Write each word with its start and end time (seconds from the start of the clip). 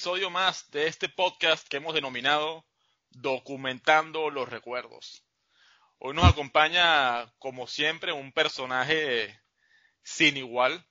episodio 0.00 0.30
más 0.30 0.70
de 0.70 0.86
este 0.86 1.10
podcast 1.10 1.68
que 1.68 1.76
hemos 1.76 1.92
denominado 1.92 2.64
Documentando 3.10 4.30
los 4.30 4.48
Recuerdos. 4.48 5.26
Hoy 5.98 6.14
nos 6.14 6.24
acompaña, 6.24 7.30
como 7.38 7.66
siempre, 7.66 8.10
un 8.10 8.32
personaje 8.32 9.38
sin 10.02 10.38
igual, 10.38 10.86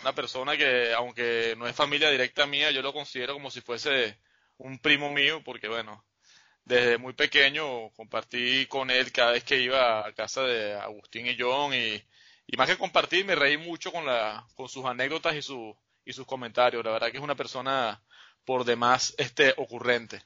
una 0.00 0.14
persona 0.14 0.56
que, 0.56 0.94
aunque 0.94 1.54
no 1.58 1.66
es 1.66 1.76
familia 1.76 2.08
directa 2.08 2.46
mía, 2.46 2.70
yo 2.70 2.80
lo 2.80 2.94
considero 2.94 3.34
como 3.34 3.50
si 3.50 3.60
fuese 3.60 4.18
un 4.56 4.78
primo 4.78 5.12
mío, 5.12 5.42
porque 5.44 5.68
bueno, 5.68 6.02
desde 6.64 6.96
muy 6.96 7.12
pequeño 7.12 7.90
compartí 7.90 8.64
con 8.64 8.90
él 8.90 9.12
cada 9.12 9.32
vez 9.32 9.44
que 9.44 9.60
iba 9.60 10.06
a 10.06 10.14
casa 10.14 10.42
de 10.44 10.72
Agustín 10.72 11.26
y 11.26 11.36
John 11.38 11.74
y, 11.74 12.02
y 12.46 12.56
más 12.56 12.70
que 12.70 12.78
compartir 12.78 13.26
me 13.26 13.34
reí 13.34 13.58
mucho 13.58 13.92
con, 13.92 14.06
la, 14.06 14.46
con 14.54 14.70
sus 14.70 14.86
anécdotas 14.86 15.36
y, 15.36 15.42
su, 15.42 15.76
y 16.06 16.14
sus 16.14 16.24
comentarios. 16.24 16.82
La 16.82 16.92
verdad 16.92 17.10
que 17.10 17.18
es 17.18 17.22
una 17.22 17.36
persona 17.36 18.02
por 18.44 18.64
demás 18.64 19.14
este, 19.18 19.54
ocurrente. 19.56 20.22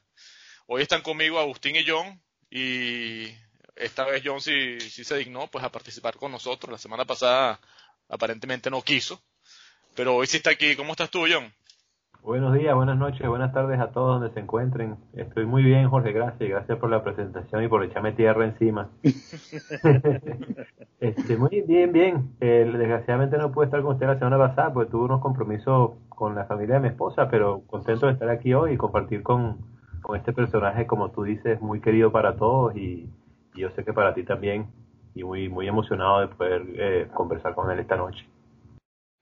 Hoy 0.67 0.81
están 0.81 1.01
conmigo 1.01 1.39
Agustín 1.39 1.75
y 1.75 1.85
John 1.85 2.21
y 2.49 3.27
esta 3.75 4.05
vez 4.05 4.21
John 4.23 4.41
sí, 4.41 4.79
se 4.79 5.17
dignó 5.17 5.47
pues 5.47 5.63
a 5.63 5.71
participar 5.71 6.17
con 6.17 6.31
nosotros. 6.31 6.71
La 6.71 6.77
semana 6.77 7.05
pasada 7.05 7.59
aparentemente 8.07 8.69
no 8.69 8.81
quiso, 8.81 9.21
pero 9.95 10.15
hoy 10.15 10.27
sí 10.27 10.37
está 10.37 10.51
aquí. 10.51 10.75
¿Cómo 10.75 10.91
estás 10.91 11.09
tú, 11.09 11.25
John? 11.29 11.53
Buenos 12.21 12.53
días, 12.53 12.75
buenas 12.75 12.97
noches, 12.97 13.25
buenas 13.27 13.53
tardes 13.53 13.79
a 13.79 13.91
todos 13.91 14.19
donde 14.19 14.33
se 14.33 14.41
encuentren. 14.41 14.97
Estoy 15.13 15.45
muy 15.45 15.63
bien, 15.63 15.89
Jorge, 15.89 16.11
gracias. 16.11 16.49
Gracias 16.49 16.77
por 16.77 16.89
la 16.89 17.01
presentación 17.01 17.63
y 17.63 17.69
por 17.69 17.83
echarme 17.83 18.11
tierra 18.11 18.45
encima. 18.45 18.89
este, 20.99 21.37
muy 21.37 21.61
bien, 21.61 21.93
bien. 21.93 22.35
Eh, 22.41 22.69
desgraciadamente 22.71 23.37
no 23.37 23.51
pude 23.51 23.65
estar 23.65 23.81
con 23.81 23.93
usted 23.93 24.05
la 24.05 24.19
semana 24.19 24.37
pasada 24.37 24.73
porque 24.73 24.91
tuve 24.91 25.05
unos 25.05 25.21
compromisos 25.21 25.91
con 26.09 26.35
la 26.35 26.45
familia 26.45 26.75
de 26.75 26.81
mi 26.81 26.87
esposa, 26.89 27.29
pero 27.29 27.61
contento 27.67 28.07
de 28.07 28.13
estar 28.13 28.29
aquí 28.29 28.53
hoy 28.53 28.73
y 28.73 28.77
compartir 28.77 29.23
con, 29.23 29.57
con 30.01 30.17
este 30.17 30.33
personaje, 30.33 30.85
como 30.85 31.11
tú 31.11 31.23
dices, 31.23 31.61
muy 31.61 31.79
querido 31.79 32.11
para 32.11 32.35
todos 32.35 32.75
y, 32.75 33.09
y 33.55 33.61
yo 33.61 33.69
sé 33.71 33.85
que 33.85 33.93
para 33.93 34.13
ti 34.13 34.23
también. 34.23 34.67
Y 35.15 35.23
muy, 35.23 35.49
muy 35.49 35.67
emocionado 35.67 36.19
de 36.19 36.27
poder 36.27 36.63
eh, 36.75 37.07
conversar 37.13 37.55
con 37.55 37.71
él 37.71 37.79
esta 37.79 37.95
noche. 37.95 38.27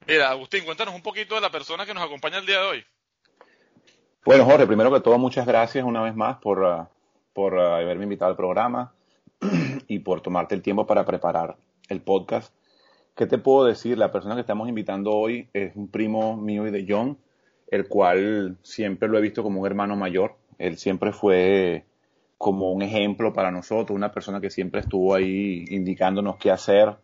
Mira, 0.08 0.30
Agustín, 0.30 0.66
cuéntanos 0.66 0.96
un 0.96 1.02
poquito 1.02 1.36
de 1.36 1.42
la 1.42 1.50
persona 1.50 1.86
que 1.86 1.94
nos 1.94 2.04
acompaña 2.04 2.38
el 2.38 2.46
día 2.46 2.60
de 2.60 2.66
hoy. 2.66 2.86
Bueno, 4.28 4.44
Jorge, 4.44 4.68
primero 4.68 4.92
que 4.92 5.00
todo, 5.00 5.18
muchas 5.18 5.48
gracias 5.48 5.86
una 5.86 6.02
vez 6.04 6.14
más 6.14 6.40
por, 6.40 6.62
uh, 6.62 6.86
por 7.32 7.54
uh, 7.54 7.76
haberme 7.76 8.04
invitado 8.04 8.30
al 8.30 8.36
programa 8.36 8.92
y 9.88 10.00
por 10.00 10.20
tomarte 10.20 10.54
el 10.54 10.62
tiempo 10.62 10.86
para 10.86 11.06
preparar 11.06 11.56
el 11.88 12.02
podcast. 12.02 12.54
¿Qué 13.16 13.26
te 13.26 13.38
puedo 13.38 13.64
decir? 13.64 13.98
La 13.98 14.12
persona 14.12 14.36
que 14.36 14.42
estamos 14.42 14.68
invitando 14.68 15.12
hoy 15.12 15.48
es 15.54 15.74
un 15.78 15.88
primo 15.88 16.36
mío 16.36 16.68
y 16.68 16.72
de 16.72 16.86
John, 16.86 17.18
el 17.72 17.88
cual 17.88 18.58
siempre 18.64 19.08
lo 19.08 19.18
he 19.18 19.22
visto 19.22 19.44
como 19.44 19.62
un 19.62 19.66
hermano 19.66 19.96
mayor. 19.96 20.36
Él 20.58 20.78
siempre 20.78 21.14
fue 21.14 21.86
como 22.38 22.74
un 22.74 22.82
ejemplo 22.82 23.32
para 23.32 23.50
nosotros, 23.50 23.96
una 23.96 24.12
persona 24.12 24.42
que 24.42 24.50
siempre 24.50 24.82
estuvo 24.82 25.16
ahí 25.16 25.64
indicándonos 25.70 26.36
qué 26.36 26.52
hacer, 26.52 26.98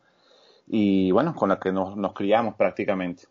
y 0.68 1.10
bueno, 1.12 1.34
con 1.36 1.48
la 1.48 1.58
que 1.58 1.72
nos, 1.72 1.96
nos 1.96 2.12
criamos 2.12 2.56
prácticamente. 2.56 3.24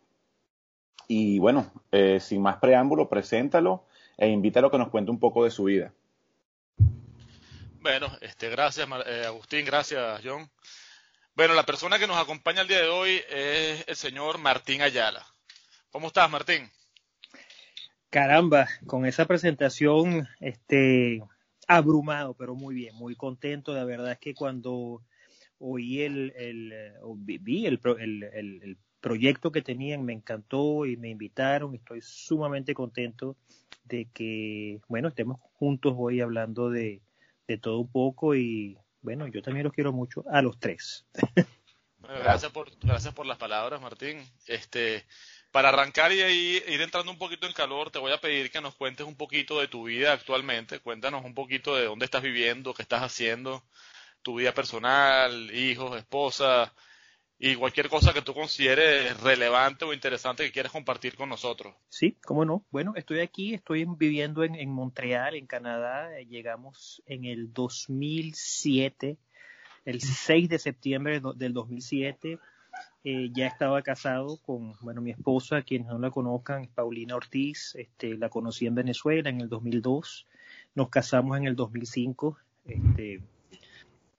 Y 1.09 1.39
bueno, 1.39 1.71
eh, 1.91 2.19
sin 2.21 2.43
más 2.43 2.57
preámbulo, 2.57 3.09
preséntalo 3.09 3.85
e 4.17 4.29
invítalo 4.29 4.69
a 4.69 4.71
que 4.71 4.79
nos 4.79 4.89
cuente 4.89 5.11
un 5.11 5.19
poco 5.19 5.45
de 5.45 5.51
su 5.51 5.65
vida. 5.65 5.93
Bueno, 7.81 8.07
este, 8.21 8.49
gracias 8.49 8.89
eh, 9.07 9.25
Agustín, 9.27 9.67
gracias 9.67 10.21
John. 10.25 10.49
Bueno, 11.35 11.55
la 11.55 11.65
persona 11.65 11.99
que 11.99 12.07
nos 12.07 12.19
acompaña 12.19 12.63
el 12.63 12.69
día 12.69 12.81
de 12.81 12.89
hoy 12.89 13.21
es 13.29 13.85
el 13.89 13.97
señor 13.97 14.39
Martín 14.39 14.83
Ayala. 14.83 15.27
¿Cómo 15.91 16.09
estás, 16.09 16.31
Martín? 16.31 16.71
Caramba, 18.11 18.69
con 18.87 19.07
esa 19.07 19.25
presentación, 19.25 20.29
este, 20.41 21.23
abrumado, 21.67 22.35
pero 22.35 22.55
muy 22.55 22.75
bien, 22.75 22.95
muy 22.95 23.17
contento. 23.17 23.75
La 23.75 23.85
verdad 23.85 24.13
es 24.13 24.19
que 24.19 24.35
cuando 24.35 25.03
oí 25.59 26.03
el, 26.03 26.33
el, 26.37 26.75
vi 27.17 27.67
el, 27.67 27.81
el, 27.99 28.23
el, 28.23 28.79
proyecto 29.03 29.53
que 29.53 29.61
tenían, 29.61 30.05
me 30.05 30.15
encantó 30.15 30.87
y 30.87 30.97
me 30.97 31.11
invitaron. 31.11 31.75
Estoy 31.75 32.01
sumamente 32.01 32.73
contento 32.73 33.37
de 33.85 34.07
que, 34.15 34.81
bueno, 34.89 35.09
estemos 35.09 35.39
juntos 35.55 35.95
hoy 35.99 36.23
hablando 36.23 36.71
de, 36.71 37.03
de 37.47 37.59
todo 37.59 37.81
un 37.81 37.91
poco 37.91 38.35
y, 38.35 38.79
bueno, 39.03 39.27
yo 39.27 39.43
también 39.43 39.65
los 39.65 39.75
quiero 39.75 39.93
mucho 39.93 40.25
a 40.31 40.41
los 40.41 40.59
tres. 40.59 41.05
gracias 42.01 42.53
por, 42.53 42.71
gracias 42.81 43.13
por 43.13 43.27
las 43.27 43.37
palabras, 43.37 43.83
Martín. 43.83 44.25
Este, 44.47 45.05
para 45.51 45.71
arrancar 45.71 46.13
y 46.13 46.21
ir 46.21 46.81
entrando 46.81 47.11
un 47.11 47.19
poquito 47.19 47.47
en 47.47 47.53
calor, 47.53 47.91
te 47.91 47.99
voy 47.99 48.13
a 48.13 48.21
pedir 48.21 48.51
que 48.53 48.61
nos 48.61 48.77
cuentes 48.77 49.05
un 49.05 49.17
poquito 49.17 49.61
de 49.61 49.67
tu 49.67 49.85
vida 49.85 50.13
actualmente. 50.13 50.79
Cuéntanos 50.79 51.25
un 51.25 51.35
poquito 51.35 51.75
de 51.75 51.87
dónde 51.87 52.05
estás 52.05 52.23
viviendo, 52.23 52.73
qué 52.73 52.83
estás 52.83 53.03
haciendo 53.03 53.65
tu 54.23 54.37
vida 54.37 54.55
personal, 54.55 55.53
hijos, 55.53 55.99
esposa 55.99 56.73
y 57.45 57.57
cualquier 57.57 57.89
cosa 57.89 58.15
que 58.15 58.23
tú 58.23 58.35
consideres 58.35 59.21
relevante 59.21 59.85
o 59.85 59.93
interesante 59.93 60.45
que 60.45 60.53
quieras 60.53 60.71
compartir 60.71 61.17
con 61.17 61.29
nosotros. 61.29 61.75
Sí, 61.89 62.17
cómo 62.25 62.45
no. 62.45 62.65
Bueno, 62.71 62.93
estoy 62.95 63.19
aquí, 63.19 63.53
estoy 63.53 63.85
viviendo 63.85 64.45
en, 64.45 64.55
en 64.55 64.71
Montreal, 64.71 65.35
en 65.35 65.49
Canadá. 65.49 66.09
Llegamos 66.21 67.03
en 67.05 67.25
el 67.25 67.53
2007, 67.53 69.17
el 69.85 70.01
6 70.01 70.49
de 70.51 70.59
septiembre 70.61 71.21
del 71.35 71.53
2007. 71.53 72.39
Eh, 73.03 73.31
ya 73.33 73.49
estaba 73.49 73.83
casado 73.83 74.37
con, 74.37 74.75
bueno, 74.81 75.01
mi 75.01 75.11
esposa, 75.11 75.63
quienes 75.63 75.89
no 75.89 75.99
la 75.99 76.13
conozcan, 76.13 76.69
Paulina 76.73 77.17
Ortiz, 77.17 77.75
este, 77.75 78.17
la 78.17 78.29
conocí 78.29 78.67
en 78.67 78.77
Venezuela 78.77 79.29
en 79.29 79.41
el 79.41 79.49
2002, 79.49 80.29
nos 80.77 80.89
casamos 80.91 81.37
en 81.39 81.47
el 81.49 81.57
2005, 81.57 82.39
este, 82.67 83.21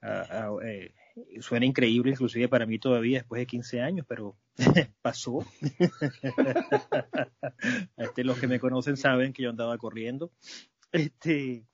eh, 0.01 0.91
suena 1.39 1.65
increíble, 1.65 2.11
inclusive 2.11 2.47
para 2.47 2.65
mí 2.65 2.79
todavía 2.79 3.19
después 3.19 3.39
de 3.39 3.47
15 3.47 3.81
años, 3.81 4.05
pero 4.07 4.35
pasó. 5.01 5.45
este, 7.97 8.23
los 8.23 8.39
que 8.39 8.47
me 8.47 8.59
conocen 8.59 8.97
saben 8.97 9.33
que 9.33 9.43
yo 9.43 9.49
andaba 9.49 9.77
corriendo. 9.77 10.31
Este, 10.91 11.65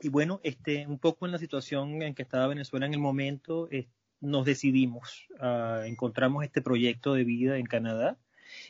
y 0.00 0.08
bueno, 0.08 0.40
este, 0.42 0.86
un 0.86 0.98
poco 0.98 1.26
en 1.26 1.32
la 1.32 1.38
situación 1.38 2.02
en 2.02 2.14
que 2.14 2.22
estaba 2.22 2.48
Venezuela 2.48 2.86
en 2.86 2.94
el 2.94 3.00
momento, 3.00 3.68
eh, 3.70 3.88
nos 4.20 4.44
decidimos, 4.44 5.26
uh, 5.40 5.84
encontramos 5.84 6.44
este 6.44 6.62
proyecto 6.62 7.14
de 7.14 7.24
vida 7.24 7.58
en 7.58 7.66
Canadá 7.66 8.18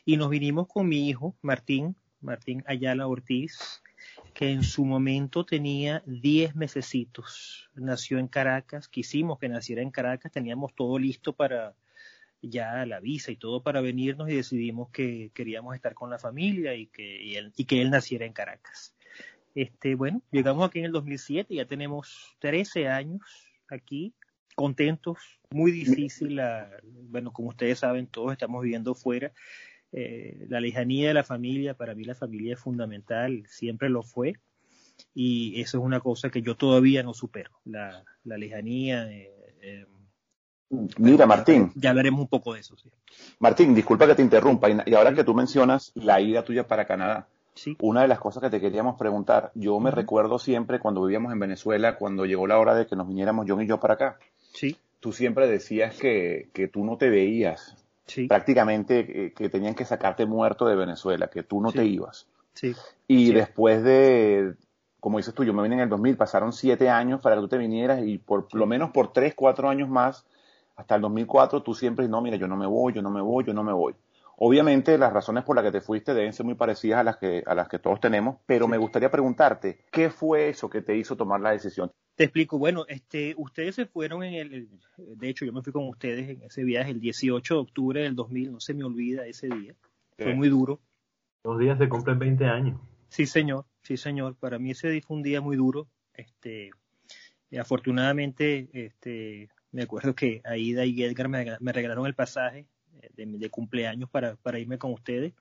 y 0.05 0.17
nos 0.17 0.31
vinimos 0.31 0.67
con 0.67 0.89
mi 0.89 1.09
hijo, 1.09 1.37
Martín, 1.43 1.97
Martín 2.21 2.65
Ayala 2.67 3.07
Ortiz, 3.07 3.83
que 4.35 4.51
en 4.51 4.63
su 4.63 4.85
momento 4.85 5.47
tenía 5.47 6.03
10 6.07 6.57
mesecitos. 6.57 7.71
Nació 7.75 8.19
en 8.19 8.29
Caracas, 8.29 8.89
quisimos 8.89 9.39
que 9.39 9.49
naciera 9.49 9.83
en 9.83 9.91
Caracas, 9.91 10.33
teníamos 10.33 10.75
todo 10.75 10.99
listo 10.99 11.33
para 11.33 11.75
ya 12.43 12.85
la 12.87 13.01
visa 13.01 13.33
y 13.33 13.37
todo 13.37 13.63
para 13.63 13.81
venirnos 13.81 14.29
y 14.29 14.37
decidimos 14.37 14.91
que 14.91 15.31
queríamos 15.35 15.75
estar 15.75 15.95
con 15.95 16.11
la 16.11 16.19
familia 16.19 16.75
y 16.75 16.87
que, 16.87 17.23
y 17.23 17.37
él, 17.37 17.53
que 17.67 17.81
él 17.81 17.91
naciera 17.91 18.27
en 18.27 18.33
Caracas. 18.33 18.95
Este, 19.55 19.95
bueno, 19.95 20.23
llegamos 20.31 20.69
aquí 20.69 20.81
en 20.81 20.85
el 20.87 20.93
2007, 20.93 21.55
ya 21.55 21.65
tenemos 21.65 22.37
13 22.41 22.89
años 22.89 23.23
aquí, 23.69 24.15
contentos, 24.55 25.19
muy 25.51 25.73
difícil, 25.73 26.39
bueno, 27.09 27.33
como 27.33 27.49
ustedes 27.49 27.79
saben, 27.79 28.07
todos 28.07 28.33
estamos 28.33 28.63
viviendo 28.63 28.95
fuera, 28.95 29.33
eh, 29.99 30.45
la 30.51 30.61
lejanía 30.61 31.09
de 31.09 31.15
la 31.15 31.25
familia, 31.25 31.73
para 31.73 31.95
mí 31.95 32.05
la 32.05 32.15
familia 32.15 32.53
es 32.53 32.61
fundamental, 32.61 33.45
siempre 33.49 33.89
lo 33.89 34.03
fue, 34.03 34.35
y 35.15 35.59
eso 35.59 35.79
es 35.79 35.85
una 35.85 36.01
cosa 36.01 36.29
que 36.29 36.43
yo 36.43 36.55
todavía 36.55 37.03
no 37.03 37.15
supero, 37.15 37.51
la, 37.65 38.05
la 38.25 38.37
lejanía. 38.37 39.11
Eh, 39.11 39.33
eh, 39.63 39.87
Mira, 40.99 41.25
Martín. 41.25 41.73
Ya 41.77 41.91
hablaremos 41.91 42.21
un 42.21 42.29
poco 42.29 42.53
de 42.53 42.61
eso. 42.61 42.77
Sí. 42.77 42.91
Martín, 43.39 43.75
disculpa 43.75 44.07
que 44.07 44.15
te 44.15 44.21
interrumpa, 44.21 44.69
y, 44.69 44.93
ahora 44.93 45.15
que 45.15 45.25
tú 45.25 45.33
mencionas 45.33 45.93
la 45.95 46.21
ida 46.21 46.45
tuya 46.45 46.67
para 46.67 46.87
Canadá, 46.87 47.27
sí. 47.55 47.75
una 47.81 48.03
de 48.03 48.09
las 48.09 48.19
cosas 48.19 48.43
que 48.43 48.51
te 48.51 48.61
queríamos 48.61 48.99
preguntar, 48.99 49.51
yo 49.55 49.81
me 49.81 49.89
uh 49.89 49.93
-huh. 49.95 49.97
recuerdo 49.97 50.39
siempre 50.39 50.79
cuando 50.79 51.07
vivíamos 51.07 51.33
en 51.33 51.39
Venezuela, 51.39 51.97
cuando 51.97 52.27
llegó 52.27 52.47
la 52.47 52.59
hora 52.59 52.75
de 52.75 52.87
que 52.87 52.97
nos 52.97 53.09
viniéramos 53.09 53.47
John 53.49 53.63
y 53.63 53.67
yo 53.67 53.81
para 53.81 53.95
acá. 53.95 54.19
Sí. 54.53 54.77
Tú 55.01 55.15
siempre 55.15 55.49
decías 55.49 55.97
que, 55.97 56.51
que 56.53 56.69
tú 56.69 56.85
no 56.85 56.99
te 56.99 57.09
veías 57.09 57.86
Sí. 58.07 58.29
prácticamente 58.29 59.07
que, 59.07 59.33
que, 59.33 59.49
tenían 59.49 59.75
que 59.75 59.85
sacarte 59.85 60.27
muerto 60.27 60.67
de 60.67 60.77
Venezuela, 60.77 61.29
que 61.29 61.43
tú 61.43 61.61
no 61.61 61.71
sí. 61.71 61.79
te 61.79 61.85
ibas. 61.85 62.27
Sí. 62.55 62.75
Y 63.09 63.33
después 63.33 63.83
de, 63.83 64.55
como 65.01 65.19
dices 65.19 65.35
tú, 65.35 65.45
yo 65.45 65.53
me 65.53 65.63
vine 65.63 65.77
en 65.77 65.83
el 65.83 65.89
2000, 65.89 66.17
pasaron 66.17 66.53
siete 66.53 66.89
años 66.89 67.21
para 67.21 67.37
que 67.37 67.43
tú 67.43 67.49
te 67.49 67.59
vinieras 67.59 68.03
y 68.05 68.19
por 68.19 68.53
lo 68.55 68.67
menos 68.67 68.91
por 68.91 69.13
tres, 69.13 69.35
cuatro 69.35 69.69
años 69.69 69.89
más, 69.89 70.27
hasta 70.77 70.97
el 70.97 71.01
2004, 71.03 71.63
tú 71.63 71.75
siempre, 71.75 72.09
no, 72.09 72.21
mira, 72.21 72.37
yo 72.37 72.49
no 72.49 72.57
me 72.57 72.67
voy, 72.67 72.93
yo 72.93 73.03
no 73.03 73.11
me 73.11 73.21
voy, 73.21 73.45
yo 73.45 73.55
no 73.55 73.63
me 73.63 73.73
voy. 73.73 73.95
Obviamente 74.39 74.99
las 74.99 75.13
razones 75.13 75.45
por 75.45 75.57
las 75.57 75.65
que 75.65 75.73
te 75.73 75.81
fuiste 75.81 76.13
deben 76.13 76.33
ser 76.33 76.45
muy 76.45 76.55
parecidas 76.55 77.01
a 77.01 77.05
las 77.05 77.17
que, 77.17 77.43
a 77.47 77.55
las 77.55 77.69
que 77.69 77.79
todos 77.79 78.01
tenemos, 78.01 78.37
pero 78.45 78.69
me 78.69 78.77
gustaría 78.77 79.11
preguntarte, 79.11 79.79
¿qué 79.91 80.11
fue 80.11 80.51
eso 80.51 80.69
que 80.69 80.83
te 80.83 80.97
hizo 80.97 81.17
tomar 81.17 81.41
la 81.41 81.53
decisión? 81.53 81.91
Te 82.17 82.25
explico, 82.25 82.59
bueno, 82.59 82.85
este, 82.89 83.35
ustedes 83.37 83.75
se 83.75 83.87
fueron 83.87 84.25
en 84.25 84.35
el, 84.35 84.69
de 84.97 85.29
hecho 85.29 85.45
yo 85.45 85.53
me 85.53 85.63
fui 85.63 85.73
con 85.73 85.87
ustedes 85.87 86.31
en 86.31 86.43
ese 86.43 86.65
viaje 86.65 86.91
el 86.91 87.01
18 87.01 87.55
de 87.55 87.61
octubre 87.61 88.03
del 88.03 88.17
2000, 88.17 88.53
no 88.53 88.61
se 88.61 88.75
me 88.75 88.85
olvida 88.85 89.27
ese 89.27 89.49
día, 89.49 89.75
sí. 90.17 90.25
fue 90.25 90.35
muy 90.35 90.49
duro. 90.49 90.81
Dos 91.45 91.59
días 91.59 91.79
se 91.79 91.89
cumplen 91.89 92.19
20 92.19 92.45
años. 92.47 92.81
Sí, 93.09 93.27
señor, 93.27 93.67
sí, 93.83 93.97
señor. 93.97 94.35
Para 94.35 94.59
mí 94.59 94.73
ese 94.73 95.01
fue 95.03 95.17
un 95.17 95.23
día 95.23 95.41
muy 95.41 95.57
duro. 95.57 95.89
Este, 96.15 96.71
afortunadamente, 97.59 98.69
este, 98.73 99.49
me 99.71 99.83
acuerdo 99.83 100.15
que 100.15 100.41
Aida 100.45 100.85
y 100.85 101.03
Edgar 101.03 101.29
me, 101.29 101.73
regalaron 101.73 102.07
el 102.07 102.15
pasaje 102.15 102.67
eh, 103.03 103.11
de, 103.17 103.51
cumpleaños 103.51 104.11
para, 104.11 104.37
para, 104.37 104.59
irme 104.59 104.79
con 104.79 104.93
ustedes. 104.93 105.33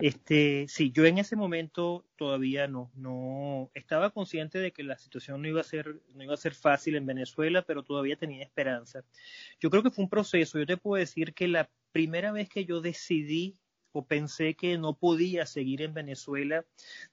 Este, 0.00 0.66
sí, 0.68 0.90
yo 0.90 1.04
en 1.04 1.18
ese 1.18 1.36
momento 1.36 2.04
todavía 2.16 2.66
no, 2.68 2.90
no 2.94 3.70
estaba 3.74 4.10
consciente 4.10 4.58
de 4.58 4.72
que 4.72 4.82
la 4.82 4.98
situación 4.98 5.42
no 5.42 5.48
iba 5.48 5.60
a 5.60 5.64
ser, 5.64 6.00
no 6.14 6.24
iba 6.24 6.34
a 6.34 6.38
ser 6.38 6.54
fácil 6.54 6.96
en 6.96 7.06
Venezuela, 7.06 7.62
pero 7.62 7.82
todavía 7.82 8.16
tenía 8.16 8.42
esperanza. 8.42 9.04
Yo 9.60 9.70
creo 9.70 9.82
que 9.82 9.90
fue 9.90 10.04
un 10.04 10.10
proceso. 10.10 10.58
Yo 10.58 10.66
te 10.66 10.76
puedo 10.76 11.00
decir 11.00 11.34
que 11.34 11.48
la 11.48 11.68
primera 11.92 12.32
vez 12.32 12.48
que 12.48 12.64
yo 12.64 12.80
decidí 12.80 13.56
o 13.92 14.04
pensé 14.04 14.54
que 14.54 14.78
no 14.78 14.94
podía 14.94 15.46
seguir 15.46 15.82
en 15.82 15.94
Venezuela 15.94 16.64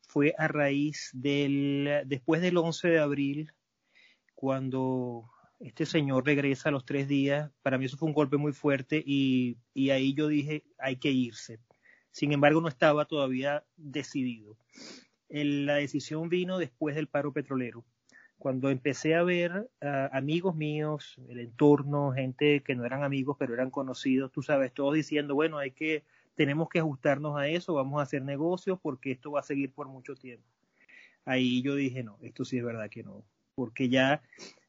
fue 0.08 0.36
a 0.38 0.48
raíz 0.48 1.10
del, 1.14 2.04
después 2.06 2.42
del 2.42 2.58
11 2.58 2.90
de 2.90 3.00
abril, 3.00 3.54
cuando 4.36 5.32
este 5.60 5.86
señor 5.86 6.26
regresa 6.26 6.70
a 6.70 6.72
los 6.72 6.86
tres 6.86 7.08
días, 7.08 7.52
para 7.62 7.78
mí 7.78 7.86
eso 7.86 7.98
fue 7.98 8.08
un 8.08 8.14
golpe 8.14 8.38
muy 8.38 8.52
fuerte 8.52 9.02
y, 9.06 9.58
ahí 9.90 10.14
yo 10.14 10.28
dije, 10.28 10.64
hay 10.78 10.98
que 10.98 11.12
irse. 11.12 11.60
Sin 12.12 12.32
embargo, 12.32 12.62
no 12.62 12.68
estaba 12.68 13.06
todavía 13.06 13.64
decidido. 13.78 14.58
la 15.30 15.76
decisión 15.76 16.30
vino 16.30 16.58
después 16.58 16.96
del 16.96 17.08
paro 17.08 17.34
petrolero. 17.34 17.86
Cuando 18.38 18.70
empecé 18.70 19.16
a 19.16 19.24
ver 19.24 19.70
amigos 20.12 20.56
míos, 20.56 21.16
el 21.30 21.40
entorno, 21.40 22.12
gente 22.12 22.62
que 22.62 22.76
no 22.76 22.86
eran 22.86 23.04
amigos, 23.04 23.38
pero 23.40 23.54
eran 23.54 23.72
conocidos, 23.72 24.32
tú 24.32 24.44
sabes, 24.44 24.74
todos 24.74 24.94
diciendo, 24.94 25.36
bueno, 25.36 25.58
hay 25.58 25.72
que, 25.72 26.04
tenemos 26.36 26.70
que 26.70 26.80
ajustarnos 26.80 27.38
a 27.38 27.48
eso, 27.48 27.74
vamos 27.74 28.00
a 28.00 28.04
hacer 28.04 28.22
negocios 28.24 28.78
porque 28.82 29.12
esto 29.12 29.32
va 29.32 29.40
a 29.40 29.44
seguir 29.44 29.72
por 29.72 29.88
mucho 29.88 30.16
tiempo. 30.16 30.48
Ahí 31.24 31.62
yo 31.64 31.76
dije, 31.76 32.04
no, 32.04 32.20
esto 32.22 32.46
sí 32.46 32.58
es 32.58 32.64
verdad 32.64 32.90
que 32.90 33.04
no, 33.04 33.26
porque 33.56 33.90
ya 33.90 34.22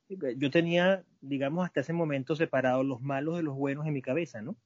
yo 0.08 0.50
tenía, 0.50 1.05
digamos, 1.20 1.64
hasta 1.64 1.81
ese 1.81 1.93
momento 1.93 2.37
separado 2.37 2.82
los 2.82 3.00
malos 3.00 3.37
de 3.37 3.43
los 3.43 3.56
buenos 3.56 3.87
en 3.87 3.93
mi 3.93 4.03
cabeza, 4.03 4.43
¿no? 4.43 4.56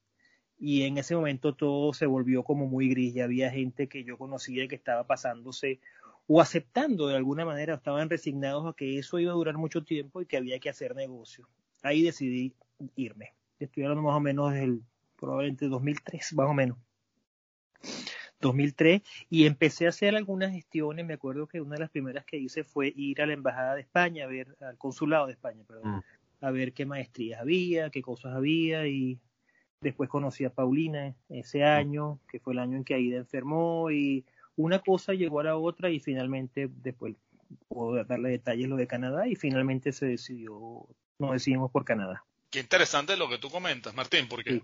Y 0.58 0.82
en 0.82 0.98
ese 0.98 1.14
momento 1.14 1.54
todo 1.54 1.92
se 1.94 2.06
volvió 2.06 2.42
como 2.44 2.66
muy 2.66 2.90
gris. 2.90 3.14
Ya 3.14 3.24
había 3.24 3.50
gente 3.50 3.88
que 3.88 4.04
yo 4.04 4.18
conocía 4.18 4.68
que 4.68 4.74
estaba 4.74 5.06
pasándose 5.06 5.80
o 6.26 6.40
aceptando 6.40 7.08
de 7.08 7.16
alguna 7.16 7.44
manera, 7.44 7.74
estaban 7.74 8.08
resignados 8.08 8.66
a 8.66 8.76
que 8.76 8.98
eso 8.98 9.18
iba 9.18 9.32
a 9.32 9.34
durar 9.34 9.56
mucho 9.56 9.82
tiempo 9.82 10.20
y 10.20 10.26
que 10.26 10.36
había 10.36 10.60
que 10.60 10.68
hacer 10.68 10.94
negocio. 10.94 11.48
Ahí 11.82 12.02
decidí 12.02 12.54
irme. 12.94 13.34
Estoy 13.58 13.84
hablando 13.84 14.02
más 14.02 14.16
o 14.16 14.20
menos 14.20 14.52
desde 14.52 14.64
el, 14.64 14.82
probablemente 15.16 15.66
2003, 15.66 16.34
más 16.34 16.48
o 16.48 16.54
menos. 16.54 16.78
2003 18.40 19.02
y 19.28 19.46
empecé 19.46 19.86
a 19.86 19.90
hacer 19.90 20.16
algunas 20.16 20.52
gestiones. 20.52 21.06
Me 21.06 21.14
acuerdo 21.14 21.46
que 21.46 21.60
una 21.60 21.74
de 21.74 21.80
las 21.80 21.90
primeras 21.90 22.24
que 22.24 22.38
hice 22.38 22.64
fue 22.64 22.92
ir 22.96 23.22
a 23.22 23.26
la 23.26 23.34
Embajada 23.34 23.74
de 23.74 23.82
España, 23.82 24.24
a 24.24 24.28
ver, 24.28 24.56
al 24.60 24.78
Consulado 24.78 25.26
de 25.26 25.32
España, 25.32 25.62
perdón, 25.66 25.96
mm. 25.96 26.44
a 26.44 26.50
ver 26.50 26.72
qué 26.72 26.86
maestrías 26.86 27.40
había, 27.40 27.90
qué 27.90 28.02
cosas 28.02 28.34
había 28.34 28.86
y 28.86 29.18
después 29.80 30.08
conocí 30.08 30.44
a 30.44 30.50
Paulina 30.50 31.14
ese 31.28 31.60
mm. 31.60 31.64
año, 31.64 32.20
que 32.28 32.40
fue 32.40 32.54
el 32.54 32.58
año 32.58 32.76
en 32.76 32.84
que 32.84 32.94
Aida 32.94 33.16
enfermó 33.16 33.90
y 33.90 34.24
una 34.56 34.80
cosa 34.80 35.14
llegó 35.14 35.40
a 35.40 35.44
la 35.44 35.56
otra 35.56 35.90
y 35.90 36.00
finalmente 36.00 36.68
después 36.70 37.14
puedo 37.68 38.04
darle 38.04 38.30
detalles 38.30 38.68
lo 38.68 38.76
de 38.76 38.86
Canadá 38.86 39.26
y 39.26 39.36
finalmente 39.36 39.92
se 39.92 40.06
decidió, 40.06 40.86
nos 41.18 41.32
decidimos 41.32 41.70
por 41.70 41.84
Canadá. 41.84 42.24
Qué 42.50 42.60
interesante 42.60 43.16
lo 43.16 43.28
que 43.28 43.38
tú 43.38 43.48
comentas, 43.48 43.94
Martín, 43.94 44.26
porque 44.28 44.50
Sí, 44.50 44.62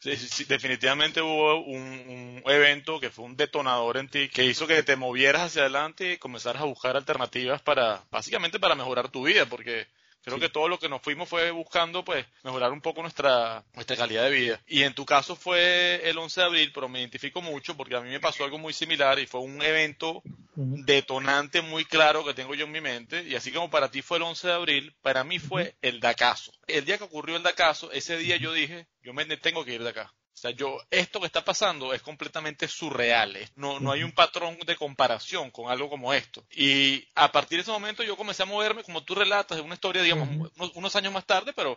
sí, 0.00 0.44
definitivamente 0.44 1.20
hubo 1.20 1.60
un, 1.64 2.42
evento 2.46 3.00
que 3.00 3.10
fue 3.10 3.24
un 3.24 3.36
detonador 3.36 3.98
en 3.98 4.08
ti 4.08 4.28
que 4.28 4.44
hizo 4.44 4.66
que 4.66 4.82
te 4.82 4.96
movieras 4.96 5.42
hacia 5.42 5.62
adelante 5.62 6.12
y 6.12 6.18
comenzaras 6.18 6.62
a 6.62 6.66
buscar 6.66 6.96
alternativas 6.96 7.60
para, 7.62 8.04
básicamente 8.10 8.58
para 8.58 8.74
mejorar 8.74 9.10
tu 9.10 9.24
vida, 9.24 9.46
porque 9.46 9.86
Creo 10.22 10.38
que 10.38 10.48
todo 10.48 10.68
lo 10.68 10.78
que 10.78 10.88
nos 10.88 11.00
fuimos 11.00 11.28
fue 11.28 11.50
buscando, 11.50 12.04
pues, 12.04 12.26
mejorar 12.42 12.72
un 12.72 12.80
poco 12.80 13.02
nuestra, 13.02 13.64
nuestra 13.74 13.96
calidad 13.96 14.24
de 14.24 14.30
vida. 14.30 14.62
Y 14.66 14.82
en 14.82 14.94
tu 14.94 15.06
caso 15.06 15.36
fue 15.36 16.02
el 16.08 16.18
11 16.18 16.40
de 16.40 16.46
abril, 16.46 16.72
pero 16.74 16.88
me 16.88 17.00
identifico 17.00 17.40
mucho 17.40 17.76
porque 17.76 17.96
a 17.96 18.00
mí 18.00 18.10
me 18.10 18.20
pasó 18.20 18.44
algo 18.44 18.58
muy 18.58 18.72
similar 18.72 19.18
y 19.18 19.26
fue 19.26 19.40
un 19.40 19.62
evento 19.62 20.22
detonante 20.54 21.62
muy 21.62 21.84
claro 21.84 22.24
que 22.24 22.34
tengo 22.34 22.54
yo 22.54 22.66
en 22.66 22.72
mi 22.72 22.80
mente. 22.80 23.22
Y 23.22 23.34
así 23.36 23.52
como 23.52 23.70
para 23.70 23.90
ti 23.90 24.02
fue 24.02 24.18
el 24.18 24.24
11 24.24 24.48
de 24.48 24.52
abril, 24.54 24.96
para 25.02 25.24
mí 25.24 25.38
fue 25.38 25.76
el 25.82 26.00
Dacaso. 26.00 26.52
El 26.66 26.84
día 26.84 26.98
que 26.98 27.04
ocurrió 27.04 27.36
el 27.36 27.42
Dacaso, 27.42 27.92
ese 27.92 28.18
día 28.18 28.36
yo 28.36 28.52
dije, 28.52 28.86
yo 29.02 29.14
me 29.14 29.24
tengo 29.36 29.64
que 29.64 29.74
ir 29.74 29.82
de 29.82 29.90
acá. 29.90 30.12
O 30.38 30.40
sea, 30.40 30.50
yo, 30.52 30.78
esto 30.92 31.18
que 31.18 31.26
está 31.26 31.44
pasando 31.44 31.92
es 31.92 32.00
completamente 32.00 32.68
surreal. 32.68 33.36
No, 33.56 33.80
no 33.80 33.90
hay 33.90 34.04
un 34.04 34.12
patrón 34.12 34.56
de 34.64 34.76
comparación 34.76 35.50
con 35.50 35.68
algo 35.68 35.88
como 35.90 36.14
esto. 36.14 36.46
Y 36.52 37.04
a 37.16 37.32
partir 37.32 37.58
de 37.58 37.62
ese 37.62 37.72
momento 37.72 38.04
yo 38.04 38.16
comencé 38.16 38.44
a 38.44 38.46
moverme, 38.46 38.84
como 38.84 39.02
tú 39.02 39.16
relatas, 39.16 39.58
de 39.58 39.64
una 39.64 39.74
historia, 39.74 40.00
digamos, 40.00 40.52
unos, 40.74 40.94
años 40.94 41.12
más 41.12 41.26
tarde, 41.26 41.52
pero 41.52 41.76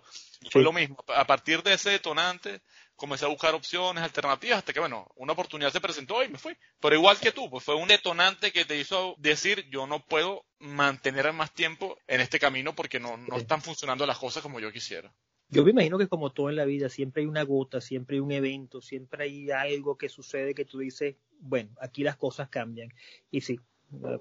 fue 0.52 0.62
lo 0.62 0.72
mismo. 0.72 1.04
A 1.08 1.25
partir 1.25 1.63
de 1.63 1.74
ese 1.74 1.90
detonante, 1.90 2.62
comencé 2.96 3.25
a 3.25 3.30
buscar 3.30 3.56
opciones, 3.56 4.04
alternativas, 4.04 4.60
hasta 4.60 4.74
que, 4.74 4.80
bueno, 4.80 5.10
una 5.16 5.34
oportunidad 5.34 5.72
se 5.72 5.81
presentó 5.81 6.24
y 6.24 6.30
me 6.30 6.38
fui. 6.38 6.56
Pero 6.80 6.96
igual 6.96 7.19
que 7.19 7.31
tú, 7.31 7.50
pues 7.50 7.63
fue 7.63 7.74
un 7.74 7.88
detonante 7.88 8.52
que 8.52 8.66
te 8.66 8.78
hizo 8.78 9.16
decir, 9.18 9.68
yo 9.72 9.88
no 9.88 10.06
puedo 10.06 10.46
mantener 10.60 11.34
más 11.34 11.52
tiempo 11.52 11.98
en 12.06 12.22
este 12.22 12.40
camino 12.40 12.75
porque 12.75 13.00
no, 13.00 13.18
no 13.18 13.38
están 13.38 13.63
funcionando 13.63 14.06
las 14.06 14.19
cosas 14.19 14.44
como 14.44 14.60
yo 14.60 14.72
quisiera. 14.72 15.12
Yo 15.51 15.65
me 15.65 15.71
imagino 15.71 15.98
que 15.98 16.07
como 16.07 16.31
todo 16.31 16.50
en 16.50 16.56
la 16.56 16.65
vida, 16.65 16.89
siempre 16.89 17.21
hay 17.21 17.27
una 17.27 17.44
gota, 17.44 17.81
siempre 17.81 18.15
hay 18.15 18.21
un 18.21 18.31
evento, 18.31 18.81
siempre 18.81 19.25
hay 19.25 19.51
algo 19.51 19.98
que 19.98 20.07
sucede 20.07 20.53
que 20.53 20.65
tú 20.65 20.80
dices, 20.80 21.15
bueno, 21.39 21.69
aquí 21.81 22.03
las 22.03 22.15
cosas 22.15 22.48
cambian. 22.48 22.89
Y 23.30 23.42
sí, 23.42 23.59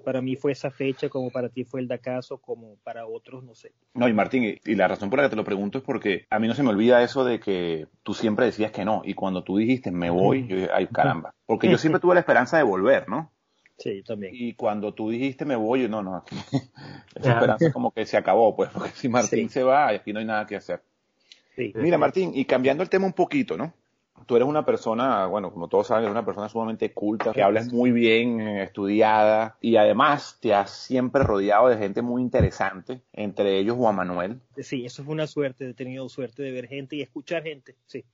para 0.03 0.21
mí 0.21 0.35
fue 0.35 0.51
esa 0.51 0.71
fecha, 0.71 1.09
como 1.09 1.29
para 1.31 1.49
ti 1.49 1.63
fue 1.63 1.79
el 1.79 1.87
Dacaso, 1.87 2.39
como 2.39 2.75
para 2.83 3.07
otros, 3.07 3.43
no 3.43 3.55
sé. 3.55 3.71
No, 3.93 4.09
y 4.09 4.13
Martín, 4.13 4.59
y 4.63 4.75
la 4.75 4.87
razón 4.87 5.09
por 5.09 5.19
la 5.19 5.25
que 5.25 5.29
te 5.29 5.35
lo 5.35 5.43
pregunto 5.43 5.77
es 5.77 5.83
porque 5.83 6.25
a 6.29 6.39
mí 6.39 6.47
no 6.47 6.53
se 6.53 6.63
me 6.63 6.69
olvida 6.69 7.01
eso 7.01 7.23
de 7.23 7.39
que 7.39 7.87
tú 8.03 8.13
siempre 8.13 8.45
decías 8.45 8.71
que 8.71 8.83
no, 8.83 9.01
y 9.05 9.13
cuando 9.13 9.43
tú 9.43 9.57
dijiste 9.57 9.91
me 9.91 10.09
voy, 10.09 10.47
yo 10.47 10.55
dije, 10.57 10.69
ay 10.73 10.87
caramba, 10.87 11.33
porque 11.45 11.69
yo 11.69 11.77
siempre 11.77 11.99
tuve 12.01 12.15
la 12.15 12.19
esperanza 12.19 12.57
de 12.57 12.63
volver, 12.63 13.07
¿no? 13.07 13.31
Sí, 13.77 14.03
también. 14.03 14.33
Y 14.35 14.53
cuando 14.53 14.93
tú 14.93 15.09
dijiste 15.09 15.45
me 15.45 15.55
voy, 15.55 15.83
yo 15.83 15.89
no, 15.89 16.03
no, 16.03 16.17
aquí, 16.17 16.35
esa 17.15 17.33
esperanza 17.33 17.71
como 17.71 17.91
que 17.91 18.05
se 18.05 18.17
acabó, 18.17 18.55
pues, 18.55 18.69
porque 18.71 18.89
si 18.89 19.07
Martín 19.07 19.49
se 19.49 19.63
va, 19.63 19.87
aquí 19.87 20.11
no 20.11 20.19
hay 20.19 20.25
nada 20.25 20.45
que 20.45 20.57
hacer. 20.57 20.81
Mira, 21.75 21.97
Martín, 21.97 22.31
y 22.33 22.45
cambiando 22.45 22.83
el 22.83 22.89
tema 22.89 23.05
un 23.05 23.13
poquito, 23.13 23.57
¿no? 23.57 23.73
Tú 24.25 24.35
eres 24.35 24.47
una 24.47 24.65
persona, 24.65 25.25
bueno, 25.25 25.51
como 25.51 25.67
todos 25.67 25.87
saben, 25.87 26.03
eres 26.03 26.11
una 26.11 26.25
persona 26.25 26.47
sumamente 26.47 26.93
culta, 26.93 27.31
que 27.33 27.41
hablas 27.41 27.71
muy 27.73 27.91
bien, 27.91 28.39
estudiada, 28.39 29.57
y 29.61 29.77
además 29.77 30.37
te 30.39 30.53
has 30.53 30.71
siempre 30.71 31.23
rodeado 31.23 31.69
de 31.69 31.77
gente 31.77 32.01
muy 32.01 32.21
interesante, 32.21 33.01
entre 33.13 33.57
ellos 33.57 33.77
Juan 33.77 33.95
Manuel. 33.95 34.39
Sí, 34.57 34.85
eso 34.85 35.03
fue 35.03 35.13
una 35.13 35.27
suerte, 35.27 35.69
he 35.69 35.73
tenido 35.73 36.07
suerte 36.07 36.43
de 36.43 36.51
ver 36.51 36.67
gente 36.67 36.95
y 36.95 37.01
escuchar 37.01 37.43
gente, 37.43 37.75
sí. 37.85 38.05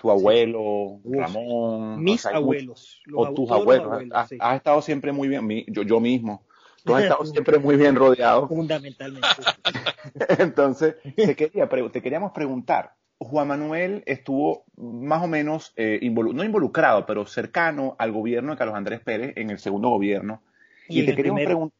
Tu 0.00 0.10
abuelo, 0.10 1.00
Ramón. 1.04 2.02
Mis 2.02 2.24
abuelos. 2.24 3.02
o 3.14 3.34
tus 3.34 3.50
abuelos. 3.50 4.02
has, 4.12 4.32
estado 4.32 4.80
siempre 4.80 5.12
muy 5.12 5.28
bien, 5.28 5.46
yo, 5.68 5.82
yo 5.82 6.00
mismo. 6.00 6.42
Tú 6.84 6.94
has 6.94 7.02
estado 7.02 7.24
siempre 7.24 7.58
muy 7.58 7.76
bien 7.76 7.94
rodeado. 7.96 8.48
Fundamentalmente. 8.48 9.28
Entonces, 10.38 10.96
te, 11.16 11.36
quería, 11.36 11.68
te 11.68 12.02
queríamos 12.02 12.32
preguntar, 12.32 12.94
Juan 13.18 13.48
Manuel 13.48 14.02
estuvo 14.06 14.64
más 14.76 15.22
o 15.22 15.26
menos, 15.26 15.72
eh, 15.76 16.00
no 16.02 16.44
involucrado, 16.44 17.04
pero 17.04 17.26
cercano 17.26 17.94
al 17.98 18.12
gobierno 18.12 18.52
de 18.52 18.58
Carlos 18.58 18.76
Andrés 18.76 19.00
Pérez 19.00 19.34
en 19.36 19.50
el 19.50 19.58
segundo 19.58 19.90
gobierno. 19.90 20.42
Y, 20.88 21.04
te 21.04 21.14
queríamos 21.14 21.42
preguntar, 21.44 21.78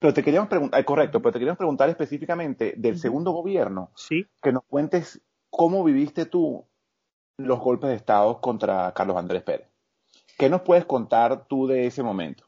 pero 0.00 0.12
te 0.12 0.22
queríamos 0.22 0.48
preguntar, 0.48 0.80
eh, 0.80 0.84
correcto, 0.84 1.22
pero 1.22 1.32
te 1.32 1.38
queríamos 1.38 1.58
preguntar 1.58 1.88
específicamente 1.88 2.74
del 2.76 2.98
segundo 2.98 3.30
gobierno, 3.30 3.90
¿Sí? 3.94 4.26
que 4.42 4.52
nos 4.52 4.64
cuentes 4.64 5.22
cómo 5.48 5.84
viviste 5.84 6.26
tú 6.26 6.66
los 7.38 7.60
golpes 7.60 7.90
de 7.90 7.96
Estado 7.96 8.40
contra 8.40 8.92
Carlos 8.94 9.16
Andrés 9.16 9.42
Pérez. 9.42 9.68
¿Qué 10.36 10.50
nos 10.50 10.62
puedes 10.62 10.84
contar 10.84 11.46
tú 11.46 11.68
de 11.68 11.86
ese 11.86 12.02
momento? 12.02 12.43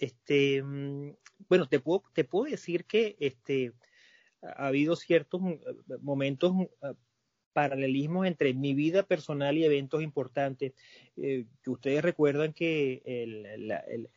Este, 0.00 0.62
mm, 0.62 1.16
bueno, 1.48 1.68
te 1.68 1.80
puedo, 1.80 2.04
decir 2.48 2.84
que 2.84 3.16
este, 3.18 3.72
ha 4.42 4.68
habido 4.68 4.94
ciertos 4.96 5.40
mm, 5.40 5.54
momentos, 6.00 6.54
mm, 6.54 6.66
ah, 6.82 6.94
paralelismos 7.52 8.26
entre 8.26 8.54
mi 8.54 8.74
vida 8.74 9.02
personal 9.02 9.58
y 9.58 9.64
eventos 9.64 10.02
importantes. 10.02 10.74
Eh, 11.16 11.46
ustedes 11.66 12.02
recuerdan 12.02 12.52
que 12.52 13.02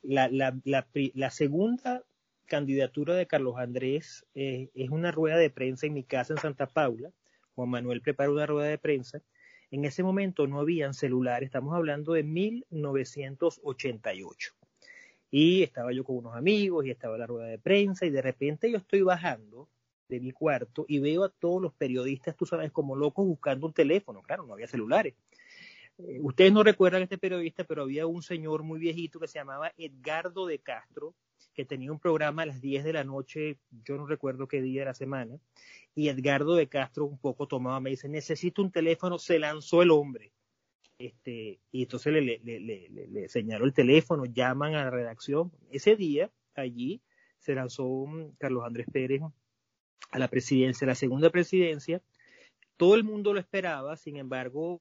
la, 0.04 1.32
segunda 1.32 2.04
candidatura 2.46 3.16
de 3.16 3.26
Carlos 3.26 3.56
Andrés 3.58 4.26
eh, 4.36 4.70
es 4.76 4.90
una 4.92 5.12
rueda 5.12 5.38
de 5.38 5.50
prensa 5.50 5.88
en 5.88 5.94
mi 5.94 6.04
casa 6.04 6.34
en 6.34 6.40
Santa 6.40 6.68
Paula. 6.68 7.12
Juan 7.56 7.70
Manuel 7.70 8.02
prepara 8.02 8.30
una 8.30 8.46
rueda 8.46 8.68
de 8.68 8.78
prensa. 8.78 9.24
En 9.72 9.86
ese 9.86 10.04
momento 10.04 10.46
no 10.46 10.60
habían 10.60 10.94
celulares, 10.94 11.48
estamos 11.48 11.74
hablando 11.74 12.14
de 12.14 12.24
1988. 12.24 14.61
Y 15.32 15.64
estaba 15.64 15.94
yo 15.94 16.04
con 16.04 16.18
unos 16.18 16.36
amigos 16.36 16.86
y 16.86 16.92
estaba 16.92 17.18
la 17.18 17.26
rueda 17.26 17.48
de 17.48 17.58
prensa 17.58 18.06
y 18.06 18.10
de 18.10 18.22
repente 18.22 18.70
yo 18.70 18.78
estoy 18.78 19.02
bajando 19.02 19.70
de 20.10 20.20
mi 20.20 20.32
cuarto 20.32 20.86
y 20.88 21.00
veo 21.00 21.24
a 21.24 21.30
todos 21.30 21.62
los 21.62 21.74
periodistas, 21.74 22.36
tú 22.36 22.46
sabes, 22.46 22.72
como 22.72 22.98
locos 22.98 23.26
buscando 23.26 23.66
un 23.66 23.74
teléfono. 23.74 24.22
Claro, 24.22 24.46
no 24.46 24.54
había 24.54 24.68
celulares. 24.68 25.16
Eh, 25.98 26.20
ustedes 26.22 26.52
no 26.52 26.64
recuerdan 26.64 27.02
a 27.02 27.04
este 27.06 27.18
periodista, 27.18 27.64
pero 27.64 27.84
había 27.84 28.06
un 28.08 28.22
señor 28.22 28.64
muy 28.64 28.80
viejito 28.80 29.20
que 29.20 29.28
se 29.28 29.40
llamaba 29.40 29.72
Edgardo 29.78 30.46
de 30.46 30.60
Castro, 30.60 31.16
que 31.54 31.66
tenía 31.66 31.92
un 31.92 32.00
programa 32.00 32.44
a 32.44 32.48
las 32.48 32.62
10 32.62 32.84
de 32.84 32.94
la 32.94 33.04
noche, 33.04 33.58
yo 33.86 33.98
no 33.98 34.06
recuerdo 34.06 34.48
qué 34.48 34.62
día 34.62 34.82
de 34.82 34.86
la 34.86 34.94
semana, 34.94 35.40
y 35.96 36.10
Edgardo 36.10 36.56
de 36.56 36.68
Castro 36.68 37.06
un 37.06 37.18
poco 37.18 37.48
tomaba, 37.48 37.80
me 37.80 37.90
dice, 37.90 38.08
necesito 38.08 38.62
un 38.62 38.72
teléfono, 38.72 39.18
se 39.18 39.40
lanzó 39.40 39.82
el 39.82 39.92
hombre. 39.92 40.32
Este, 41.02 41.60
y 41.72 41.84
entonces 41.84 42.14
le, 42.14 42.40
le, 42.44 43.28
señaló 43.28 43.66
el 43.66 43.74
teléfono, 43.74 44.26
llaman 44.26 44.76
a 44.76 44.84
la 44.84 44.92
redacción. 44.92 45.52
Ese 45.72 45.96
día, 45.96 46.30
allí, 46.54 47.02
se 47.40 47.56
lanzó 47.56 48.06
Carlos 48.38 48.64
Andrés 48.64 48.86
Pérez 48.92 49.22
a 50.12 50.20
la 50.20 50.28
presidencia, 50.28 50.86
la 50.86 50.94
segunda 50.94 51.32
presidencia. 51.32 52.04
Todo 52.78 52.94
el 52.94 53.04
mundo 53.04 53.34
lo 53.34 53.40
esperaba, 53.40 53.98
sin 53.98 54.18
embargo, 54.18 54.80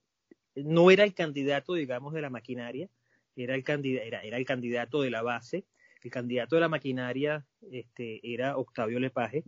no 0.54 0.90
era 0.90 1.04
el 1.04 1.14
candidato, 1.14 1.72
digamos, 1.72 2.12
de 2.12 2.20
la 2.20 2.28
maquinaria, 2.28 2.90
era 3.34 3.54
el, 3.54 3.64
candidato, 3.64 4.06
era, 4.06 4.22
era 4.22 4.36
el 4.36 4.44
candidato 4.44 5.00
de 5.00 5.10
la 5.10 5.22
base. 5.22 5.64
El 6.02 6.10
candidato 6.10 6.56
de 6.56 6.60
la 6.60 6.68
maquinaria 6.68 7.46
este, 7.70 8.20
era 8.22 8.58
Octavio 8.58 9.00
Lepaje, 9.00 9.44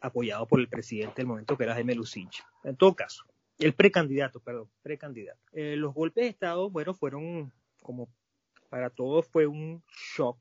apoyado 0.00 0.46
por 0.46 0.60
el 0.60 0.68
presidente 0.68 1.14
del 1.16 1.26
momento, 1.26 1.56
que 1.56 1.64
era 1.64 1.74
Jaime 1.74 1.94
Lucinch. 1.94 2.44
En 2.62 2.76
todo 2.76 2.94
caso, 2.94 3.24
el 3.58 3.74
precandidato, 3.74 4.40
perdón, 4.40 4.68
precandidato. 4.82 5.40
Eh, 5.52 5.76
los 5.76 5.94
golpes 5.94 6.24
de 6.24 6.30
Estado, 6.30 6.70
bueno, 6.70 6.94
fueron 6.94 7.52
como 7.82 8.08
para 8.72 8.88
todos 8.88 9.26
fue 9.26 9.46
un 9.46 9.82
shock. 10.16 10.38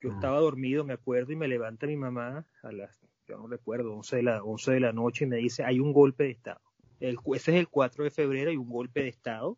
Yo 0.00 0.10
estaba 0.10 0.38
dormido, 0.38 0.84
me 0.84 0.92
acuerdo, 0.92 1.32
y 1.32 1.36
me 1.36 1.48
levanta 1.48 1.86
mi 1.86 1.96
mamá 1.96 2.46
a 2.62 2.72
las, 2.72 3.00
yo 3.26 3.38
no 3.38 3.48
recuerdo, 3.48 3.94
11 3.94 4.16
de 4.16 4.22
la, 4.22 4.44
11 4.44 4.72
de 4.72 4.80
la 4.80 4.92
noche 4.92 5.24
y 5.24 5.28
me 5.28 5.38
dice, 5.38 5.64
hay 5.64 5.80
un 5.80 5.92
golpe 5.92 6.24
de 6.24 6.30
Estado. 6.30 6.60
El, 7.00 7.16
ese 7.34 7.52
es 7.52 7.58
el 7.58 7.68
4 7.68 8.04
de 8.04 8.10
febrero, 8.10 8.50
hay 8.50 8.56
un 8.56 8.68
golpe 8.68 9.02
de 9.02 9.08
Estado. 9.08 9.56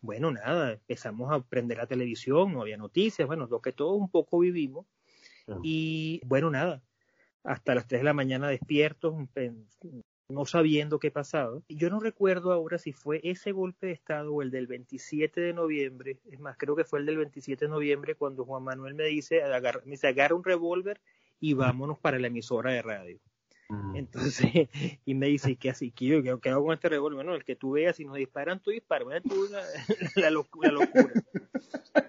Bueno, 0.00 0.30
nada, 0.30 0.74
empezamos 0.74 1.32
a 1.32 1.40
prender 1.40 1.78
la 1.78 1.86
televisión, 1.86 2.52
no 2.52 2.62
había 2.62 2.76
noticias, 2.76 3.26
bueno, 3.26 3.46
lo 3.50 3.60
que 3.60 3.72
todos 3.72 3.98
un 3.98 4.10
poco 4.10 4.38
vivimos. 4.38 4.86
Y 5.62 6.20
bueno, 6.24 6.50
nada, 6.50 6.82
hasta 7.42 7.74
las 7.74 7.88
3 7.88 8.00
de 8.00 8.04
la 8.04 8.14
mañana 8.14 8.48
despiertos, 8.48 9.16
no 10.28 10.44
sabiendo 10.44 10.98
qué 10.98 11.10
pasaba. 11.10 11.60
Yo 11.68 11.90
no 11.90 12.00
recuerdo 12.00 12.52
ahora 12.52 12.78
si 12.78 12.92
fue 12.92 13.20
ese 13.24 13.52
golpe 13.52 13.86
de 13.86 13.92
Estado 13.92 14.32
o 14.32 14.42
el 14.42 14.50
del 14.50 14.66
27 14.66 15.40
de 15.40 15.52
noviembre, 15.52 16.18
es 16.30 16.38
más, 16.38 16.56
creo 16.58 16.76
que 16.76 16.84
fue 16.84 17.00
el 17.00 17.06
del 17.06 17.16
27 17.18 17.64
de 17.64 17.70
noviembre 17.70 18.14
cuando 18.14 18.44
Juan 18.44 18.62
Manuel 18.62 18.94
me 18.94 19.04
dice, 19.04 19.42
agarra, 19.42 19.80
me 19.84 19.92
dice, 19.92 20.08
agarra 20.08 20.34
un 20.34 20.44
revólver 20.44 21.00
y 21.40 21.54
vámonos 21.54 21.98
para 21.98 22.18
la 22.18 22.26
emisora 22.26 22.72
de 22.72 22.82
radio. 22.82 23.18
Entonces, 23.94 24.50
y 25.04 25.14
me 25.14 25.26
dice, 25.26 25.56
¿qué 25.56 25.70
así? 25.70 25.90
¿Qué, 25.90 26.06
yo, 26.06 26.40
¿qué 26.40 26.48
hago 26.48 26.64
con 26.64 26.74
este 26.74 26.88
revólver? 26.88 27.16
Bueno, 27.16 27.34
el 27.34 27.44
que 27.44 27.56
tú 27.56 27.72
veas, 27.72 27.96
si 27.96 28.04
nos 28.04 28.16
disparan, 28.16 28.60
tú 28.60 28.70
disparas. 28.70 29.06
la, 29.06 29.62
la, 30.16 30.30
locura. 30.30 30.72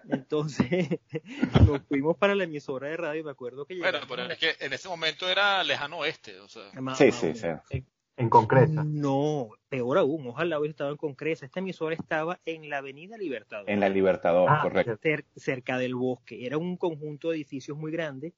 Entonces, 0.09 0.99
nos 1.67 1.81
fuimos 1.83 2.15
para 2.17 2.33
la 2.35 2.45
emisora 2.45 2.87
de 2.87 2.97
radio, 2.97 3.23
me 3.25 3.31
acuerdo 3.31 3.65
que 3.65 3.77
Bueno, 3.77 3.99
pero 4.07 4.23
es 4.23 4.37
que 4.37 4.55
en 4.59 4.71
ese 4.71 4.87
momento 4.87 5.27
era 5.27 5.63
lejano 5.63 5.99
oeste, 5.99 6.39
o 6.39 6.47
sea. 6.47 6.71
sí, 6.95 7.11
sí, 7.11 7.33
sí. 7.35 7.83
En 8.19 8.29
Concreta. 8.29 8.83
No, 8.85 9.49
peor 9.69 9.97
aún, 9.97 10.27
ojalá 10.27 10.59
hubiera 10.59 10.71
estado 10.71 10.91
en 10.91 10.97
Concreta. 10.97 11.45
Esta 11.45 11.59
emisora 11.59 11.95
estaba 11.95 12.39
en 12.45 12.69
la 12.69 12.77
Avenida 12.77 13.17
Libertador. 13.17 13.69
En 13.69 13.79
la 13.79 13.89
Libertador, 13.89 14.49
ah, 14.49 14.59
correcto. 14.61 14.99
cerca 15.35 15.77
del 15.79 15.95
bosque. 15.95 16.45
Era 16.45 16.57
un 16.57 16.77
conjunto 16.77 17.29
de 17.29 17.37
edificios 17.37 17.77
muy 17.77 17.91
grande 17.91 18.33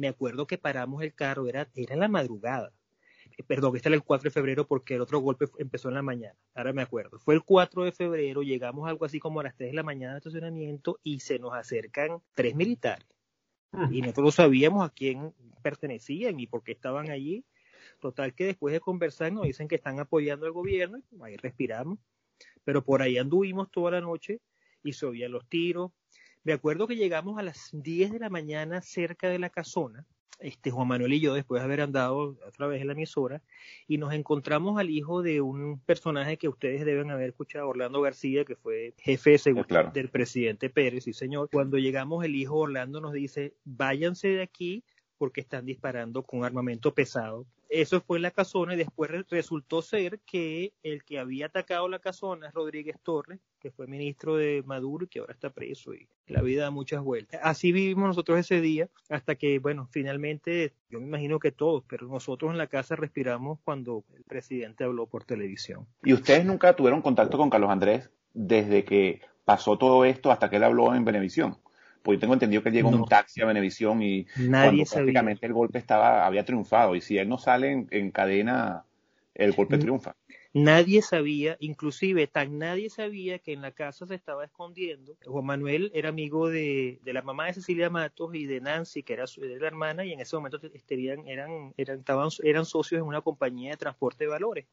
me 0.00 0.08
acuerdo 0.08 0.46
que 0.46 0.58
paramos 0.58 1.02
el 1.02 1.14
carro, 1.14 1.46
era, 1.46 1.68
era 1.74 1.94
en 1.94 2.00
la 2.00 2.08
madrugada. 2.08 2.72
Eh, 3.36 3.42
perdón, 3.42 3.76
este 3.76 3.90
era 3.90 3.96
el 3.96 4.02
4 4.02 4.24
de 4.24 4.30
febrero 4.30 4.66
porque 4.66 4.94
el 4.94 5.02
otro 5.02 5.20
golpe 5.20 5.46
empezó 5.58 5.88
en 5.88 5.94
la 5.94 6.02
mañana. 6.02 6.34
Ahora 6.54 6.72
me 6.72 6.82
acuerdo. 6.82 7.18
Fue 7.18 7.34
el 7.34 7.42
4 7.42 7.84
de 7.84 7.92
febrero, 7.92 8.42
llegamos 8.42 8.88
algo 8.88 9.04
así 9.04 9.20
como 9.20 9.40
a 9.40 9.42
las 9.44 9.56
3 9.56 9.70
de 9.70 9.76
la 9.76 9.82
mañana 9.82 10.14
de 10.14 10.18
estacionamiento 10.18 10.98
y 11.02 11.20
se 11.20 11.38
nos 11.38 11.54
acercan 11.54 12.22
tres 12.34 12.54
militares. 12.54 13.06
Y 13.90 14.00
nosotros 14.00 14.34
sabíamos 14.34 14.84
a 14.84 14.92
quién 14.92 15.32
pertenecían 15.62 16.40
y 16.40 16.48
por 16.48 16.64
qué 16.64 16.72
estaban 16.72 17.10
allí. 17.10 17.44
Total 18.00 18.34
que 18.34 18.46
después 18.46 18.72
de 18.72 18.80
conversar 18.80 19.32
nos 19.32 19.44
dicen 19.44 19.68
que 19.68 19.76
están 19.76 20.00
apoyando 20.00 20.46
al 20.46 20.52
gobierno, 20.52 21.00
ahí 21.22 21.36
respiramos. 21.36 21.98
Pero 22.64 22.82
por 22.82 23.02
ahí 23.02 23.18
anduvimos 23.18 23.70
toda 23.70 23.92
la 23.92 24.00
noche 24.00 24.40
y 24.82 24.94
se 24.94 25.06
oían 25.06 25.32
los 25.32 25.46
tiros, 25.48 25.92
me 26.42 26.54
acuerdo 26.54 26.86
que 26.86 26.96
llegamos 26.96 27.38
a 27.38 27.42
las 27.42 27.68
10 27.72 28.12
de 28.12 28.18
la 28.18 28.30
mañana 28.30 28.80
cerca 28.80 29.28
de 29.28 29.38
la 29.38 29.50
casona, 29.50 30.06
este, 30.38 30.70
Juan 30.70 30.88
Manuel 30.88 31.12
y 31.12 31.20
yo, 31.20 31.34
después 31.34 31.60
de 31.60 31.66
haber 31.66 31.82
andado 31.82 32.34
otra 32.46 32.66
vez 32.66 32.80
en 32.80 32.86
la 32.86 32.94
emisora, 32.94 33.42
y 33.86 33.98
nos 33.98 34.14
encontramos 34.14 34.78
al 34.80 34.88
hijo 34.88 35.20
de 35.20 35.42
un 35.42 35.80
personaje 35.80 36.38
que 36.38 36.48
ustedes 36.48 36.86
deben 36.86 37.10
haber 37.10 37.28
escuchado, 37.28 37.68
Orlando 37.68 38.00
García, 38.00 38.46
que 38.46 38.56
fue 38.56 38.94
jefe 38.96 39.32
de 39.32 39.38
seguridad 39.38 39.92
del 39.92 40.08
presidente 40.08 40.70
Pérez, 40.70 41.04
sí 41.04 41.12
señor. 41.12 41.50
Cuando 41.52 41.76
llegamos, 41.76 42.24
el 42.24 42.34
hijo 42.34 42.56
Orlando 42.56 43.02
nos 43.02 43.12
dice, 43.12 43.54
váyanse 43.64 44.28
de 44.28 44.42
aquí 44.42 44.82
porque 45.20 45.42
están 45.42 45.66
disparando 45.66 46.22
con 46.22 46.44
armamento 46.44 46.94
pesado 46.94 47.44
eso 47.70 48.00
fue 48.00 48.18
la 48.18 48.32
casona 48.32 48.74
y 48.74 48.78
después 48.78 49.12
resultó 49.30 49.80
ser 49.80 50.18
que 50.26 50.72
el 50.82 51.04
que 51.04 51.20
había 51.20 51.46
atacado 51.46 51.88
la 51.88 52.00
casona 52.00 52.48
es 52.48 52.52
Rodríguez 52.52 52.96
Torres, 53.00 53.38
que 53.60 53.70
fue 53.70 53.86
ministro 53.86 54.34
de 54.34 54.64
Maduro 54.66 55.04
y 55.04 55.06
que 55.06 55.20
ahora 55.20 55.32
está 55.32 55.50
preso 55.50 55.94
y 55.94 56.08
la 56.26 56.42
vida 56.42 56.64
da 56.64 56.70
muchas 56.72 57.00
vueltas. 57.00 57.40
Así 57.44 57.70
vivimos 57.70 58.08
nosotros 58.08 58.40
ese 58.40 58.60
día 58.60 58.88
hasta 59.08 59.36
que, 59.36 59.60
bueno, 59.60 59.88
finalmente, 59.92 60.72
yo 60.90 60.98
me 60.98 61.06
imagino 61.06 61.38
que 61.38 61.52
todos, 61.52 61.84
pero 61.88 62.08
nosotros 62.08 62.50
en 62.50 62.58
la 62.58 62.66
casa 62.66 62.96
respiramos 62.96 63.60
cuando 63.64 64.04
el 64.16 64.24
presidente 64.24 64.82
habló 64.82 65.06
por 65.06 65.22
televisión. 65.22 65.86
¿Y 66.02 66.12
ustedes 66.12 66.44
nunca 66.44 66.74
tuvieron 66.74 67.02
contacto 67.02 67.38
con 67.38 67.50
Carlos 67.50 67.70
Andrés 67.70 68.10
desde 68.34 68.84
que 68.84 69.20
pasó 69.44 69.78
todo 69.78 70.04
esto 70.04 70.32
hasta 70.32 70.50
que 70.50 70.56
él 70.56 70.64
habló 70.64 70.92
en 70.92 71.04
Venevisión? 71.04 71.56
Pues 72.02 72.16
yo 72.16 72.20
tengo 72.20 72.34
entendido 72.34 72.62
que 72.62 72.70
llegó 72.70 72.88
un 72.88 73.06
taxi 73.06 73.42
a 73.42 73.46
Benevisión 73.46 74.02
y 74.02 74.26
Nadie 74.36 74.84
cuando 74.84 74.84
prácticamente 74.92 75.46
el 75.46 75.52
golpe 75.52 75.78
estaba 75.78 76.26
había 76.26 76.44
triunfado 76.44 76.94
y 76.94 77.00
si 77.00 77.18
él 77.18 77.28
no 77.28 77.38
sale 77.38 77.86
en, 77.90 78.10
cadena 78.10 78.84
el 79.34 79.52
golpe 79.52 79.78
triunfa. 79.78 80.16
Nadie 80.52 81.00
sabía, 81.00 81.56
inclusive 81.60 82.26
tan 82.26 82.58
nadie 82.58 82.90
sabía 82.90 83.38
que 83.38 83.52
en 83.52 83.62
la 83.62 83.70
casa 83.70 84.04
se 84.06 84.16
estaba 84.16 84.44
escondiendo. 84.44 85.16
Juan 85.24 85.44
Manuel 85.44 85.92
era 85.94 86.08
amigo 86.08 86.48
de, 86.48 86.98
de 87.04 87.12
la 87.12 87.22
mamá 87.22 87.46
de 87.46 87.54
Cecilia 87.54 87.88
Matos 87.88 88.34
y 88.34 88.46
de 88.46 88.60
Nancy, 88.60 89.04
que 89.04 89.12
era, 89.12 89.28
su, 89.28 89.42
la 89.42 89.66
hermana, 89.66 90.04
y 90.04 90.12
en 90.12 90.20
ese 90.20 90.34
momento 90.34 90.58
estarían, 90.74 91.28
eran, 91.28 91.72
eran, 91.76 92.00
estaban, 92.00 92.30
eran 92.42 92.64
socios 92.64 93.00
en 93.00 93.06
una 93.06 93.20
compañía 93.20 93.70
de 93.70 93.76
transporte 93.76 94.24
de 94.24 94.30
valores. 94.30 94.66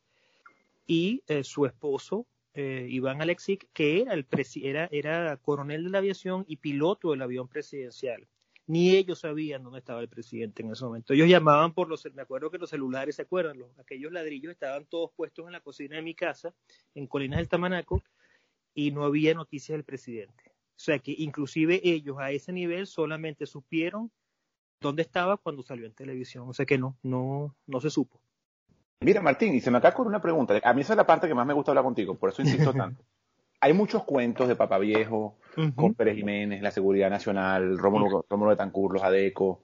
Y 0.88 1.22
eh, 1.28 1.44
su 1.44 1.68
esposo 1.68 2.26
eh, 2.58 2.88
Iván 2.90 3.22
Alexic, 3.22 3.70
que 3.72 4.02
era, 4.02 4.16
el 4.16 4.26
era, 4.64 4.90
era 4.92 5.38
coronel 5.38 5.84
de 5.84 5.90
la 5.92 6.00
aviación 6.00 6.44
y 6.48 6.58
piloto 6.58 7.12
del 7.12 7.22
avión 7.22 7.48
presidencial. 7.48 8.28
Ni 8.66 8.96
ellos 8.96 9.20
sabían 9.20 9.64
dónde 9.64 9.78
estaba 9.78 10.02
el 10.02 10.10
presidente 10.10 10.64
en 10.64 10.72
ese 10.72 10.84
momento. 10.84 11.14
Ellos 11.14 11.30
llamaban 11.30 11.76
por 11.76 11.88
los, 11.88 12.04
me 12.16 12.24
acuerdo 12.24 12.50
que 12.50 12.58
los 12.58 12.72
celulares, 12.72 13.18
¿se 13.18 13.22
acuerdan? 13.22 13.60
Los, 13.60 13.78
aquellos 13.78 14.12
ladrillos 14.12 14.52
estaban 14.52 14.88
todos 14.88 15.12
puestos 15.16 15.46
en 15.46 15.52
la 15.52 15.60
cocina 15.60 15.98
de 15.98 16.02
mi 16.02 16.16
casa, 16.16 16.52
en 16.96 17.06
Colinas 17.06 17.38
del 17.38 17.48
Tamanaco, 17.48 18.04
y 18.74 18.90
no 18.90 19.06
había 19.06 19.36
noticias 19.36 19.78
del 19.78 19.86
presidente. 19.86 20.46
O 20.50 20.80
sea 20.80 20.98
que 20.98 21.14
inclusive 21.16 21.80
ellos 21.84 22.18
a 22.20 22.32
ese 22.32 22.52
nivel 22.52 22.88
solamente 22.88 23.46
supieron 23.46 24.12
dónde 24.82 25.04
estaba 25.04 25.38
cuando 25.38 25.62
salió 25.62 25.86
en 25.86 25.94
televisión. 25.94 26.50
O 26.50 26.54
sea 26.54 26.66
que 26.66 26.80
no, 26.80 26.98
no, 27.04 27.56
no 27.68 27.82
se 27.82 27.92
supo. 27.92 28.20
Mira, 29.00 29.22
Martín, 29.22 29.54
y 29.54 29.62
se 29.62 29.72
me 29.72 29.78
acaba 29.78 29.94
con 29.94 30.08
una 30.08 30.22
pregunta. 30.22 30.60
A 30.64 30.74
mí 30.74 30.82
esa 30.82 30.94
es 30.94 30.98
la 30.98 31.06
parte 31.06 31.28
que 31.28 31.36
más 31.36 31.46
me 31.46 31.54
gusta 31.54 31.72
hablar 31.72 31.84
contigo, 31.84 32.16
por 32.16 32.30
eso 32.30 32.42
insisto 32.42 32.74
tanto. 32.74 33.04
Hay 33.60 33.74
muchos 33.74 34.04
cuentos 34.04 34.48
de 34.48 34.56
Papá 34.56 34.78
Viejo, 34.78 35.38
con 35.76 35.96
Pérez 35.96 36.16
Jiménez, 36.16 36.62
la 36.62 36.70
Seguridad 36.70 37.10
Nacional, 37.10 37.78
Rómulo, 37.80 38.24
Rómulo 38.30 38.56
Tancur, 38.56 38.94
los 38.94 39.02
ADECO, 39.02 39.62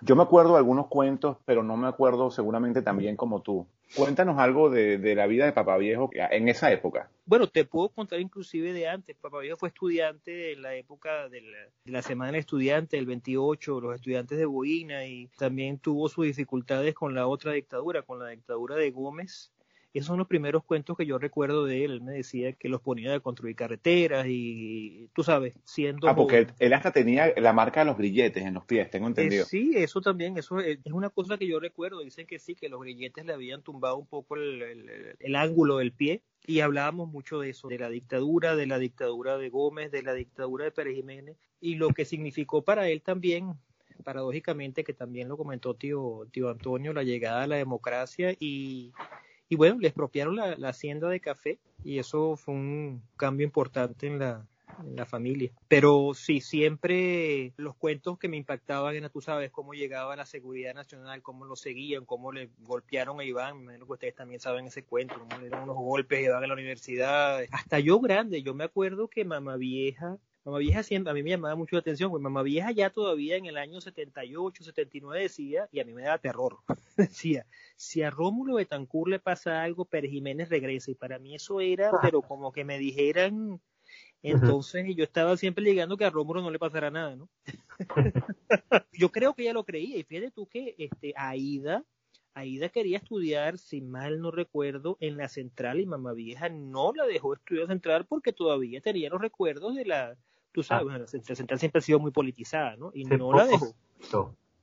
yo 0.00 0.16
me 0.16 0.22
acuerdo 0.22 0.52
de 0.52 0.58
algunos 0.58 0.88
cuentos, 0.88 1.38
pero 1.46 1.62
no 1.62 1.76
me 1.76 1.88
acuerdo 1.88 2.30
seguramente 2.30 2.82
también 2.82 3.16
como 3.16 3.40
tú. 3.40 3.66
Cuéntanos 3.94 4.38
algo 4.38 4.70
de, 4.70 5.14
la 5.14 5.26
vida 5.26 5.44
de 5.44 5.52
Papá 5.52 5.76
Viejo 5.76 6.10
en 6.12 6.48
esa 6.48 6.72
época. 6.72 7.10
Bueno, 7.26 7.46
te 7.46 7.64
puedo 7.64 7.90
contar 7.90 8.18
inclusive 8.18 8.72
de 8.72 8.88
antes. 8.88 9.16
Papá 9.16 9.38
Viejo 9.38 9.56
fue 9.56 9.68
estudiante 9.68 10.52
en 10.52 10.62
la 10.62 10.74
época 10.74 11.28
de 11.28 11.42
la, 11.84 12.02
Semana 12.02 12.32
del 12.32 12.40
Estudiante, 12.40 12.98
el 12.98 13.06
28, 13.06 13.80
los 13.80 13.94
estudiantes 13.94 14.36
de 14.36 14.46
Boina, 14.46 15.06
y 15.06 15.28
también 15.38 15.78
tuvo 15.78 16.08
sus 16.08 16.26
dificultades 16.26 16.94
con 16.94 17.14
la 17.14 17.28
otra 17.28 17.52
dictadura, 17.52 18.02
con 18.02 18.18
la 18.18 18.28
dictadura 18.28 18.74
de 18.74 18.90
Gómez 18.90 19.52
esos 19.94 20.08
son 20.08 20.18
los 20.18 20.26
primeros 20.26 20.64
cuentos 20.64 20.96
que 20.96 21.06
yo 21.06 21.18
recuerdo 21.18 21.64
de 21.64 21.84
él. 21.84 21.92
Él 21.92 22.00
me 22.00 22.12
decía 22.12 22.52
que 22.52 22.68
los 22.68 22.80
ponía 22.80 23.14
a 23.14 23.20
construir 23.20 23.54
carreteras 23.54 24.26
y, 24.28 25.08
tú 25.14 25.22
sabes, 25.22 25.54
siendo... 25.62 26.08
Ah, 26.08 26.16
porque 26.16 26.48
él, 26.58 26.72
hasta 26.72 26.90
tenía 26.90 27.32
la 27.36 27.52
marca 27.52 27.80
de 27.80 27.86
los 27.86 27.96
grilletes 27.96 28.44
en 28.44 28.54
los 28.54 28.64
pies, 28.64 28.90
tengo 28.90 29.06
entendido. 29.06 29.44
Eh, 29.44 29.46
sí, 29.46 29.72
eso 29.76 30.00
también, 30.00 30.36
eso 30.36 30.58
es, 30.58 30.78
una 30.86 31.10
cosa 31.10 31.38
que 31.38 31.46
yo 31.46 31.60
recuerdo. 31.60 32.00
Dicen 32.00 32.26
que 32.26 32.40
sí, 32.40 32.56
que 32.56 32.68
los 32.68 32.80
grilletes 32.80 33.24
le 33.24 33.32
habían 33.32 33.62
tumbado 33.62 33.96
un 33.96 34.06
poco 34.06 34.34
el, 34.34 35.36
ángulo 35.36 35.78
del 35.78 35.92
pie 35.92 36.22
y 36.44 36.58
hablábamos 36.58 37.08
mucho 37.08 37.38
de 37.38 37.50
eso, 37.50 37.68
de 37.68 37.78
la 37.78 37.88
dictadura, 37.88 38.56
de 38.56 38.66
la 38.66 38.80
dictadura 38.80 39.38
de 39.38 39.48
Gómez, 39.48 39.92
de 39.92 40.02
la 40.02 40.12
dictadura 40.12 40.64
de 40.64 40.72
Pérez 40.72 40.96
Jiménez 40.96 41.36
y 41.60 41.76
lo 41.76 41.90
que 41.90 42.04
significó 42.04 42.62
para 42.62 42.88
él 42.88 43.00
también 43.00 43.54
paradójicamente, 44.02 44.82
que 44.82 44.92
también 44.92 45.28
lo 45.28 45.36
comentó 45.36 45.74
tío, 45.74 46.26
tío 46.32 46.50
Antonio, 46.50 46.92
la 46.92 47.04
llegada 47.04 47.44
a 47.44 47.46
la 47.46 47.56
democracia 47.56 48.34
y, 48.38 48.92
y 49.48 49.56
bueno, 49.56 49.78
le 49.78 49.88
expropiaron 49.88 50.36
la, 50.36 50.56
la 50.56 50.70
hacienda 50.70 51.08
de 51.08 51.20
café 51.20 51.58
y 51.84 51.98
eso 51.98 52.36
fue 52.36 52.54
un 52.54 53.02
cambio 53.16 53.44
importante 53.44 54.06
en 54.06 54.18
la, 54.18 54.46
en 54.82 54.96
la 54.96 55.04
familia. 55.04 55.50
Pero 55.68 56.12
sí, 56.14 56.40
siempre 56.40 57.52
los 57.56 57.74
cuentos 57.76 58.18
que 58.18 58.28
me 58.28 58.36
impactaban 58.36 58.94
eran, 58.94 59.10
tú 59.10 59.20
sabes, 59.20 59.50
cómo 59.50 59.74
llegaba 59.74 60.16
la 60.16 60.26
seguridad 60.26 60.74
nacional, 60.74 61.22
cómo 61.22 61.44
lo 61.44 61.56
seguían, 61.56 62.04
cómo 62.04 62.32
le 62.32 62.50
golpearon 62.60 63.20
a 63.20 63.24
Iván. 63.24 63.58
Me 63.58 63.62
imagino 63.64 63.86
que 63.86 63.92
ustedes 63.92 64.14
también 64.14 64.40
saben 64.40 64.66
ese 64.66 64.84
cuento, 64.84 65.14
le 65.30 65.48
dieron 65.48 65.64
unos 65.64 65.76
golpes 65.76 66.18
a 66.18 66.22
Iván 66.22 66.42
en 66.42 66.48
la 66.48 66.54
universidad. 66.54 67.42
Hasta 67.50 67.78
yo 67.78 68.00
grande, 68.00 68.42
yo 68.42 68.54
me 68.54 68.64
acuerdo 68.64 69.08
que 69.08 69.24
mamá 69.24 69.56
vieja 69.56 70.18
Mamá 70.44 70.58
Vieja 70.58 70.82
siempre, 70.82 71.10
a 71.10 71.14
mí 71.14 71.22
me 71.22 71.30
llamaba 71.30 71.54
mucho 71.56 71.74
la 71.74 71.80
atención, 71.80 72.10
porque 72.10 72.22
Mamá 72.22 72.42
Vieja 72.42 72.70
ya 72.70 72.90
todavía 72.90 73.36
en 73.36 73.46
el 73.46 73.56
año 73.56 73.80
78, 73.80 74.62
79 74.62 75.22
decía, 75.22 75.68
y 75.72 75.80
a 75.80 75.84
mí 75.84 75.94
me 75.94 76.02
daba 76.02 76.18
terror, 76.18 76.58
decía, 76.98 77.46
si 77.76 78.02
a 78.02 78.10
Rómulo 78.10 78.56
Betancourt 78.56 79.10
le 79.10 79.18
pasa 79.18 79.62
algo, 79.62 79.86
Pérez 79.86 80.10
Jiménez 80.10 80.50
regresa, 80.50 80.90
y 80.90 80.94
para 80.94 81.18
mí 81.18 81.34
eso 81.34 81.60
era, 81.60 81.90
pero 82.02 82.20
como 82.20 82.52
que 82.52 82.62
me 82.62 82.78
dijeran, 82.78 83.58
entonces 84.22 84.84
yo 84.94 85.04
estaba 85.04 85.34
siempre 85.38 85.64
llegando 85.64 85.96
que 85.96 86.04
a 86.04 86.10
Rómulo 86.10 86.42
no 86.42 86.50
le 86.50 86.58
pasara 86.58 86.90
nada, 86.90 87.16
¿no? 87.16 87.30
yo 88.92 89.10
creo 89.10 89.32
que 89.32 89.44
ella 89.44 89.54
lo 89.54 89.64
creía, 89.64 89.96
y 89.96 90.02
fíjate 90.02 90.30
tú 90.30 90.46
que 90.46 90.74
este, 90.76 91.14
Aida, 91.16 91.84
Aida 92.34 92.68
quería 92.68 92.98
estudiar, 92.98 93.56
si 93.56 93.80
mal 93.80 94.20
no 94.20 94.30
recuerdo, 94.30 94.98
en 95.00 95.16
la 95.16 95.28
central 95.28 95.80
y 95.80 95.86
mamá 95.86 96.12
vieja 96.12 96.50
no 96.50 96.92
la 96.92 97.06
dejó 97.06 97.32
estudiar 97.32 97.68
central 97.68 98.04
porque 98.04 98.34
todavía 98.34 98.82
tenía 98.82 99.08
los 99.08 99.22
recuerdos 99.22 99.74
de 99.76 99.86
la, 99.86 100.18
tú 100.54 100.62
sabes, 100.62 100.86
ah. 100.94 100.98
la 100.98 101.06
central 101.06 101.58
siempre 101.58 101.80
ha 101.80 101.82
sido 101.82 101.98
muy 101.98 102.12
politizada, 102.12 102.76
¿no? 102.76 102.92
Y 102.94 103.04
no 103.04 103.32
la 103.32 103.44
dejó. 103.46 103.74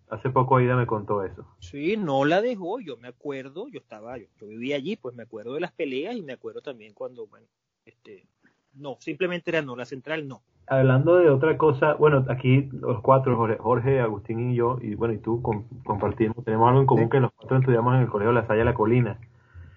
Hace 0.09 0.29
poco 0.29 0.57
Aida 0.57 0.75
me 0.75 0.87
contó 0.87 1.23
eso. 1.23 1.45
Sí, 1.59 1.95
no 1.95 2.25
la 2.25 2.41
dejó, 2.41 2.79
yo 2.79 2.97
me 2.97 3.07
acuerdo, 3.07 3.67
yo 3.67 3.79
estaba, 3.79 4.17
yo, 4.17 4.25
yo 4.39 4.47
vivía 4.47 4.75
allí, 4.75 4.97
pues 4.97 5.15
me 5.15 5.23
acuerdo 5.23 5.53
de 5.53 5.61
las 5.61 5.71
peleas 5.71 6.15
y 6.15 6.21
me 6.21 6.33
acuerdo 6.33 6.61
también 6.61 6.93
cuando, 6.93 7.27
bueno, 7.27 7.45
este, 7.85 8.25
no, 8.73 8.97
simplemente 8.99 9.51
era 9.51 9.61
no, 9.61 9.75
la 9.75 9.85
central 9.85 10.27
no. 10.27 10.41
Hablando 10.67 11.15
de 11.15 11.29
otra 11.29 11.57
cosa, 11.57 11.93
bueno, 11.93 12.25
aquí 12.29 12.69
los 12.71 13.01
cuatro, 13.01 13.37
Jorge, 13.59 13.99
Agustín 13.99 14.51
y 14.51 14.55
yo, 14.55 14.79
y 14.81 14.95
bueno, 14.95 15.13
y 15.13 15.17
tú 15.17 15.41
compartimos, 15.83 16.43
tenemos 16.43 16.67
algo 16.67 16.81
en 16.81 16.87
común 16.87 17.09
que 17.09 17.19
los 17.19 17.31
cuatro 17.33 17.57
estudiamos 17.57 17.95
en 17.95 18.01
el 18.01 18.09
Colegio 18.09 18.31
La 18.31 18.47
Salle 18.47 18.63
La 18.63 18.73
Colina. 18.73 19.19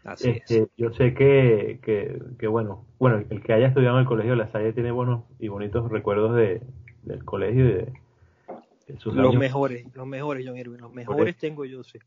Así 0.04 0.30
este, 0.30 0.68
Yo 0.76 0.92
sé 0.92 1.14
que, 1.14 1.80
que, 1.82 2.20
que, 2.38 2.46
bueno, 2.46 2.84
bueno, 2.98 3.24
el 3.30 3.42
que 3.42 3.52
haya 3.52 3.68
estudiado 3.68 3.96
en 3.96 4.02
el 4.02 4.06
colegio 4.06 4.36
La 4.36 4.48
Salle 4.48 4.72
tiene 4.72 4.92
buenos 4.92 5.24
y 5.38 5.48
bonitos 5.48 5.90
recuerdos 5.90 6.36
de, 6.36 6.60
del 7.02 7.24
colegio 7.24 7.68
y 7.68 7.72
de, 7.72 7.92
sus 8.98 9.14
Los 9.14 9.34
mejores, 9.34 9.86
los 9.94 10.06
mejores, 10.06 10.44
John 10.46 10.58
Irving, 10.58 10.78
los 10.78 10.92
mejores 10.92 11.36
tengo 11.38 11.64
yo, 11.64 11.82
sí. 11.82 11.98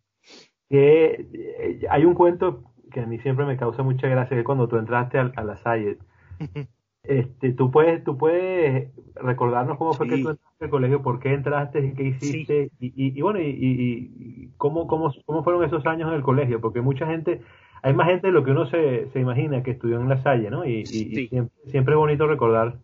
Que 0.69 1.27
eh, 1.33 1.87
hay 1.89 2.05
un 2.05 2.13
cuento 2.13 2.71
que 2.91 2.99
a 2.99 3.07
mí 3.07 3.17
siempre 3.19 3.45
me 3.45 3.57
causa 3.57 3.81
mucha 3.81 4.07
gracia, 4.07 4.37
que 4.37 4.43
cuando 4.43 4.67
tú 4.67 4.77
entraste 4.77 5.17
a, 5.17 5.43
La 5.43 5.57
Salle, 5.57 5.97
este, 7.03 7.53
tú 7.53 7.71
puedes, 7.71 8.03
tú 8.03 8.15
puedes 8.15 8.91
recordarnos 9.15 9.77
cómo 9.79 9.93
fue 9.93 10.07
que 10.07 10.21
tú 10.21 10.29
entraste 10.29 10.65
al 10.65 10.69
colegio, 10.69 11.01
por 11.01 11.19
qué 11.19 11.33
entraste 11.33 11.83
y 11.83 11.93
qué 11.93 12.03
hiciste, 12.03 12.71
y, 12.79 13.17
y, 13.17 13.21
bueno, 13.21 13.39
y, 13.39 13.49
y, 13.49 14.49
cómo, 14.57 14.85
cómo, 14.85 15.11
cómo 15.25 15.43
fueron 15.43 15.63
esos 15.63 15.85
años 15.87 16.09
en 16.09 16.15
el 16.15 16.21
colegio, 16.21 16.61
porque 16.61 16.81
mucha 16.81 17.07
gente 17.07 17.41
hay 17.87 17.93
más 17.93 18.07
gente 18.09 18.27
de 18.27 18.33
lo 18.33 18.43
que 18.43 18.51
uno 18.51 18.69
se, 18.69 19.09
se 19.11 19.19
imagina 19.19 19.63
que 19.63 19.71
estudió 19.71 19.97
en 20.01 20.09
la 20.09 20.21
Salle, 20.21 20.49
¿no? 20.49 20.65
Y, 20.65 20.85
siempre, 20.85 21.49
siempre, 21.67 21.93
es 21.93 21.97
bonito 21.97 22.27
recordar, 22.27 22.77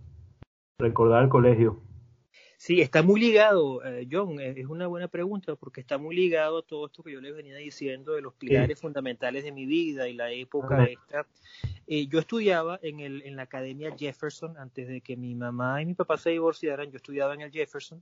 recordar 0.79 1.23
el 1.23 1.29
colegio. 1.29 1.81
Sí, 2.55 2.79
está 2.79 3.03
muy 3.03 3.19
ligado, 3.19 3.83
eh, 3.83 4.07
John, 4.09 4.39
eh, 4.39 4.53
es 4.55 4.67
una 4.67 4.87
buena 4.87 5.09
pregunta 5.09 5.57
porque 5.57 5.81
está 5.81 5.97
muy 5.97 6.15
ligado 6.15 6.59
a 6.59 6.61
todo 6.61 6.85
esto 6.85 7.03
que 7.03 7.11
yo 7.11 7.19
les 7.19 7.35
venía 7.35 7.57
diciendo 7.57 8.13
de 8.13 8.21
los 8.21 8.33
pilares 8.35 8.79
fundamentales 8.79 9.43
de 9.43 9.51
mi 9.51 9.65
vida 9.65 10.07
y 10.07 10.13
la 10.13 10.31
época 10.31 10.85
esta. 10.85 11.27
Eh, 11.85 12.07
yo 12.07 12.19
estudiaba 12.19 12.79
en, 12.81 13.01
el, 13.01 13.23
en 13.23 13.35
la 13.35 13.43
Academia 13.43 13.93
Jefferson 13.97 14.57
antes 14.57 14.87
de 14.87 15.01
que 15.01 15.17
mi 15.17 15.35
mamá 15.35 15.81
y 15.81 15.85
mi 15.85 15.95
papá 15.95 16.17
se 16.17 16.29
divorciaran, 16.29 16.89
yo 16.89 16.95
estudiaba 16.95 17.33
en 17.33 17.41
el 17.41 17.51
Jefferson 17.51 18.01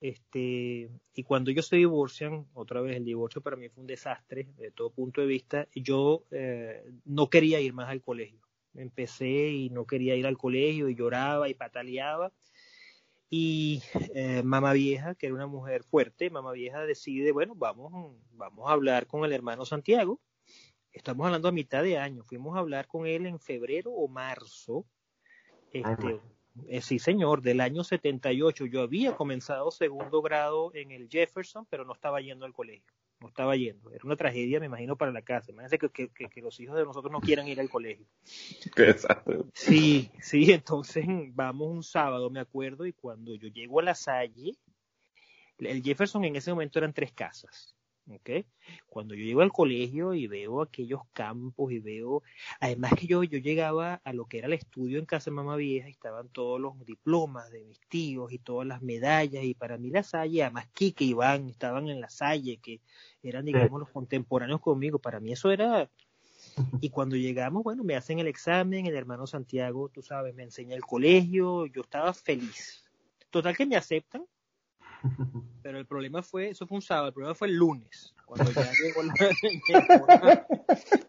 este, 0.00 0.90
y 1.14 1.22
cuando 1.24 1.50
ellos 1.50 1.66
se 1.66 1.76
divorcian, 1.76 2.46
otra 2.54 2.80
vez 2.80 2.96
el 2.96 3.04
divorcio 3.04 3.40
para 3.40 3.56
mí 3.56 3.68
fue 3.68 3.82
un 3.82 3.86
desastre 3.86 4.48
de 4.58 4.70
todo 4.70 4.90
punto 4.90 5.20
de 5.20 5.26
vista, 5.26 5.68
yo 5.74 6.24
eh, 6.30 6.84
no 7.04 7.30
quería 7.30 7.60
ir 7.60 7.72
más 7.72 7.88
al 7.88 8.02
colegio. 8.02 8.40
Empecé 8.74 9.48
y 9.48 9.70
no 9.70 9.86
quería 9.86 10.14
ir 10.16 10.26
al 10.26 10.36
colegio 10.36 10.88
y 10.88 10.94
lloraba 10.94 11.48
y 11.48 11.54
pataleaba. 11.54 12.32
Y 13.30 13.82
eh, 14.14 14.42
mamá 14.44 14.72
vieja, 14.74 15.14
que 15.14 15.26
era 15.26 15.34
una 15.34 15.46
mujer 15.46 15.82
fuerte, 15.82 16.30
mamá 16.30 16.52
vieja 16.52 16.84
decide, 16.84 17.32
bueno, 17.32 17.54
vamos, 17.56 18.14
vamos 18.32 18.68
a 18.68 18.72
hablar 18.72 19.06
con 19.06 19.24
el 19.24 19.32
hermano 19.32 19.64
Santiago. 19.64 20.20
Estamos 20.92 21.26
hablando 21.26 21.48
a 21.48 21.52
mitad 21.52 21.82
de 21.82 21.98
año. 21.98 22.22
Fuimos 22.22 22.56
a 22.56 22.60
hablar 22.60 22.86
con 22.86 23.06
él 23.06 23.26
en 23.26 23.40
febrero 23.40 23.90
o 23.90 24.08
marzo. 24.08 24.86
Este, 25.72 26.20
eh, 26.68 26.80
sí, 26.80 26.98
señor, 26.98 27.42
del 27.42 27.60
año 27.60 27.84
78. 27.84 28.66
Yo 28.66 28.82
había 28.82 29.16
comenzado 29.16 29.70
segundo 29.70 30.22
grado 30.22 30.70
en 30.74 30.90
el 30.90 31.08
Jefferson, 31.08 31.66
pero 31.66 31.84
no 31.84 31.92
estaba 31.92 32.20
yendo 32.20 32.44
al 32.44 32.52
colegio. 32.52 32.92
No 33.20 33.28
estaba 33.28 33.56
yendo. 33.56 33.90
Era 33.90 34.04
una 34.04 34.16
tragedia, 34.16 34.60
me 34.60 34.66
imagino, 34.66 34.96
para 34.96 35.12
la 35.12 35.22
casa. 35.22 35.50
Imagínense 35.50 35.78
que, 35.78 36.08
que, 36.08 36.28
que 36.28 36.42
los 36.42 36.58
hijos 36.60 36.76
de 36.76 36.84
nosotros 36.84 37.10
no 37.10 37.20
quieran 37.20 37.48
ir 37.48 37.60
al 37.60 37.70
colegio. 37.70 38.06
Exacto. 38.76 39.46
Sí, 39.54 40.10
sí, 40.20 40.52
entonces 40.52 41.06
vamos 41.32 41.68
un 41.68 41.82
sábado, 41.82 42.28
me 42.30 42.40
acuerdo, 42.40 42.86
y 42.86 42.92
cuando 42.92 43.34
yo 43.34 43.48
llego 43.48 43.80
a 43.80 43.84
la 43.84 43.94
Salle, 43.94 44.58
el 45.58 45.82
Jefferson 45.82 46.24
en 46.24 46.36
ese 46.36 46.50
momento 46.50 46.78
eran 46.78 46.92
tres 46.92 47.12
casas. 47.12 47.75
¿Okay? 48.10 48.46
Cuando 48.88 49.14
yo 49.14 49.24
llego 49.24 49.40
al 49.40 49.52
colegio 49.52 50.14
y 50.14 50.26
veo 50.26 50.62
aquellos 50.62 51.00
campos 51.12 51.72
y 51.72 51.78
veo, 51.78 52.22
además 52.60 52.94
que 52.94 53.06
yo, 53.06 53.22
yo 53.24 53.38
llegaba 53.38 54.00
a 54.04 54.12
lo 54.12 54.26
que 54.26 54.38
era 54.38 54.46
el 54.46 54.52
estudio 54.52 54.98
en 54.98 55.06
casa 55.06 55.30
de 55.30 55.36
mamá 55.36 55.56
vieja 55.56 55.88
y 55.88 55.92
estaban 55.92 56.28
todos 56.28 56.60
los 56.60 56.84
diplomas 56.84 57.50
de 57.50 57.64
mis 57.64 57.80
tíos 57.88 58.32
y 58.32 58.38
todas 58.38 58.66
las 58.66 58.82
medallas 58.82 59.44
y 59.44 59.54
para 59.54 59.78
mí 59.78 59.90
la 59.90 60.02
Salle, 60.02 60.42
además 60.42 60.68
Kike 60.72 61.04
y 61.04 61.10
Iván 61.10 61.48
estaban 61.48 61.88
en 61.88 62.00
la 62.00 62.08
Salle, 62.08 62.58
que 62.58 62.80
eran 63.22 63.44
digamos 63.44 63.80
los 63.80 63.90
contemporáneos 63.90 64.60
conmigo, 64.60 64.98
para 64.98 65.20
mí 65.20 65.32
eso 65.32 65.50
era... 65.50 65.90
Y 66.80 66.90
cuando 66.90 67.16
llegamos, 67.16 67.64
bueno, 67.64 67.82
me 67.82 67.96
hacen 67.96 68.18
el 68.18 68.28
examen, 68.28 68.86
el 68.86 68.94
hermano 68.94 69.26
Santiago, 69.26 69.88
tú 69.88 70.02
sabes, 70.02 70.34
me 70.34 70.42
enseña 70.42 70.76
el 70.76 70.82
colegio, 70.82 71.66
yo 71.66 71.82
estaba 71.82 72.12
feliz. 72.12 72.84
Total 73.30 73.56
que 73.56 73.66
me 73.66 73.76
aceptan, 73.76 74.24
pero 75.62 75.78
el 75.78 75.86
problema 75.86 76.22
fue, 76.22 76.50
eso 76.50 76.66
fue 76.66 76.76
un 76.76 76.82
sábado, 76.82 77.08
el 77.08 77.14
problema 77.14 77.34
fue 77.34 77.48
el 77.48 77.54
lunes, 77.54 78.14
cuando 78.24 78.50
ya 78.52 78.70
llegó 78.82 79.02
la, 79.02 80.46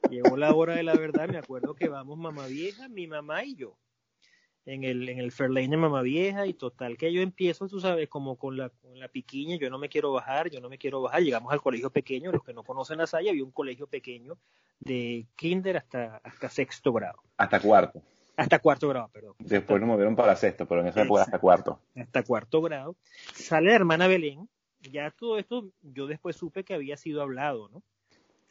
llegó 0.09 0.37
la, 0.37 0.53
hora 0.53 0.75
de 0.75 0.83
la 0.83 0.95
verdad, 0.95 1.27
me 1.29 1.37
acuerdo 1.37 1.75
que 1.75 1.89
vamos 1.89 2.17
mamá 2.17 2.47
vieja, 2.47 2.89
mi 2.89 3.07
mamá 3.07 3.43
y 3.43 3.55
yo, 3.55 3.77
en 4.65 4.83
el, 4.83 5.07
en 5.09 5.19
el 5.19 5.31
Fairlane 5.31 5.69
de 5.69 5.77
mamá 5.77 6.01
vieja, 6.01 6.45
y 6.45 6.53
total 6.53 6.97
que 6.97 7.11
yo 7.13 7.21
empiezo, 7.21 7.67
tú 7.67 7.79
sabes, 7.79 8.09
como 8.09 8.37
con 8.37 8.57
la, 8.57 8.69
con 8.69 8.99
la 8.99 9.07
piquiña, 9.07 9.57
yo 9.57 9.69
no 9.69 9.77
me 9.77 9.89
quiero 9.89 10.11
bajar, 10.11 10.49
yo 10.49 10.59
no 10.59 10.69
me 10.69 10.77
quiero 10.77 11.01
bajar, 11.01 11.21
llegamos 11.21 11.53
al 11.53 11.61
colegio 11.61 11.89
pequeño, 11.89 12.31
los 12.31 12.43
que 12.43 12.53
no 12.53 12.63
conocen 12.63 12.97
la 12.97 13.07
Salle, 13.07 13.29
había 13.29 13.43
un 13.43 13.51
colegio 13.51 13.87
pequeño 13.87 14.37
de 14.79 15.25
kinder 15.35 15.77
hasta, 15.77 16.17
hasta 16.17 16.49
sexto 16.49 16.93
grado. 16.93 17.19
Hasta 17.37 17.59
cuarto. 17.59 18.01
Hasta 18.37 18.59
cuarto 18.59 18.87
grado, 18.87 19.09
perdón. 19.09 19.33
Después 19.39 19.81
nos 19.81 19.87
movieron 19.87 20.15
para 20.15 20.35
sexto, 20.35 20.67
pero 20.67 20.81
en 20.81 20.87
esa 20.87 21.01
época 21.01 21.23
hasta 21.23 21.39
cuarto. 21.39 21.79
Hasta 21.95 22.23
cuarto 22.23 22.61
grado. 22.61 22.95
Sale 23.33 23.69
la 23.69 23.75
hermana 23.75 24.07
Belén. 24.07 24.47
Ya 24.91 25.09
todo 25.09 25.39
esto 25.39 25.71
yo 25.81 26.05
después 26.05 26.35
supe 26.35 26.63
que 26.63 26.75
había 26.75 26.97
sido 26.97 27.23
hablado, 27.23 27.67
¿no? 27.69 27.81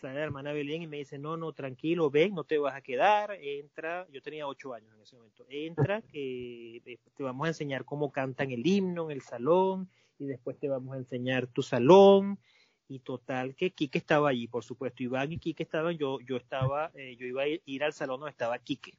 Sale 0.01 0.15
la 0.15 0.25
hermana 0.25 0.53
Belén 0.53 0.83
y 0.83 0.87
me 0.89 0.99
dice, 0.99 1.19
no, 1.19 1.37
no, 1.37 1.53
tranquilo, 1.53 2.11
ven, 2.11 2.35
no 2.35 2.43
te 2.43 2.59
vas 2.59 2.75
a 2.75 2.83
quedar, 2.83 3.33
entra, 3.41 4.07
yo 4.11 4.21
tenía 4.21 4.47
ocho 4.47 4.75
años 4.75 4.93
en 4.95 5.01
ese 5.01 5.17
momento, 5.17 5.47
entra, 5.49 6.03
que 6.03 6.99
te 7.17 7.23
vamos 7.23 7.47
a 7.47 7.49
enseñar 7.49 7.85
cómo 7.85 8.13
cantan 8.13 8.51
el 8.51 8.67
himno 8.67 9.07
en 9.07 9.13
el 9.13 9.23
salón, 9.23 9.89
y 10.19 10.27
después 10.27 10.59
te 10.59 10.69
vamos 10.69 10.95
a 10.97 10.99
enseñar 10.99 11.47
tu 11.47 11.63
salón, 11.63 12.39
y 12.89 12.99
total 12.99 13.55
que 13.55 13.71
Quique 13.71 13.97
estaba 13.97 14.29
allí, 14.29 14.49
por 14.49 14.65
supuesto, 14.65 15.03
Iván 15.03 15.33
y 15.33 15.39
Quique 15.39 15.63
estaban, 15.63 15.97
yo, 15.97 16.19
yo 16.21 16.37
estaba, 16.37 16.91
eh, 16.95 17.17
yo 17.17 17.27
iba 17.27 17.45
a 17.45 17.47
ir 17.49 17.83
al 17.83 17.95
salón 17.95 18.21
donde 18.21 18.33
estaba 18.33 18.59
Quique 18.59 18.99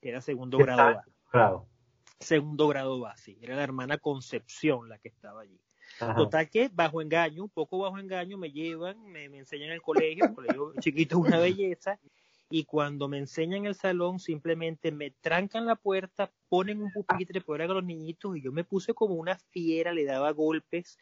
que 0.00 0.08
era 0.08 0.20
segundo 0.20 0.58
grado 0.58 1.00
Grado. 1.32 1.68
Segundo 2.18 2.68
grado 2.68 2.98
base. 2.98 3.36
Era 3.40 3.56
la 3.56 3.62
hermana 3.62 3.98
Concepción 3.98 4.88
la 4.88 4.98
que 4.98 5.08
estaba 5.08 5.42
allí. 5.42 5.60
Total 5.98 6.50
que 6.50 6.68
bajo 6.72 7.00
engaño, 7.00 7.44
un 7.44 7.50
poco 7.50 7.78
bajo 7.78 7.98
engaño, 7.98 8.36
me 8.36 8.50
llevan, 8.50 9.02
me, 9.04 9.24
enseñan 9.24 9.70
el 9.70 9.80
colegio, 9.80 10.26
el 10.26 10.34
colegio 10.34 10.72
chiquito 10.80 11.18
una 11.18 11.38
belleza, 11.38 11.98
y 12.50 12.64
cuando 12.64 13.08
me 13.08 13.18
enseñan 13.18 13.66
el 13.66 13.74
salón 13.74 14.20
simplemente 14.20 14.92
me 14.92 15.10
trancan 15.10 15.66
la 15.66 15.74
puerta, 15.74 16.30
ponen 16.48 16.82
un 16.82 16.92
pupitre 16.92 17.40
por 17.40 17.62
a 17.62 17.66
los 17.66 17.84
niñitos 17.84 18.36
y 18.36 18.42
yo 18.42 18.52
me 18.52 18.64
puse 18.64 18.94
como 18.94 19.14
una 19.14 19.36
fiera, 19.36 19.92
le 19.92 20.04
daba 20.04 20.30
golpes. 20.32 20.98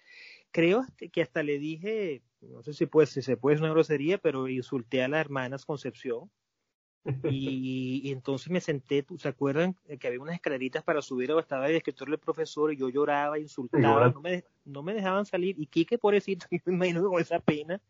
Creo 0.50 0.87
que 1.12 1.22
hasta 1.22 1.42
le 1.42 1.58
dije, 1.58 2.22
no 2.40 2.62
sé 2.62 2.72
si 2.72 2.87
puede, 2.87 3.06
si 3.06 3.20
se 3.20 3.37
puede, 3.37 3.56
es 3.56 3.60
una 3.60 3.70
grosería, 3.70 4.18
pero 4.18 4.48
insulté 4.48 5.02
a 5.02 5.08
las 5.08 5.20
hermanas 5.20 5.66
Concepción 5.66 6.30
y, 7.24 8.10
entonces 8.10 8.50
me 8.50 8.60
senté, 8.60 9.04
¿se 9.18 9.28
acuerdan 9.28 9.76
que 9.98 10.06
había 10.06 10.20
unas 10.20 10.36
escaleritas 10.36 10.82
para 10.82 11.02
subir 11.02 11.30
o 11.32 11.38
estaba 11.38 11.68
el 11.68 11.76
escritorio 11.76 12.12
del 12.12 12.20
profesor 12.20 12.72
y 12.72 12.76
yo 12.76 12.88
lloraba, 12.88 13.38
insultaba, 13.38 14.08
no 14.08 14.20
me, 14.20 14.44
no 14.64 14.82
me 14.82 14.94
dejaban 14.94 15.26
salir. 15.26 15.54
Y 15.58 15.66
Quique, 15.66 15.98
pobrecito, 15.98 16.46
yo 16.50 16.58
me 16.64 16.74
imagino 16.74 17.08
con 17.08 17.20
esa 17.20 17.40
pena, 17.40 17.80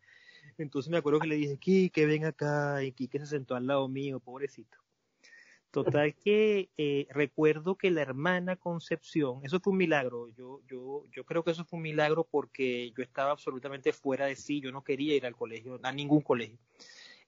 Entonces 0.59 0.91
me 0.91 0.99
acuerdo 0.99 1.21
que 1.21 1.29
le 1.29 1.37
dije, 1.37 1.57
Quique, 1.59 2.07
ven 2.07 2.25
acá, 2.25 2.83
y 2.83 2.93
Quique 2.93 3.19
se 3.21 3.27
sentó 3.27 3.55
al 3.55 3.67
lado 3.67 3.87
mío, 3.89 4.19
pobrecito. 4.19 4.79
Total 5.71 6.15
que 6.15 6.71
eh, 6.77 7.09
recuerdo 7.11 7.75
que 7.75 7.91
la 7.91 8.03
hermana 8.03 8.55
Concepción, 8.55 9.41
eso 9.43 9.59
fue 9.59 9.73
un 9.73 9.79
milagro, 9.79 10.29
yo, 10.37 10.61
yo, 10.69 11.03
yo 11.11 11.25
creo 11.25 11.43
que 11.43 11.51
eso 11.51 11.65
fue 11.65 11.79
un 11.79 11.83
milagro 11.83 12.23
porque 12.23 12.93
yo 12.97 13.03
estaba 13.03 13.33
absolutamente 13.33 13.93
fuera 13.93 14.27
de 14.27 14.37
sí, 14.37 14.61
yo 14.61 14.71
no 14.71 14.85
quería 14.85 15.17
ir 15.17 15.27
al 15.27 15.35
colegio, 15.35 15.81
a 15.83 15.91
ningún 15.91 16.21
colegio. 16.21 16.59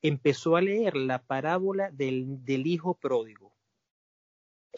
Empezó 0.02 0.56
a 0.56 0.60
leer 0.60 0.96
la 0.96 1.22
parábola 1.22 1.90
del, 1.90 2.44
del 2.44 2.66
hijo 2.66 2.94
pródigo. 2.94 3.52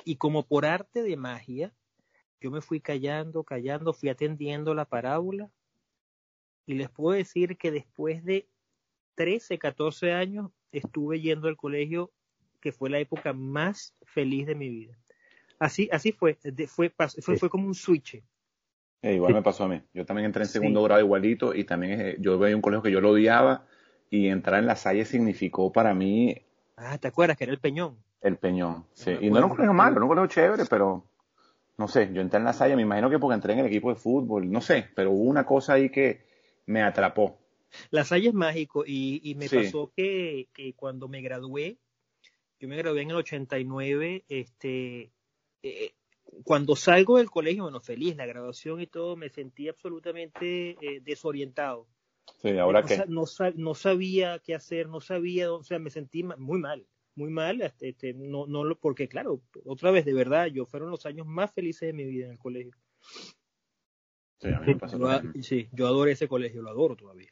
Y 0.04 0.16
como 0.16 0.46
por 0.46 0.64
arte 0.64 1.02
de 1.02 1.16
magia, 1.16 1.74
yo 2.40 2.50
me 2.50 2.60
fui 2.60 2.80
callando, 2.80 3.42
callando, 3.42 3.92
fui 3.92 4.08
atendiendo 4.08 4.74
la 4.74 4.84
parábola 4.84 5.50
y 6.66 6.74
les 6.74 6.88
puedo 6.88 7.16
decir 7.16 7.56
que 7.56 7.70
después 7.70 8.24
de 8.24 8.48
13, 9.16 9.58
14 9.58 10.12
años 10.12 10.50
estuve 10.70 11.20
yendo 11.20 11.48
al 11.48 11.56
colegio 11.56 12.12
que 12.60 12.72
fue 12.72 12.90
la 12.90 12.98
época 12.98 13.32
más 13.32 13.96
feliz 14.02 14.46
de 14.46 14.54
mi 14.54 14.68
vida. 14.68 14.98
Así, 15.58 15.88
así 15.90 16.12
fue, 16.12 16.38
fue, 16.68 16.90
fue, 16.90 17.36
fue 17.36 17.48
como 17.48 17.66
un 17.66 17.74
switch. 17.74 18.22
Eh, 19.02 19.14
igual 19.14 19.34
me 19.34 19.42
pasó 19.42 19.64
a 19.64 19.68
mí. 19.68 19.80
Yo 19.92 20.04
también 20.04 20.26
entré 20.26 20.42
en 20.42 20.48
segundo 20.48 20.82
grado 20.82 21.00
igualito 21.00 21.54
y 21.54 21.64
también 21.64 22.00
eh, 22.00 22.16
yo 22.20 22.38
veía 22.38 22.54
un 22.54 22.62
colegio 22.62 22.82
que 22.82 22.92
yo 22.92 23.00
lo 23.00 23.10
odiaba 23.10 23.66
y 24.10 24.28
entrar 24.28 24.60
en 24.60 24.66
la 24.66 24.76
Salle 24.76 25.04
significó 25.04 25.72
para 25.72 25.94
mí... 25.94 26.36
Ah, 26.76 26.98
¿te 26.98 27.08
acuerdas 27.08 27.36
que 27.36 27.44
era 27.44 27.52
el 27.52 27.58
Peñón? 27.58 27.96
El 28.20 28.36
Peñón, 28.36 28.84
sí. 28.92 29.16
y 29.20 29.30
no 29.30 29.38
era 29.38 29.46
un 29.46 29.52
colegio 29.52 29.72
malo, 29.72 29.96
era 29.96 30.02
un 30.04 30.08
colegio 30.08 30.28
chévere, 30.28 30.64
pero 30.66 31.04
no 31.76 31.88
sé, 31.88 32.10
yo 32.12 32.20
entré 32.20 32.38
en 32.38 32.44
la 32.44 32.52
Salle, 32.52 32.76
me 32.76 32.82
imagino 32.82 33.08
que 33.08 33.18
porque 33.18 33.34
entré 33.34 33.52
en 33.52 33.60
el 33.60 33.66
equipo 33.66 33.90
de 33.90 33.96
fútbol, 33.96 34.50
no 34.50 34.60
sé, 34.60 34.88
pero 34.94 35.12
hubo 35.12 35.24
una 35.24 35.46
cosa 35.46 35.74
ahí 35.74 35.90
que 35.90 36.26
me 36.66 36.82
atrapó. 36.82 37.38
La 37.90 38.04
Salle 38.04 38.28
es 38.28 38.34
mágico 38.34 38.84
y, 38.86 39.20
y 39.22 39.34
me 39.34 39.48
pasó 39.48 39.92
que, 39.94 40.48
que 40.52 40.74
cuando 40.74 41.08
me 41.08 41.20
gradué, 41.20 41.78
yo 42.58 42.68
me 42.68 42.76
gradué 42.76 43.02
en 43.02 43.10
el 43.10 43.16
89, 43.16 44.24
este, 44.28 45.12
eh, 45.62 45.92
cuando 46.44 46.76
salgo 46.76 47.18
del 47.18 47.30
colegio, 47.30 47.64
bueno, 47.64 47.80
feliz, 47.80 48.16
la 48.16 48.26
graduación 48.26 48.80
y 48.80 48.86
todo, 48.86 49.16
me 49.16 49.28
sentí 49.28 49.68
absolutamente 49.68 50.70
eh, 50.80 51.00
desorientado. 51.02 51.86
Sí, 52.42 52.56
¿ahora 52.58 52.82
no, 52.82 52.86
qué? 52.86 52.98
No, 53.08 53.24
no, 53.56 53.74
sabía 53.74 54.38
qué 54.40 54.54
hacer, 54.54 54.88
no 54.88 55.00
sabía, 55.00 55.52
o 55.52 55.62
sea, 55.62 55.78
me 55.78 55.90
sentí 55.90 56.22
muy 56.22 56.58
mal, 56.58 56.86
muy 57.14 57.30
mal, 57.30 57.60
este, 57.62 57.90
este, 57.90 58.14
no, 58.14 58.46
no, 58.46 58.62
porque 58.80 59.08
claro, 59.08 59.40
otra 59.64 59.90
vez, 59.90 60.04
de 60.04 60.14
verdad, 60.14 60.46
yo 60.46 60.66
fueron 60.66 60.90
los 60.90 61.06
años 61.06 61.26
más 61.26 61.52
felices 61.52 61.88
de 61.88 61.92
mi 61.92 62.04
vida 62.04 62.26
en 62.26 62.32
el 62.32 62.38
colegio. 62.38 62.74
Sí, 64.40 64.48
a 64.48 64.60
mí 64.60 64.66
me 64.68 64.76
pasó 64.76 64.98
yo, 64.98 65.42
sí, 65.42 65.68
yo 65.72 65.88
adoro 65.88 66.10
ese 66.10 66.28
colegio, 66.28 66.62
lo 66.62 66.70
adoro 66.70 66.94
todavía. 66.94 67.30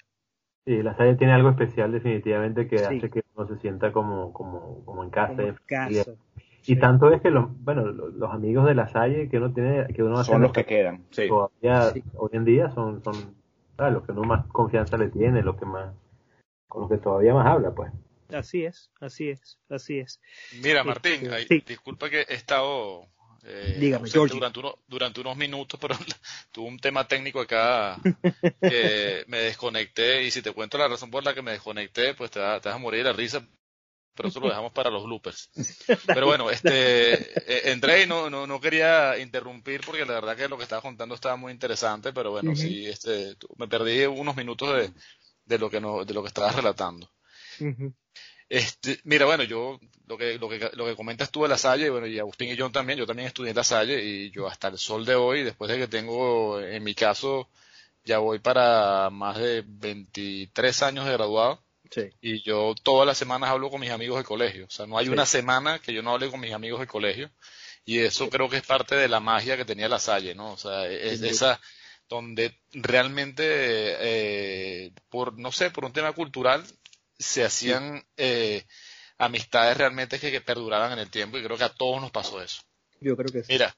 Sí, 0.66 0.82
la 0.82 0.96
Salle 0.96 1.14
tiene 1.14 1.32
algo 1.32 1.50
especial 1.50 1.92
definitivamente 1.92 2.66
que 2.66 2.76
hace 2.76 3.08
que 3.08 3.22
uno 3.36 3.46
se 3.46 3.56
sienta 3.58 3.92
como, 3.92 4.32
como, 4.32 4.84
como 4.84 5.04
en 5.04 5.10
casa. 5.10 5.36
Como 5.36 5.48
en 5.48 5.58
casa. 5.64 6.16
Y 6.62 6.74
sí. 6.74 6.76
tanto 6.76 7.12
es 7.12 7.22
que 7.22 7.30
los, 7.30 7.46
bueno, 7.62 7.84
los 7.84 8.32
amigos 8.32 8.66
de 8.66 8.74
la 8.74 8.88
Salle 8.88 9.28
que 9.28 9.36
uno 9.36 9.52
tiene, 9.52 9.86
que 9.94 10.02
uno 10.02 10.24
son 10.24 10.42
los 10.42 10.50
que 10.50 10.64
quedan, 10.64 11.04
sí. 11.10 11.28
Todavía, 11.28 11.92
sí. 11.92 12.02
hoy 12.16 12.30
en 12.32 12.44
día 12.44 12.70
son, 12.70 13.00
son 13.04 13.14
¿sabes? 13.76 13.94
los 13.94 14.04
que 14.04 14.12
uno 14.12 14.22
más 14.22 14.46
confianza 14.46 14.96
le 14.96 15.08
tiene, 15.08 15.42
los 15.42 15.56
que 15.56 15.66
más, 15.66 15.94
con 16.68 16.82
los 16.82 16.90
que 16.90 16.98
todavía 16.98 17.34
más 17.34 17.46
habla, 17.46 17.74
pues. 17.74 17.92
Así 18.32 18.64
es, 18.64 18.90
así 19.00 19.28
es, 19.28 19.58
así 19.68 19.98
es. 19.98 20.20
Mira, 20.60 20.82
Martín, 20.82 21.32
este, 21.32 21.62
disculpa 21.64 22.10
que 22.10 22.22
he 22.22 22.34
estado 22.34 23.06
eh, 23.44 23.76
Dígame, 23.78 24.08
durante, 24.08 24.58
uno, 24.58 24.78
durante, 24.88 25.20
unos 25.20 25.36
minutos, 25.36 25.78
pero 25.80 25.94
tuve 26.50 26.66
un 26.66 26.78
tema 26.78 27.06
técnico 27.06 27.40
acá 27.40 27.96
que 28.60 29.24
me 29.28 29.38
desconecté 29.38 30.24
y 30.24 30.30
si 30.32 30.42
te 30.42 30.52
cuento 30.52 30.76
la 30.78 30.88
razón 30.88 31.10
por 31.10 31.24
la 31.24 31.34
que 31.34 31.42
me 31.42 31.52
desconecté, 31.52 32.14
pues 32.14 32.32
te, 32.32 32.40
va, 32.40 32.60
te 32.60 32.68
vas 32.68 32.76
a 32.76 32.80
morir 32.80 33.04
de 33.04 33.10
la 33.10 33.16
risa, 33.16 33.46
pero 34.16 34.28
eso 34.30 34.40
lo 34.40 34.48
dejamos 34.48 34.72
para 34.72 34.90
los 34.90 35.04
bloopers. 35.04 35.50
Pero 36.06 36.26
bueno, 36.26 36.50
este, 36.50 37.12
eh, 37.14 37.70
entré 37.72 38.02
y 38.02 38.06
no, 38.06 38.30
no, 38.30 38.46
no, 38.46 38.60
quería 38.60 39.18
interrumpir 39.18 39.82
porque 39.84 40.04
la 40.04 40.14
verdad 40.14 40.36
que 40.36 40.48
lo 40.48 40.56
que 40.56 40.64
estabas 40.64 40.82
contando 40.82 41.14
estaba 41.14 41.36
muy 41.36 41.52
interesante, 41.52 42.12
pero 42.12 42.30
bueno, 42.30 42.50
uh 42.50 42.54
-huh. 42.54 42.56
sí, 42.56 42.86
este, 42.86 43.36
me 43.56 43.68
perdí 43.68 44.06
unos 44.06 44.34
minutos 44.34 44.74
de, 44.74 44.90
de, 45.44 45.58
lo, 45.58 45.68
que 45.70 45.80
no, 45.80 46.04
de 46.04 46.14
lo 46.14 46.22
que 46.22 46.28
estabas 46.28 46.56
relatando. 46.56 47.10
Uh 47.60 47.64
-huh. 47.64 47.94
Este, 48.48 49.00
mira, 49.04 49.26
bueno, 49.26 49.42
yo 49.42 49.80
lo 50.06 50.16
que, 50.16 50.38
lo 50.38 50.48
que, 50.48 50.70
lo 50.74 50.86
que 50.86 50.96
comentas 50.96 51.30
tú 51.30 51.42
de 51.42 51.48
la 51.48 51.58
Salle, 51.58 51.90
bueno, 51.90 52.06
y 52.06 52.18
Agustín 52.18 52.48
y 52.48 52.56
yo 52.56 52.70
también, 52.70 52.98
yo 52.98 53.06
también 53.06 53.26
estudié 53.28 53.50
en 53.50 53.56
la 53.56 53.64
Salle 53.64 54.02
y 54.02 54.30
yo 54.30 54.46
hasta 54.46 54.68
el 54.68 54.78
sol 54.78 55.04
de 55.04 55.16
hoy, 55.16 55.42
después 55.42 55.70
de 55.70 55.78
que 55.78 55.88
tengo, 55.88 56.60
en 56.60 56.82
mi 56.84 56.94
caso, 56.94 57.48
ya 58.04 58.18
voy 58.18 58.38
para 58.38 59.10
más 59.10 59.36
de 59.38 59.64
23 59.66 60.82
años 60.82 61.06
de 61.06 61.12
graduado. 61.12 61.65
Sí. 61.90 62.10
Y 62.20 62.42
yo 62.42 62.74
todas 62.82 63.06
las 63.06 63.18
semanas 63.18 63.50
hablo 63.50 63.70
con 63.70 63.80
mis 63.80 63.90
amigos 63.90 64.18
de 64.18 64.24
colegio. 64.24 64.66
O 64.66 64.70
sea, 64.70 64.86
no 64.86 64.98
hay 64.98 65.06
sí. 65.06 65.12
una 65.12 65.26
semana 65.26 65.78
que 65.78 65.92
yo 65.92 66.02
no 66.02 66.12
hable 66.12 66.30
con 66.30 66.40
mis 66.40 66.52
amigos 66.52 66.80
de 66.80 66.86
colegio. 66.86 67.30
Y 67.84 68.00
eso 68.00 68.24
sí. 68.24 68.30
creo 68.30 68.48
que 68.48 68.56
es 68.56 68.66
parte 68.66 68.96
de 68.96 69.08
la 69.08 69.20
magia 69.20 69.56
que 69.56 69.64
tenía 69.64 69.88
la 69.88 69.98
Salle, 69.98 70.34
¿no? 70.34 70.52
O 70.52 70.56
sea, 70.56 70.88
es 70.88 71.22
esa 71.22 71.60
donde 72.08 72.58
realmente, 72.72 73.44
eh, 73.46 74.92
por, 75.08 75.38
no 75.38 75.52
sé, 75.52 75.70
por 75.70 75.84
un 75.84 75.92
tema 75.92 76.12
cultural, 76.12 76.64
se 77.18 77.44
hacían 77.44 78.04
eh, 78.16 78.64
amistades 79.18 79.76
realmente 79.76 80.18
que, 80.18 80.30
que, 80.30 80.40
perduraban 80.40 80.92
en 80.92 80.98
el 80.98 81.10
tiempo 81.10 81.38
y 81.38 81.42
creo 81.42 81.56
que 81.56 81.64
a 81.64 81.74
todos 81.74 82.00
nos 82.00 82.10
pasó 82.10 82.42
eso. 82.42 82.62
Yo 83.00 83.16
creo 83.16 83.32
que 83.32 83.42
sí. 83.42 83.52
Mira, 83.52 83.76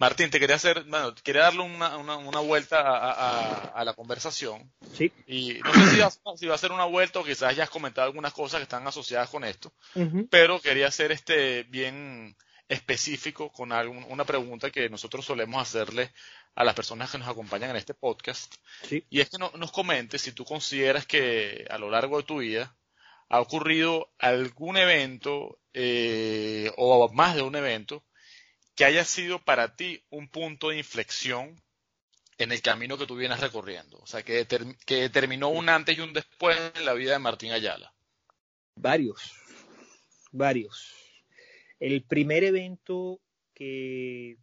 Martín, 0.00 0.30
te 0.30 0.40
quería 0.40 0.56
hacer, 0.56 0.84
bueno, 0.84 1.14
quería 1.22 1.42
darle 1.42 1.60
una, 1.60 1.98
una, 1.98 2.16
una 2.16 2.40
vuelta 2.40 2.80
a, 2.80 3.12
a, 3.12 3.64
a, 3.66 3.84
la 3.84 3.92
conversación. 3.92 4.72
Sí. 4.94 5.12
Y 5.26 5.58
no 5.62 5.74
sé 5.74 5.90
si 5.90 5.98
va, 6.00 6.10
si 6.38 6.46
va, 6.46 6.54
a 6.54 6.58
ser 6.58 6.72
una 6.72 6.86
vuelta 6.86 7.20
o 7.20 7.24
quizás 7.24 7.50
hayas 7.50 7.68
comentado 7.68 8.06
algunas 8.06 8.32
cosas 8.32 8.60
que 8.60 8.62
están 8.62 8.86
asociadas 8.86 9.28
con 9.28 9.44
esto, 9.44 9.74
uh 9.94 10.00
-huh. 10.00 10.28
pero 10.30 10.58
quería 10.58 10.90
ser 10.90 11.12
este 11.12 11.64
bien 11.64 12.34
específico 12.66 13.52
con 13.52 13.72
algún, 13.72 14.02
una 14.08 14.24
pregunta 14.24 14.70
que 14.70 14.88
nosotros 14.88 15.26
solemos 15.26 15.60
hacerle 15.60 16.10
a 16.54 16.64
las 16.64 16.74
personas 16.74 17.10
que 17.10 17.18
nos 17.18 17.28
acompañan 17.28 17.68
en 17.68 17.76
este 17.76 17.92
podcast. 17.92 18.54
Sí. 18.88 19.04
Y 19.10 19.20
es 19.20 19.28
que 19.28 19.36
no, 19.36 19.52
nos 19.58 19.70
comentes 19.70 20.22
si 20.22 20.32
tú 20.32 20.46
consideras 20.46 21.04
que 21.04 21.66
a 21.68 21.76
lo 21.76 21.90
largo 21.90 22.16
de 22.16 22.22
tu 22.22 22.38
vida 22.38 22.74
ha 23.28 23.38
ocurrido 23.38 24.10
algún 24.18 24.78
evento 24.78 25.58
eh, 25.74 26.72
o 26.78 27.12
más 27.12 27.36
de 27.36 27.42
un 27.42 27.54
evento 27.54 28.02
que 28.80 28.86
haya 28.86 29.04
sido 29.04 29.38
para 29.38 29.76
ti 29.76 30.02
un 30.08 30.26
punto 30.26 30.70
de 30.70 30.78
inflexión 30.78 31.54
en 32.38 32.50
el 32.50 32.62
camino 32.62 32.96
que 32.96 33.06
tú 33.06 33.14
vienes 33.14 33.38
recorriendo. 33.38 33.98
O 33.98 34.06
sea, 34.06 34.22
que, 34.22 34.32
determ 34.32 34.74
que 34.86 35.02
determinó 35.02 35.50
un 35.50 35.68
antes 35.68 35.98
y 35.98 36.00
un 36.00 36.14
después 36.14 36.58
en 36.74 36.86
la 36.86 36.94
vida 36.94 37.12
de 37.12 37.18
Martín 37.18 37.52
Ayala. 37.52 37.92
Varios, 38.74 39.34
varios. 40.32 40.94
El 41.78 42.04
primer 42.04 42.42
evento 42.42 43.20
que, 43.52 44.38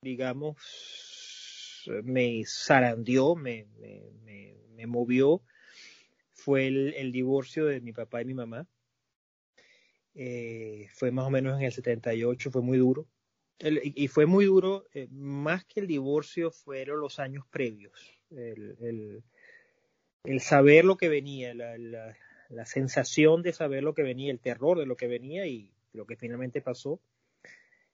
digamos, 0.00 0.56
me 2.02 2.44
zarandeó, 2.46 3.36
me, 3.36 3.66
me, 3.78 4.04
me, 4.22 4.54
me 4.70 4.86
movió, 4.86 5.42
fue 6.32 6.66
el, 6.68 6.94
el, 6.94 7.12
divorcio 7.12 7.66
de 7.66 7.82
mi 7.82 7.92
papá 7.92 8.22
y 8.22 8.24
mi 8.24 8.32
mamá. 8.32 8.66
Eh, 10.14 10.88
fue 10.94 11.10
más 11.10 11.26
o 11.26 11.30
menos 11.30 11.58
en 11.58 11.66
el 11.66 11.72
78, 11.72 12.50
fue 12.50 12.62
muy 12.62 12.78
duro. 12.78 13.06
Y 13.58 14.08
fue 14.08 14.26
muy 14.26 14.46
duro, 14.46 14.84
eh, 14.92 15.06
más 15.10 15.64
que 15.64 15.80
el 15.80 15.86
divorcio, 15.86 16.50
fueron 16.50 17.00
los 17.00 17.18
años 17.18 17.46
previos. 17.50 17.92
El, 18.30 19.22
el, 20.24 20.40
saber 20.40 20.84
lo 20.84 20.96
que 20.96 21.08
venía, 21.08 21.54
la, 21.54 21.78
la, 21.78 22.66
sensación 22.66 23.42
de 23.42 23.52
saber 23.52 23.84
lo 23.84 23.94
que 23.94 24.02
venía, 24.02 24.32
el 24.32 24.40
terror 24.40 24.78
de 24.78 24.86
lo 24.86 24.96
que 24.96 25.06
venía 25.06 25.46
y 25.46 25.70
lo 25.92 26.04
que 26.04 26.16
finalmente 26.16 26.60
pasó. 26.60 27.00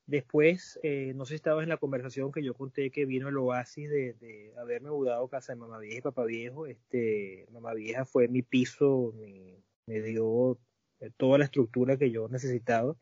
Después, 0.06 0.80
eh, 0.82 1.12
no 1.14 1.24
sé 1.24 1.30
si 1.30 1.36
estabas 1.36 1.62
en 1.62 1.68
la 1.68 1.76
conversación 1.76 2.32
que 2.32 2.42
yo 2.42 2.54
conté 2.54 2.90
que 2.90 3.04
vino 3.04 3.28
el 3.28 3.36
oasis 3.36 3.88
de, 3.90 4.14
de 4.14 4.52
haberme 4.58 4.90
mudado 4.90 5.24
a 5.24 5.30
casa 5.30 5.52
de 5.52 5.60
mamá 5.60 5.78
vieja 5.78 5.98
y 5.98 6.02
papá 6.02 6.24
viejo. 6.24 6.66
Este, 6.66 7.46
mamá 7.52 7.74
vieja 7.74 8.04
fue 8.04 8.26
mi 8.28 8.42
piso, 8.42 9.12
mi, 9.16 9.62
me 9.86 10.00
dio 10.00 10.58
toda 11.16 11.38
la 11.38 11.44
estructura 11.44 11.96
que 11.96 12.10
yo 12.10 12.28
necesitaba. 12.28 12.96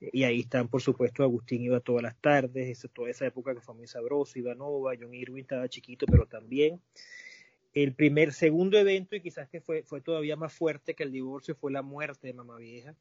Y 0.00 0.24
ahí 0.24 0.40
están, 0.40 0.68
por 0.68 0.82
supuesto, 0.82 1.22
Agustín 1.22 1.62
iba 1.62 1.80
todas 1.80 2.02
las 2.02 2.16
tardes, 2.20 2.86
toda 2.92 3.10
esa 3.10 3.26
época 3.26 3.54
que 3.54 3.60
fue 3.60 3.74
muy 3.74 3.86
sabrosa, 3.86 4.38
Ivanova, 4.38 4.92
John 5.00 5.14
Irwin 5.14 5.42
estaba 5.42 5.68
chiquito, 5.68 6.06
pero 6.06 6.26
también. 6.26 6.80
El 7.72 7.94
primer, 7.94 8.32
segundo 8.32 8.78
evento, 8.78 9.16
y 9.16 9.20
quizás 9.20 9.48
que 9.48 9.60
fue, 9.60 9.82
fue 9.82 10.00
todavía 10.00 10.36
más 10.36 10.52
fuerte 10.52 10.94
que 10.94 11.02
el 11.02 11.12
divorcio, 11.12 11.54
fue 11.54 11.72
la 11.72 11.82
muerte 11.82 12.26
de 12.26 12.34
mamá 12.34 12.56
vieja 12.58 12.94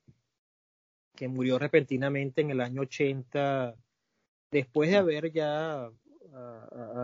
que 1.15 1.27
murió 1.27 1.57
repentinamente 1.57 2.41
en 2.41 2.51
el 2.51 2.61
año 2.61 2.81
80, 2.81 3.75
después 4.51 4.89
de 4.89 4.97
haber 4.97 5.31
ya 5.31 5.89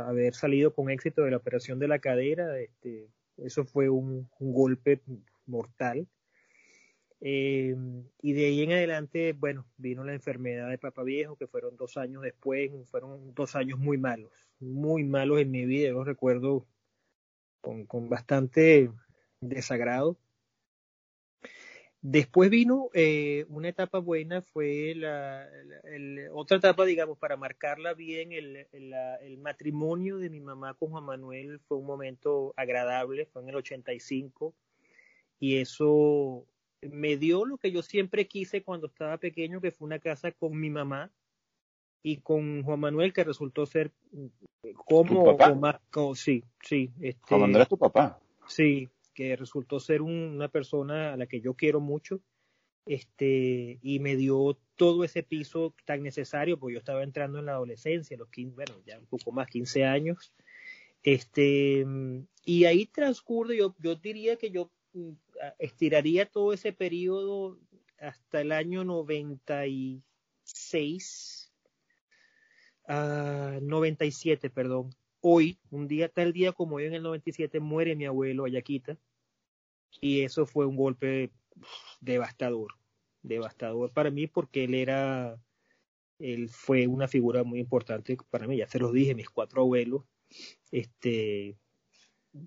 haber 0.08 0.34
salido 0.34 0.73
con 0.73 0.89
éxito 0.89 1.23
de 1.23 1.32
la 1.32 1.38
operación 1.38 1.80
de 1.80 1.88
la 1.88 1.99
cadera, 1.99 2.60
este, 2.60 3.08
eso 3.38 3.63
fue 3.63 3.89
un 3.89 4.27
golpe 4.39 5.01
mortal. 5.45 6.06
Eh, 7.23 7.75
y 8.23 8.34
de 8.34 8.45
ahí 8.47 8.63
en 8.63 8.71
adelante, 8.71 9.34
bueno, 9.34 9.67
vino 9.77 10.03
la 10.03 10.13
enfermedad 10.13 10.69
de 10.69 10.79
Papá 10.79 11.03
Viejo, 11.03 11.36
que 11.36 11.47
fueron 11.47 11.77
dos 11.77 11.95
años 11.97 12.23
después, 12.23 12.71
fueron 12.89 13.34
dos 13.36 13.55
años 13.55 13.77
muy 13.77 13.99
malos, 13.99 14.31
muy 14.60 15.03
malos 15.03 15.39
en 15.39 15.51
mi 15.51 15.65
vida, 15.65 15.89
yo 15.89 15.93
los 15.93 16.07
recuerdo 16.07 16.65
con, 17.62 17.86
con 17.86 18.10
bastante 18.10 18.89
desagrado. 19.39 20.17
Después 22.03 22.49
vino 22.49 22.89
eh, 22.95 23.45
una 23.49 23.69
etapa 23.69 23.99
buena, 23.99 24.41
fue 24.41 24.95
la, 24.95 25.47
otra 26.34 26.57
etapa, 26.57 26.84
digamos, 26.86 27.19
para 27.19 27.38
marcarla 27.38 27.93
bien, 27.93 28.31
el, 28.31 28.65
el, 28.71 29.38
matrimonio 29.38 30.17
de 30.17 30.31
mi 30.31 30.39
mamá 30.39 30.73
con 30.73 30.89
Juan 30.89 31.03
Manuel 31.03 31.60
fue 31.60 31.77
un 31.77 31.86
momento 31.86 32.55
agradable, 32.57 33.27
fue 33.27 33.43
en 33.43 33.49
el 33.49 33.55
85, 33.57 34.55
y 35.39 35.57
eso 35.57 36.47
me 36.89 37.17
dio 37.17 37.46
lo 37.46 37.58
que 37.58 37.72
yo 37.72 37.82
siempre 37.82 38.28
quise 38.28 38.63
cuando 38.63 38.88
estaba 38.88 39.17
pequeño, 39.17 39.62
que 39.62 39.72
fue 39.72 39.86
una 39.86 40.00
casa 40.00 40.32
con 40.32 40.60
mi 40.60 40.70
mamá 40.70 41.12
y 42.04 42.17
con 42.17 42.63
Juan 42.63 42.80
Manuel, 42.80 43.13
que 43.13 43.24
resultó 43.24 43.65
ser 43.65 43.91
como, 44.86 45.38
más, 45.60 45.80
sí, 46.15 46.44
sí. 46.62 46.91
Este, 47.00 47.22
Juan 47.28 47.41
Manuel 47.41 47.63
es 47.63 47.70
tu 47.70 47.78
papá. 47.78 48.20
Sí, 48.48 48.89
que 49.13 49.36
resultó 49.36 49.80
ser 49.80 50.02
una 50.02 50.48
persona 50.48 51.13
a 51.13 51.17
la 51.17 51.28
que 51.28 51.41
yo 51.41 51.54
quiero 51.54 51.80
mucho, 51.80 52.22
este, 52.86 53.80
y 53.82 54.00
me 54.00 54.15
dio 54.15 54.58
todo 54.76 55.04
ese 55.04 55.22
piso 55.22 55.76
tan 55.86 56.02
necesario, 56.02 56.58
porque 56.58 56.74
yo 56.74 56.80
estaba 56.80 57.04
entrando 57.04 57.39
en 57.39 57.46
la 57.46 57.54
adolescencia, 57.54 58.17
los 58.17 58.30
15, 58.30 58.56
bueno, 58.56 58.74
ya 58.86 58.98
un 58.98 59.06
poco 59.06 59.32
más, 59.32 59.48
15 59.48 59.86
años, 59.86 60.34
este, 61.04 61.86
y 62.44 62.65
ahí 62.65 62.88
transcurre, 62.88 63.58
yo, 63.58 63.76
yo 63.80 63.96
diría 63.96 64.38
que 64.38 64.50
yo 64.50 64.72
estiraría 65.60 66.25
todo 66.25 66.54
ese 66.54 66.73
periodo 66.73 67.60
hasta 67.99 68.41
el 68.41 68.51
año 68.51 68.84
96, 68.84 71.54
uh, 72.88 73.60
97, 73.62 74.49
perdón, 74.49 74.95
hoy, 75.21 75.60
un 75.69 75.88
día, 75.88 76.10
tal 76.10 76.34
día 76.34 76.51
como 76.51 76.77
hoy 76.77 76.86
en 76.86 76.95
el 76.95 77.04
97, 77.04 77.60
muere 77.60 77.95
mi 77.95 78.06
abuelo 78.06 78.45
Ayaquita. 78.45 78.97
Y 79.99 80.21
eso 80.21 80.45
fue 80.45 80.65
un 80.65 80.75
golpe 80.75 81.32
devastador, 81.99 82.73
devastador 83.21 83.91
para 83.91 84.10
mí 84.10 84.27
porque 84.27 84.63
él 84.63 84.73
era, 84.73 85.39
él 86.17 86.49
fue 86.49 86.88
una 86.88 87.08
figura 87.08 87.43
muy 87.43 87.60
importante 87.60 88.17
para 88.30 88.47
mí, 88.47 88.58
ya 88.58 88.67
se 88.67 88.80
los 88.80 88.93
dije, 88.93 89.15
mis 89.15 89.30
cuatro 89.30 89.62
abuelos. 89.62 90.04
Este, 90.71 91.58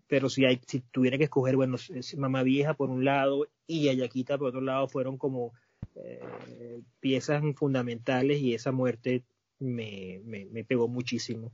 pero 0.06 0.28
si, 0.28 0.44
hay, 0.44 0.60
si 0.66 0.80
tuviera 0.80 1.18
que 1.18 1.24
escoger, 1.24 1.56
bueno, 1.56 1.76
mamá 2.16 2.42
vieja 2.42 2.74
por 2.74 2.90
un 2.90 3.04
lado 3.04 3.46
y 3.66 3.88
Ayaquita 3.88 4.38
por 4.38 4.48
otro 4.48 4.60
lado, 4.60 4.88
fueron 4.88 5.18
como 5.18 5.52
eh, 5.96 6.80
piezas 7.00 7.42
fundamentales 7.56 8.40
y 8.40 8.54
esa 8.54 8.72
muerte 8.72 9.24
me, 9.58 10.20
me, 10.24 10.46
me 10.46 10.64
pegó 10.64 10.88
muchísimo. 10.88 11.52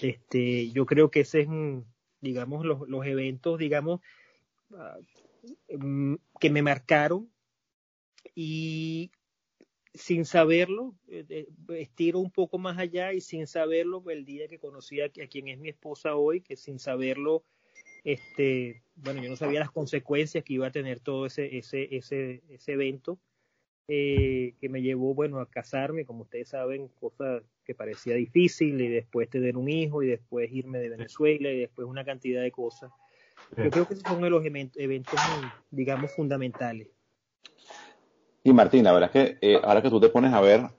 Este, 0.00 0.70
yo 0.70 0.86
creo 0.86 1.10
que 1.10 1.20
ese 1.20 1.42
es, 1.42 1.48
digamos, 2.20 2.64
los, 2.64 2.88
los 2.88 3.06
eventos, 3.06 3.58
digamos, 3.58 4.00
ah, 4.74 4.96
mm, 5.76 6.14
que 6.40 6.50
me 6.50 6.62
marcaron 6.62 7.30
y 8.34 9.10
sin 9.94 10.24
saberlo, 10.24 10.94
eh, 11.08 11.48
estiro 11.70 12.18
un 12.18 12.30
poco 12.30 12.58
más 12.58 12.78
allá 12.78 13.12
y 13.12 13.20
sin 13.20 13.46
saberlo, 13.46 14.02
el 14.10 14.24
día 14.24 14.48
que 14.48 14.58
conocí 14.58 15.00
a, 15.00 15.06
a, 15.06 15.26
quien 15.28 15.48
es 15.48 15.58
mi 15.58 15.68
esposa 15.68 16.16
hoy, 16.16 16.40
que 16.40 16.56
sin 16.56 16.78
saberlo, 16.78 17.42
este, 18.04 18.82
bueno, 18.96 19.22
yo 19.22 19.28
no 19.30 19.36
sabía 19.36 19.60
las 19.60 19.70
consecuencias 19.70 20.44
que 20.44 20.54
iba 20.54 20.66
a 20.66 20.72
tener 20.72 21.00
todo 21.00 21.26
ese, 21.26 21.58
ese, 21.58 21.94
ese, 21.96 22.42
ese 22.48 22.72
evento, 22.72 23.18
eh, 23.90 24.54
que 24.60 24.68
me 24.68 24.82
llevó, 24.82 25.14
bueno, 25.14 25.40
a 25.40 25.48
casarme, 25.48 26.04
como 26.04 26.22
ustedes 26.22 26.48
saben, 26.48 26.88
cosa 26.88 27.42
que 27.64 27.74
parecía 27.74 28.14
difícil, 28.14 28.80
y 28.80 28.88
después 28.88 29.30
tener 29.30 29.56
un 29.56 29.68
hijo, 29.68 30.02
y 30.02 30.08
después 30.08 30.50
irme 30.52 30.78
de 30.78 30.90
Venezuela, 30.90 31.50
y 31.50 31.60
después 31.60 31.88
una 31.88 32.04
cantidad 32.04 32.42
de 32.42 32.50
cosas. 32.50 32.90
Yo 33.56 33.70
creo 33.70 33.88
que 33.88 33.94
esos 33.94 34.06
son 34.06 34.28
los 34.28 34.44
eventos, 34.44 35.18
digamos, 35.70 36.10
fundamentales. 36.12 36.88
Y 38.48 38.52
Martín, 38.54 38.84
la 38.84 38.92
verdad 38.92 39.10
es 39.12 39.36
que 39.38 39.38
eh, 39.42 39.60
ahora 39.62 39.82
que 39.82 39.90
tú 39.90 40.00
te 40.00 40.08
pones 40.08 40.32
a 40.32 40.40
ver, 40.40 40.70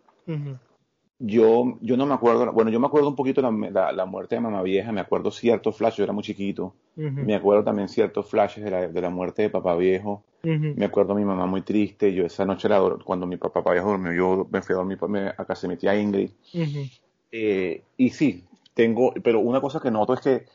yo, 1.19 1.77
yo 1.81 1.97
no 1.97 2.07
me 2.07 2.15
acuerdo, 2.15 2.51
bueno, 2.51 2.71
yo 2.71 2.79
me 2.79 2.87
acuerdo 2.87 3.09
un 3.09 3.15
poquito 3.15 3.43
la, 3.43 3.91
la, 3.91 4.05
muerte 4.07 4.33
de 4.33 4.41
mamá 4.41 4.63
vieja, 4.63 4.91
me 4.91 5.01
acuerdo 5.01 5.29
ciertos 5.29 5.77
flashes, 5.77 5.97
yo 5.97 6.03
era 6.05 6.13
muy 6.13 6.23
chiquito, 6.23 6.73
me 6.95 7.35
acuerdo 7.35 7.63
también 7.63 7.87
ciertos 7.87 8.27
flashes 8.27 8.63
de 8.63 8.71
la, 8.71 8.87
de 8.87 9.01
la 9.01 9.11
muerte 9.11 9.43
de 9.43 9.49
papá 9.51 9.75
viejo, 9.75 10.23
me 10.41 10.83
acuerdo 10.83 11.13
a 11.13 11.15
mi 11.15 11.25
mamá 11.25 11.45
muy 11.45 11.61
triste, 11.61 12.11
yo 12.11 12.25
esa 12.25 12.43
noche 12.43 12.67
era, 12.67 12.81
cuando 13.05 13.27
mi 13.27 13.37
papá, 13.37 13.71
viejo 13.71 13.91
durmió, 13.91 14.13
yo 14.13 14.47
me 14.49 14.63
fui 14.63 14.73
a 14.73 14.77
dormir 14.77 14.97
a 15.37 15.45
casa 15.45 15.67
de 15.67 15.67
mi 15.67 15.77
tía 15.77 15.95
Ingrid, 15.95 16.31
eh, 17.31 17.83
y 17.97 18.09
sí, 18.09 18.45
tengo, 18.73 19.13
pero 19.23 19.41
una 19.41 19.61
cosa 19.61 19.79
que 19.79 19.91
noto 19.91 20.15
es 20.15 20.21
que 20.21 20.45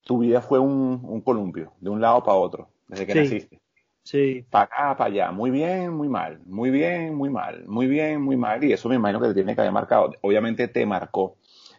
tu 0.00 0.20
vida 0.20 0.40
fue 0.40 0.60
un, 0.60 0.98
un 1.02 1.20
columpio, 1.20 1.74
de 1.78 1.90
un 1.90 2.00
lado 2.00 2.24
para 2.24 2.38
otro, 2.38 2.70
desde 2.88 3.06
que 3.06 3.14
naciste. 3.14 3.65
Sí. 4.06 4.46
Para 4.48 4.64
acá, 4.66 4.96
para 4.96 5.10
allá. 5.10 5.32
Muy 5.32 5.50
bien, 5.50 5.92
muy 5.92 6.08
mal. 6.08 6.38
Muy 6.46 6.70
bien, 6.70 7.12
muy 7.14 7.28
mal. 7.28 7.64
Muy 7.66 7.88
bien, 7.88 8.22
muy 8.22 8.36
mal. 8.36 8.62
Y 8.62 8.72
eso 8.72 8.88
me 8.88 8.94
imagino 8.94 9.20
que 9.20 9.28
te 9.28 9.34
tiene 9.34 9.54
que 9.56 9.60
haber 9.60 9.72
marcado. 9.72 10.12
Obviamente 10.22 10.68
te 10.68 10.86
marcó. 10.86 11.36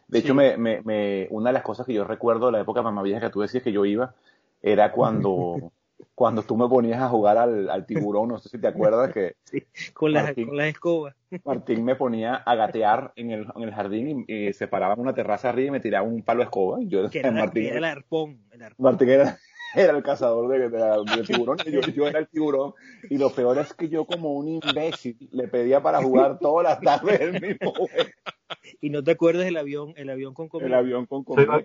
De 0.10 0.20
hecho, 0.20 0.36
me, 0.36 0.58
me, 0.58 0.82
me, 0.82 1.28
una 1.32 1.50
de 1.50 1.54
las 1.54 1.63
cosas 1.63 1.86
que 1.86 1.94
yo 1.94 2.04
recuerdo 2.04 2.48
de 2.48 2.52
la 2.52 2.60
época 2.62 2.82
mamá 2.82 3.02
vieja 3.02 3.22
que 3.22 3.30
tú 3.30 3.40
decías 3.40 3.63
que 3.63 3.72
yo 3.72 3.86
iba, 3.86 4.13
era 4.62 4.92
cuando, 4.92 5.72
cuando 6.16 6.44
tú 6.44 6.58
me 6.58 6.68
ponías 6.68 7.02
a 7.02 7.08
jugar 7.08 7.38
al, 7.38 7.70
al 7.70 7.86
tiburón, 7.86 8.28
no 8.28 8.40
sé 8.40 8.50
si 8.50 8.58
te 8.60 8.68
acuerdas 8.68 9.13
que... 9.13 9.36
Sí, 9.46 9.63
con 9.94 10.12
las 10.12 10.34
con 10.34 10.58
la 10.58 10.68
escobas. 10.68 11.16
Martín 11.46 11.86
me 11.86 11.96
ponía 11.96 12.36
a 12.36 12.56
gatear 12.56 13.13
en 13.16 13.32
el, 13.32 13.48
en 13.56 13.63
el 13.63 13.74
jardín 13.74 14.26
y, 14.28 14.52
se 14.52 14.68
paraba 14.68 14.96
en 14.96 15.00
una 15.00 15.13
terraza 15.13 15.48
arriba 15.48 15.70
y 15.70 15.72
me 15.72 15.80
tiraba 15.80 16.06
un 16.06 16.24
palo 16.24 16.40
de 16.40 16.46
escoba. 16.46 16.82
Y 16.82 16.90
yo, 16.90 17.10
que 17.10 17.20
era, 17.20 17.32
Martín, 17.32 17.68
era 17.68 17.78
el 17.78 17.86
arpón. 17.86 18.42
El 18.52 18.63
arpón. 18.63 18.84
Martín 18.84 19.10
era, 19.10 19.38
era 19.75 19.95
el 19.95 20.03
cazador 20.03 20.47
de, 20.49 20.69
de, 20.69 21.23
tiburón, 21.25 21.58
yo, 21.65 21.82
yo, 21.82 22.08
era 22.08 22.19
el 22.19 22.27
tiburón, 22.27 22.73
y 23.10 23.17
lo 23.17 23.32
peor 23.32 23.58
es 23.60 23.73
que 23.73 23.89
yo 23.89 24.06
como 24.06 24.34
un 24.34 24.47
imbécil 24.47 25.17
le 25.32 25.47
pedía 25.47 25.82
para 25.82 26.01
jugar 26.01 26.39
todas 26.39 26.63
las 26.63 26.82
tardes 26.82 27.19
el 27.21 27.41
mismo 27.41 27.73
Y 28.82 28.89
no 28.89 29.03
te 29.03 29.12
acuerdas 29.12 29.45
del 29.45 29.58
avión, 29.58 29.93
el 29.95 30.10
avión 30.10 30.34
con 30.34 30.47
comida. 30.47 30.67
El 30.67 30.73
avión 30.73 31.06
con 31.06 31.23
comida. 31.23 31.62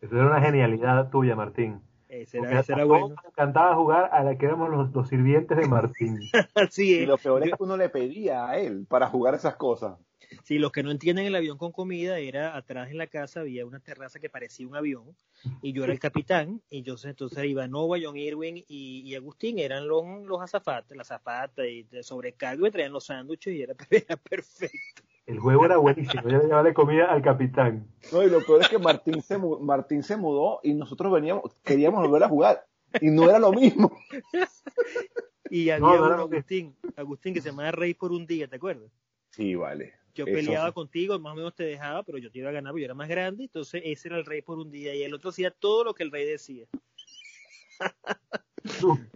Eso 0.00 0.14
era 0.14 0.26
una 0.26 0.40
genialidad 0.40 1.10
tuya, 1.10 1.34
Martín. 1.34 1.80
Ese 2.08 2.38
era, 2.38 2.60
ese 2.60 2.72
era 2.72 2.84
bueno. 2.84 3.08
Nos 3.08 3.24
encantaba 3.24 3.74
jugar 3.74 4.10
a 4.12 4.22
la 4.22 4.36
que 4.36 4.46
éramos 4.46 4.70
los, 4.70 4.92
los 4.92 5.08
sirvientes 5.08 5.56
de 5.56 5.66
Martín. 5.66 6.20
sí, 6.70 6.98
y 6.98 7.06
lo 7.06 7.18
peor 7.18 7.42
es 7.42 7.50
que 7.50 7.62
uno 7.62 7.76
le 7.76 7.88
pedía 7.88 8.48
a 8.48 8.58
él 8.58 8.86
para 8.88 9.08
jugar 9.08 9.34
esas 9.34 9.56
cosas. 9.56 9.98
Sí, 10.42 10.58
los 10.58 10.72
que 10.72 10.82
no 10.82 10.90
entienden 10.90 11.26
el 11.26 11.34
avión 11.34 11.58
con 11.58 11.72
comida 11.72 12.18
era 12.18 12.56
atrás 12.56 12.90
en 12.90 12.98
la 12.98 13.06
casa 13.06 13.40
había 13.40 13.66
una 13.66 13.80
terraza 13.80 14.18
que 14.18 14.30
parecía 14.30 14.66
un 14.66 14.76
avión 14.76 15.16
y 15.62 15.72
yo 15.72 15.84
era 15.84 15.92
el 15.92 15.98
capitán 15.98 16.62
y 16.70 16.82
yo 16.82 16.96
entonces 17.04 17.44
iba 17.44 17.66
Nova, 17.68 17.96
John 18.02 18.16
Irwin 18.16 18.64
y, 18.68 19.14
Agustín 19.14 19.58
eran 19.58 19.88
los, 19.88 20.04
los 20.24 20.40
azafatas, 20.42 20.96
la 20.96 21.04
zapata 21.04 21.66
y 21.66 21.84
de 21.84 22.02
sobrecargo 22.02 22.66
y 22.66 22.70
traían 22.70 22.92
los 22.92 23.06
sándwiches 23.06 23.54
y 23.54 23.62
era, 23.62 23.74
perfecto. 24.30 25.02
El 25.26 25.40
juego 25.40 25.64
era 25.64 25.76
buenísimo, 25.76 26.22
yo 26.28 26.38
le 26.38 26.44
llevaba 26.44 26.72
comida 26.72 27.06
al 27.06 27.20
capitán. 27.20 27.88
No, 28.12 28.22
y 28.22 28.30
lo 28.30 28.44
peor 28.44 28.62
es 28.62 28.68
que 28.68 28.78
Martín 28.78 29.22
se, 29.22 29.38
Martín 29.38 30.02
se 30.02 30.16
mudó 30.16 30.60
y 30.62 30.74
nosotros 30.74 31.12
veníamos, 31.12 31.52
queríamos 31.64 32.06
volver 32.06 32.22
a 32.22 32.28
jugar 32.28 32.66
y 33.00 33.10
no 33.10 33.28
era 33.28 33.38
lo 33.38 33.52
mismo. 33.52 33.96
y 35.50 35.70
había 35.70 36.00
un 36.00 36.12
Agustín, 36.12 36.76
Agustín 36.96 37.34
que 37.34 37.40
se 37.40 37.50
llamaba 37.50 37.72
Rey 37.72 37.94
por 37.94 38.12
un 38.12 38.26
día, 38.26 38.46
¿te 38.46 38.56
acuerdas? 38.56 38.90
Sí, 39.30 39.54
vale. 39.54 39.94
Yo 40.16 40.24
peleaba 40.24 40.72
contigo, 40.72 41.18
más 41.18 41.34
o 41.34 41.36
menos 41.36 41.54
te 41.54 41.64
dejaba, 41.64 42.02
pero 42.02 42.18
yo 42.18 42.30
te 42.30 42.38
iba 42.38 42.48
a 42.48 42.52
ganar, 42.52 42.72
porque 42.72 42.82
yo 42.82 42.86
era 42.86 42.94
más 42.94 43.08
grande, 43.08 43.44
entonces 43.44 43.82
ese 43.84 44.08
era 44.08 44.16
el 44.16 44.24
rey 44.24 44.42
por 44.42 44.58
un 44.58 44.70
día 44.70 44.94
y 44.94 45.02
el 45.02 45.14
otro 45.14 45.30
hacía 45.30 45.50
todo 45.50 45.84
lo 45.84 45.94
que 45.94 46.02
el 46.02 46.10
rey 46.10 46.24
decía. 46.24 46.66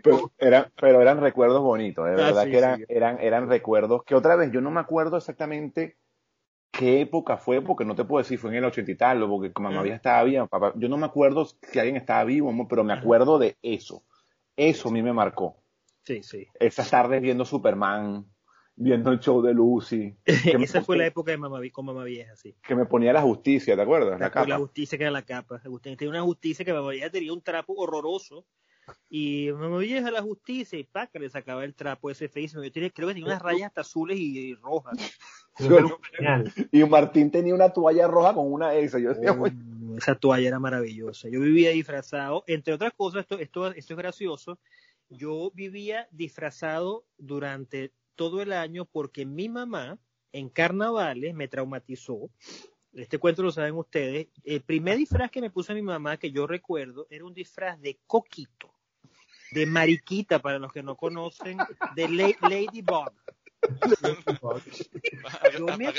pero, 0.03 0.31
pero 0.77 1.01
eran 1.03 1.21
recuerdos 1.21 1.63
bonitos, 1.63 2.05
de 2.05 2.13
ah, 2.13 2.17
verdad 2.17 2.45
que 2.45 2.59
eran, 2.59 2.85
eran, 2.89 3.19
eran 3.21 3.49
recuerdos 3.49 4.05
que 4.05 4.15
otra 4.15 4.37
vez 4.37 4.53
yo 4.53 4.61
no 4.61 4.71
me 4.71 4.81
acuerdo 4.81 5.17
exactamente 5.17 5.97
qué 6.71 7.01
época 7.01 7.37
fue, 7.37 7.63
porque 7.63 7.85
no 7.85 7.95
te 7.95 8.05
puedo 8.05 8.23
decir, 8.23 8.39
fue 8.39 8.51
en 8.51 8.57
el 8.57 8.65
ochenta 8.65 8.91
y 8.91 8.97
tal, 8.97 9.23
o 9.23 9.29
porque 9.29 9.53
mamá 9.61 9.81
había 9.81 9.95
estaba 9.95 10.23
viva, 10.25 10.47
papá, 10.47 10.73
yo 10.77 10.89
no 10.89 10.97
me 10.97 11.07
acuerdo 11.07 11.45
si 11.45 11.79
alguien 11.79 11.97
estaba 11.97 12.25
vivo, 12.25 12.55
pero 12.69 12.85
me 12.85 12.93
acuerdo 12.93 13.39
de 13.39 13.57
eso. 13.63 14.03
Eso 14.57 14.89
a 14.89 14.93
mí 14.93 15.03
me 15.03 15.13
marcó. 15.13 15.57
Sí, 16.03 16.23
sí. 16.23 16.47
Esas 16.55 16.91
tardes 16.91 17.21
viendo 17.23 17.45
Superman, 17.45 18.27
viendo 18.81 19.13
el 19.13 19.21
show 19.21 19.43
de 19.43 19.53
Lucy. 19.53 20.17
Esa 20.25 20.83
fue 20.83 20.97
la 20.97 21.07
época 21.07 21.31
de 21.31 21.37
mamá, 21.37 21.61
con 21.71 21.85
mamá 21.85 22.03
vieja, 22.05 22.35
sí. 22.35 22.57
Que 22.63 22.75
me 22.75 22.87
ponía 22.87 23.13
la 23.13 23.21
justicia, 23.21 23.77
¿te 23.77 23.83
acuerdas? 23.83 24.19
La, 24.19 24.31
capa. 24.31 24.49
la 24.49 24.59
justicia 24.59 24.97
que 24.97 25.05
era 25.05 25.11
la 25.11 25.23
capa. 25.23 25.61
Tenía 25.83 26.09
una 26.09 26.23
justicia 26.23 26.65
que 26.65 26.73
mamá 26.73 26.91
vieja 26.91 27.11
tenía 27.11 27.33
un 27.33 27.43
trapo 27.43 27.75
horroroso. 27.75 28.47
Y 29.09 29.51
mamá 29.53 29.79
vieja 29.79 30.11
la 30.11 30.23
justicia 30.23 30.79
y 30.79 30.85
paca 30.85 31.19
le 31.19 31.29
sacaba 31.29 31.65
el 31.65 31.75
trapo 31.75 32.11
ese 32.11 32.29
feísimo. 32.29 32.65
Yo 32.65 32.73
tenía, 32.73 32.91
creo 32.91 33.07
que 33.07 33.15
tenía 33.15 33.29
unas 33.29 33.43
rayas 33.43 33.69
hasta 33.69 33.83
azules 33.83 34.19
y, 34.19 34.55
rojas. 34.55 34.97
y 36.73 36.85
Martín 36.85 37.31
tenía 37.31 37.55
una 37.55 37.69
toalla 37.69 38.09
roja 38.09 38.35
con 38.35 38.51
una 38.51 38.75
esa. 38.75 38.99
Yo 38.99 39.11
decía, 39.11 39.37
esa 39.99 40.15
toalla 40.15 40.49
era 40.49 40.59
maravillosa. 40.59 41.29
Yo 41.29 41.41
vivía 41.41 41.71
disfrazado, 41.71 42.45
entre 42.47 42.73
otras 42.73 42.95
cosas, 42.95 43.21
esto, 43.21 43.39
esto, 43.39 43.67
esto 43.69 43.93
es 43.93 43.99
gracioso. 43.99 44.59
Yo 45.11 45.51
vivía 45.55 46.09
disfrazado 46.11 47.05
durante 47.19 47.93
todo 48.15 48.43
el 48.43 48.53
año 48.53 48.85
porque 48.85 49.27
mi 49.27 49.49
mamá 49.49 49.99
en 50.33 50.49
carnavales 50.49 51.35
me 51.35 51.49
traumatizó 51.49 52.31
Este 52.93 53.19
cuento 53.19 53.43
lo 53.43 53.51
saben 53.51 53.75
ustedes. 53.75 54.29
El 54.45 54.63
primer 54.63 54.97
disfraz 54.97 55.31
que 55.31 55.41
me 55.41 55.51
puso 55.51 55.75
mi 55.75 55.83
mamá, 55.83 56.17
que 56.17 56.31
yo 56.31 56.47
recuerdo, 56.47 57.07
era 57.11 57.25
un 57.25 57.35
disfraz 57.35 57.81
de 57.81 57.99
coquito, 58.07 58.75
de 59.53 59.67
mariquita, 59.67 60.41
para 60.41 60.59
los 60.59 60.73
que 60.73 60.83
no 60.83 60.97
conocen, 60.97 61.59
de 61.95 62.09
Ladybug. 62.09 63.13
Yo 65.59 65.77
me 65.77 65.93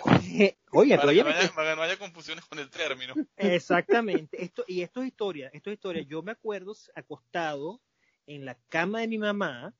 Oye, 0.71 0.97
para, 0.97 1.13
que 1.13 1.23
no 1.23 1.29
haya, 1.29 1.51
para 1.53 1.71
que 1.71 1.75
no 1.75 1.81
haya 1.83 1.97
confusiones 1.97 2.45
con 2.45 2.59
el 2.59 2.69
término. 2.69 3.13
Exactamente. 3.37 4.43
Esto, 4.43 4.63
y 4.67 4.81
esto 4.81 5.01
es 5.01 5.07
historia, 5.07 5.49
esto 5.53 5.69
es 5.69 5.75
historia. 5.75 6.01
Yo 6.03 6.23
me 6.23 6.31
acuerdo 6.31 6.73
acostado 6.95 7.81
en 8.25 8.45
la 8.45 8.57
cama 8.69 9.01
de 9.01 9.07
mi 9.07 9.17
mamá, 9.17 9.75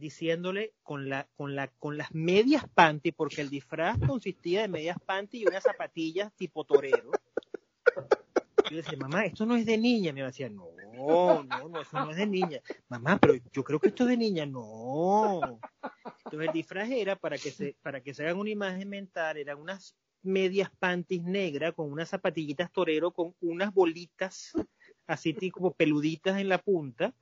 diciéndole 0.00 0.74
con 0.82 1.08
la 1.08 1.28
con 1.36 1.54
la 1.54 1.68
con 1.78 1.96
las 1.96 2.12
medias 2.12 2.64
panty 2.74 3.12
porque 3.12 3.42
el 3.42 3.50
disfraz 3.50 3.98
consistía 4.06 4.62
de 4.62 4.68
medias 4.68 4.96
panty 5.04 5.42
y 5.42 5.46
unas 5.46 5.62
zapatillas 5.62 6.32
tipo 6.34 6.64
torero. 6.64 7.12
Yo 8.70 8.76
decía 8.76 8.98
mamá 8.98 9.24
esto 9.26 9.46
no 9.46 9.56
es 9.56 9.66
de 9.66 9.78
niña 9.78 10.12
me 10.12 10.22
decía 10.22 10.48
no 10.48 10.68
no 10.92 11.42
no 11.42 11.80
eso 11.80 11.98
no 11.98 12.10
es 12.10 12.16
de 12.16 12.26
niña 12.26 12.60
mamá 12.88 13.18
pero 13.18 13.34
yo 13.52 13.64
creo 13.64 13.78
que 13.78 13.88
esto 13.88 14.04
es 14.04 14.10
de 14.10 14.16
niña 14.16 14.46
no 14.46 15.60
entonces 16.24 16.48
el 16.48 16.52
disfraz 16.52 16.90
era 16.90 17.16
para 17.16 17.36
que 17.36 17.50
se 17.50 17.76
para 17.82 18.00
que 18.00 18.14
se 18.14 18.24
hagan 18.24 18.38
una 18.38 18.50
imagen 18.50 18.88
mental 18.88 19.36
eran 19.38 19.58
unas 19.58 19.96
medias 20.22 20.70
panties 20.78 21.22
negras 21.22 21.74
con 21.74 21.90
unas 21.90 22.10
zapatillitas 22.10 22.70
torero 22.70 23.12
con 23.12 23.34
unas 23.40 23.72
bolitas 23.72 24.52
así 25.06 25.34
como 25.50 25.72
peluditas 25.72 26.38
en 26.38 26.48
la 26.48 26.58
punta 26.58 27.14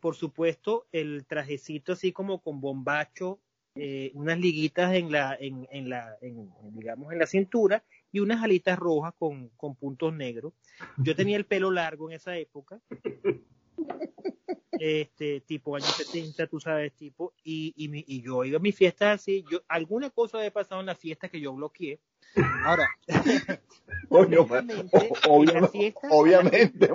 por 0.00 0.14
supuesto, 0.16 0.86
el 0.92 1.24
trajecito 1.26 1.92
así 1.92 2.12
como 2.12 2.40
con 2.40 2.60
bombacho, 2.60 3.40
eh, 3.76 4.12
unas 4.14 4.38
liguitas 4.38 4.94
en 4.94 5.10
la, 5.10 5.36
en, 5.38 5.66
en 5.70 5.88
la, 5.88 6.16
en, 6.20 6.48
digamos, 6.74 7.12
en 7.12 7.18
la 7.18 7.26
cintura 7.26 7.84
y 8.12 8.20
unas 8.20 8.42
alitas 8.42 8.78
rojas 8.78 9.14
con, 9.18 9.48
con 9.56 9.74
puntos 9.74 10.14
negros. 10.14 10.52
Yo 10.98 11.16
tenía 11.16 11.36
el 11.36 11.46
pelo 11.46 11.70
largo 11.70 12.08
en 12.08 12.16
esa 12.16 12.36
época, 12.36 12.80
este 14.72 15.40
tipo 15.40 15.76
años 15.76 15.94
70, 15.96 16.46
tú 16.46 16.60
sabes, 16.60 16.92
tipo, 16.94 17.32
y, 17.42 17.72
y, 17.76 18.16
y 18.16 18.22
yo 18.22 18.44
iba 18.44 18.58
a 18.58 18.60
mi 18.60 18.72
fiesta 18.72 19.12
así, 19.12 19.44
yo, 19.50 19.62
alguna 19.68 20.10
cosa 20.10 20.38
había 20.38 20.52
pasado 20.52 20.80
en 20.80 20.86
la 20.86 20.94
fiesta 20.94 21.28
que 21.28 21.40
yo 21.40 21.52
bloqueé. 21.54 22.00
Ahora, 22.64 22.88
obviamente, 24.08 25.94
obviamente, 26.10 26.88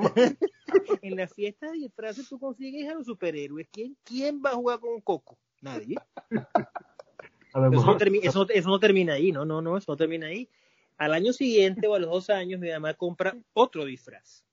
en 1.01 1.15
la 1.15 1.27
fiesta 1.27 1.67
de 1.71 1.77
disfraces 1.79 2.27
tú 2.27 2.39
consigues 2.39 2.89
a 2.89 2.95
los 2.95 3.05
superhéroes. 3.05 3.67
¿Quién, 3.71 3.95
quién 4.03 4.41
va 4.43 4.51
a 4.51 4.55
jugar 4.55 4.79
con 4.79 4.99
Coco? 5.01 5.37
Nadie. 5.61 5.95
Eso 6.29 7.85
no, 7.85 7.97
termina, 7.97 8.27
eso, 8.27 8.47
eso 8.49 8.69
no 8.69 8.79
termina 8.79 9.13
ahí, 9.13 9.31
no, 9.31 9.45
no, 9.45 9.61
no, 9.61 9.77
eso 9.77 9.91
no 9.91 9.97
termina 9.97 10.27
ahí. 10.27 10.49
Al 10.97 11.13
año 11.13 11.31
siguiente 11.33 11.87
o 11.87 11.95
a 11.95 11.99
los 11.99 12.09
dos 12.09 12.29
años 12.29 12.59
mi 12.59 12.69
mamá 12.69 12.93
compra 12.93 13.35
otro 13.53 13.85
disfraz. 13.85 14.43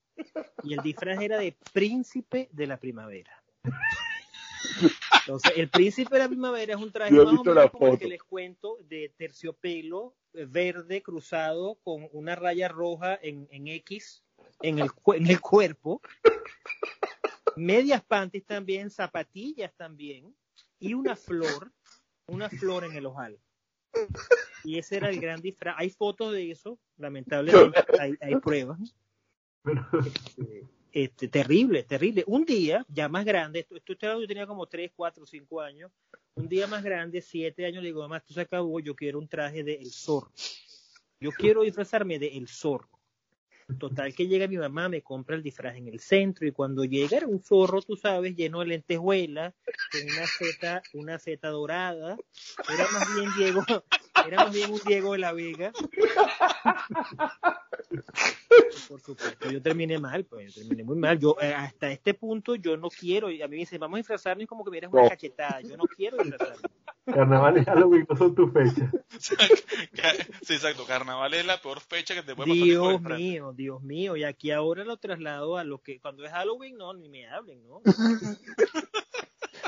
Y 0.63 0.73
el 0.73 0.81
disfraz 0.81 1.21
era 1.21 1.37
de 1.37 1.55
príncipe 1.73 2.49
de 2.51 2.67
la 2.67 2.77
primavera. 2.77 3.43
Entonces, 5.21 5.53
el 5.55 5.69
príncipe 5.69 6.15
de 6.15 6.19
la 6.19 6.27
primavera 6.27 6.73
es 6.73 6.81
un 6.81 6.91
traje 6.91 7.13
más 7.13 7.25
o 7.25 7.43
menos 7.43 7.71
como 7.71 7.87
el 7.87 7.99
que 7.99 8.07
les 8.07 8.23
cuento 8.23 8.77
de 8.81 9.13
terciopelo 9.17 10.15
eh, 10.33 10.45
verde 10.47 11.01
cruzado 11.01 11.75
con 11.83 12.07
una 12.11 12.35
raya 12.35 12.67
roja 12.67 13.17
en, 13.21 13.47
en 13.51 13.67
X 13.67 14.23
en 14.61 14.79
el, 14.79 14.89
en 15.13 15.27
el 15.27 15.41
cuerpo, 15.41 16.01
medias 17.55 18.03
panties 18.03 18.45
también, 18.45 18.89
zapatillas 18.89 19.73
también, 19.75 20.35
y 20.79 20.93
una 20.93 21.15
flor, 21.15 21.71
una 22.27 22.49
flor 22.49 22.85
en 22.85 22.93
el 22.93 23.05
ojal. 23.05 23.39
Y 24.63 24.77
ese 24.77 24.97
era 24.97 25.09
el 25.09 25.19
gran 25.19 25.41
disfraz. 25.41 25.75
Hay 25.77 25.89
fotos 25.89 26.33
de 26.33 26.51
eso, 26.51 26.79
lamentablemente, 26.97 27.79
hay, 27.99 28.15
hay 28.21 28.35
pruebas. 28.35 28.95
Este, 30.37 30.65
este, 30.91 31.27
terrible, 31.27 31.83
terrible. 31.83 32.23
Un 32.27 32.45
día, 32.45 32.85
ya 32.87 33.07
más 33.09 33.25
grande, 33.25 33.59
esto, 33.59 33.75
esto 33.75 33.93
yo 34.19 34.27
tenía 34.27 34.47
como 34.47 34.65
3, 34.65 34.91
4, 34.95 35.25
5 35.25 35.61
años, 35.61 35.91
un 36.35 36.47
día 36.47 36.67
más 36.67 36.83
grande, 36.83 37.21
7 37.21 37.65
años, 37.65 37.83
le 37.83 37.89
digo, 37.89 38.01
mamá, 38.01 38.17
esto 38.17 38.33
se 38.33 38.41
acabó, 38.41 38.79
yo 38.79 38.95
quiero 38.95 39.19
un 39.19 39.27
traje 39.27 39.63
de 39.63 39.75
El 39.75 39.91
Zorro. 39.91 40.31
Yo 41.19 41.31
quiero 41.31 41.63
disfrazarme 41.63 42.19
de 42.19 42.37
El 42.37 42.47
Zorro. 42.47 42.96
Total 43.79 44.15
que 44.15 44.27
llega 44.27 44.47
mi 44.47 44.57
mamá, 44.57 44.87
me 44.87 45.01
compra 45.01 45.35
el 45.35 45.43
disfraz 45.43 45.75
en 45.75 45.89
el 45.89 45.99
centro 45.99 46.47
y 46.47 46.53
cuando 46.53 46.85
llega 46.85 47.17
era 47.17 47.27
un 47.27 47.43
zorro, 47.43 47.81
tú 47.81 47.97
sabes, 47.97 48.33
lleno 48.33 48.61
de 48.61 48.67
lentejuelas, 48.67 49.53
con 49.91 50.01
una 50.03 50.25
seta, 50.25 50.81
una 50.93 51.19
seta 51.19 51.49
dorada. 51.49 52.17
Era 52.73 52.87
más 52.93 53.15
bien 53.15 53.29
Diego, 53.37 53.61
era 54.25 54.45
más 54.45 54.53
bien 54.53 54.71
un 54.71 54.79
Diego 54.85 55.11
de 55.13 55.19
la 55.19 55.33
Vega. 55.33 55.73
Por 58.87 59.01
supuesto, 59.01 59.51
yo 59.51 59.61
terminé 59.61 59.99
mal, 59.99 60.23
pues 60.23 60.55
yo 60.55 60.61
terminé 60.61 60.85
muy 60.85 60.97
mal. 60.97 61.19
Yo 61.19 61.35
eh, 61.41 61.53
hasta 61.53 61.91
este 61.91 62.13
punto 62.13 62.55
yo 62.55 62.77
no 62.77 62.89
quiero, 62.89 63.29
y 63.29 63.41
a 63.41 63.47
mí 63.47 63.57
me 63.57 63.61
dicen, 63.61 63.81
vamos 63.81 63.97
a 63.97 63.99
disfrazarnos 63.99 64.47
como 64.47 64.63
que 64.63 64.71
me 64.71 64.87
una 64.87 65.09
cachetada. 65.09 65.59
Yo 65.61 65.75
no 65.75 65.83
quiero 65.83 66.17
disfrazarme. 66.17 66.69
Carnaval 67.13 67.57
y 67.57 67.65
Halloween 67.65 68.05
no 68.09 68.17
son 68.17 68.35
tus 68.35 68.51
fechas. 68.51 68.89
sí, 70.41 70.53
exacto. 70.53 70.85
Carnaval 70.85 71.33
es 71.33 71.45
la 71.45 71.61
peor 71.61 71.79
fecha 71.79 72.13
que 72.13 72.23
te 72.23 72.35
puede 72.35 72.49
pasar. 72.49 72.65
Dios 72.65 73.01
mío, 73.17 73.53
Dios 73.53 73.81
mío. 73.81 74.15
Y 74.17 74.23
aquí 74.23 74.51
ahora 74.51 74.83
lo 74.83 74.97
traslado 74.97 75.57
a 75.57 75.63
lo 75.63 75.81
que 75.81 75.99
cuando 75.99 76.25
es 76.25 76.31
Halloween, 76.31 76.77
no, 76.77 76.93
ni 76.93 77.09
me 77.09 77.27
hablen, 77.27 77.63
¿no? 77.65 77.81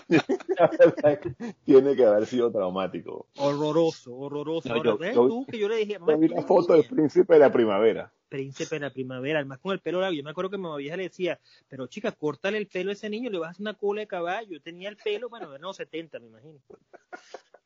Tiene 1.66 1.96
que 1.96 2.06
haber 2.06 2.26
sido 2.26 2.52
traumático. 2.52 3.28
Horroroso, 3.38 4.16
horroroso. 4.16 4.74
Ahora, 4.74 4.96
ves 4.96 5.14
tú 5.14 5.46
que 5.46 5.60
yo 5.60 5.70
le 5.70 5.78
dije, 5.78 5.98
vi 6.18 6.28
la 6.28 6.42
foto 6.44 6.74
del 6.74 6.86
príncipe 6.86 7.34
de 7.34 7.40
la 7.40 7.52
primavera. 7.52 8.12
Príncipe 8.28 8.76
de 8.76 8.82
la 8.82 8.92
primavera, 8.92 9.40
además 9.40 9.60
con 9.60 9.72
el 9.72 9.80
pelo 9.80 10.02
largo. 10.02 10.16
Yo 10.16 10.24
me 10.24 10.32
acuerdo 10.32 10.52
que 10.52 10.58
mi 10.58 10.64
mamá 10.64 10.78
vieja 10.78 10.98
le 10.98 11.04
decía, 11.04 11.40
pero 11.68 11.88
chica, 11.88 12.12
córtale 12.12 12.58
el 12.58 12.68
pelo 12.68 12.90
a 12.90 12.94
ese 12.94 13.10
niño, 13.10 13.30
le 13.30 13.40
vas 13.40 13.48
a 13.48 13.52
hacer 13.52 13.62
una 13.62 13.76
cola 13.76 14.02
de 14.02 14.08
caballo. 14.08 14.62
Tenía 14.62 14.90
el 14.90 14.98
pelo, 14.98 15.30
bueno, 15.30 15.50
de 15.52 15.60
los 15.60 15.76
70, 15.76 16.20
me 16.20 16.28
imagino. 16.28 16.60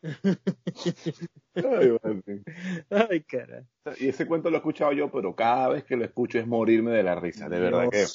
Ay, 2.90 3.22
cara. 3.22 3.66
Y 4.00 4.10
ese 4.10 4.28
cuento 4.28 4.50
lo 4.50 4.58
he 4.58 4.60
escuchado 4.60 4.92
yo, 4.92 5.10
pero 5.10 5.34
cada 5.36 5.70
vez 5.70 5.86
que 5.86 5.96
lo 5.96 6.04
escucho 6.04 6.40
es 6.40 6.48
morirme 6.48 6.92
de 6.92 7.04
la 7.04 7.16
risa, 7.16 7.48
de 7.48 7.60
verdad 7.60 7.90
que. 7.90 8.06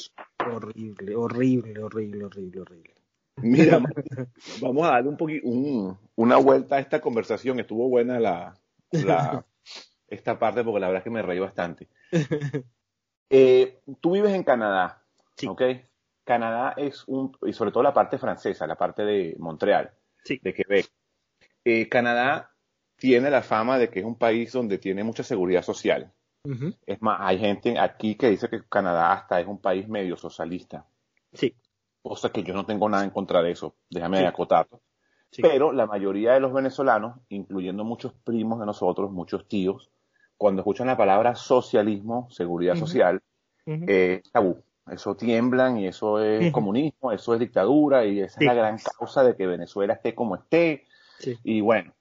Horrible, 0.51 1.17
horrible, 1.17 1.83
horrible, 1.83 2.25
horrible, 2.25 2.61
horrible. 2.61 2.98
Mira, 3.43 3.79
vamos 4.61 4.87
a 4.87 4.93
darle 4.93 5.09
un 5.09 5.17
poquito, 5.17 5.49
una 6.17 6.37
vuelta 6.37 6.77
a 6.77 6.81
esta 6.81 7.01
conversación. 7.01 7.61
Estuvo 7.61 7.89
buena 7.89 8.19
la, 8.21 8.57
la, 8.91 9.45
esta 10.09 10.39
parte 10.39 10.65
porque 10.65 10.81
la 10.81 10.89
verdad 10.89 11.01
es 11.01 11.05
que 11.05 11.11
me 11.11 11.23
reí 11.23 11.39
bastante. 11.39 11.89
Eh, 13.31 13.81
tú 14.01 14.13
vives 14.13 14.33
en 14.33 14.43
Canadá, 14.43 15.05
¿ok? 15.47 15.63
Canadá 16.25 16.75
es 16.77 17.05
un, 17.07 17.37
y 17.43 17.53
sobre 17.53 17.73
todo 17.73 17.83
la 17.83 17.95
parte 17.95 18.19
francesa, 18.19 18.67
la 18.67 18.77
parte 18.77 19.05
de 19.05 19.37
Montreal, 19.39 19.93
de 20.27 20.55
Quebec. 20.55 20.91
Eh, 21.65 21.89
Canadá 21.89 22.55
tiene 22.97 23.31
la 23.31 23.43
fama 23.43 23.79
de 23.79 23.89
que 23.91 24.01
es 24.01 24.05
un 24.05 24.17
país 24.17 24.53
donde 24.53 24.79
tiene 24.79 25.05
mucha 25.05 25.23
seguridad 25.23 25.63
social. 25.63 26.13
Es 26.87 27.03
más, 27.03 27.19
hay 27.21 27.39
gente 27.39 27.79
aquí 27.79 28.15
que 28.15 28.31
dice 28.31 28.49
que 28.49 28.63
Canadá 28.67 29.13
hasta 29.13 29.39
es 29.39 29.47
un 29.47 29.61
país 29.61 29.87
medio 29.87 30.17
socialista. 30.17 30.87
Sí 31.35 31.55
cosa 32.03 32.31
que 32.31 32.43
yo 32.43 32.55
no 32.55 32.67
tengo 32.67 32.89
nada 32.89 33.05
en 33.05 33.11
contra 33.11 33.43
de 33.43 33.53
eso, 33.53 33.75
déjame 33.91 34.27
acotarlo. 34.27 34.81
Pero 35.43 35.73
la 35.73 35.87
mayoría 35.87 36.33
de 36.33 36.41
los 36.41 36.53
venezolanos, 36.53 37.19
incluyendo 37.29 37.85
muchos 37.85 38.13
primos 38.25 38.61
de 38.61 38.67
nosotros, 38.67 39.11
muchos 39.11 39.47
tíos, 39.47 39.91
cuando 40.37 40.63
escuchan 40.63 40.87
la 40.87 40.97
palabra 40.97 41.35
socialismo, 41.35 42.29
seguridad 42.31 42.77
social, 42.77 43.21
eh, 43.67 44.23
tabú. 44.33 44.63
Eso 44.91 45.17
tiemblan 45.17 45.79
y 45.79 45.87
eso 45.87 46.23
es 46.23 46.51
comunismo, 46.51 47.13
eso 47.13 47.35
es 47.35 47.41
dictadura 47.41 48.07
y 48.07 48.21
esa 48.21 48.41
es 48.41 48.47
la 48.47 48.55
gran 48.55 48.79
causa 48.79 49.23
de 49.23 49.37
que 49.37 49.47
Venezuela 49.47 49.95
esté 49.95 50.15
como 50.15 50.37
esté. 50.37 50.85
Y 51.45 51.61
bueno, 51.61 51.93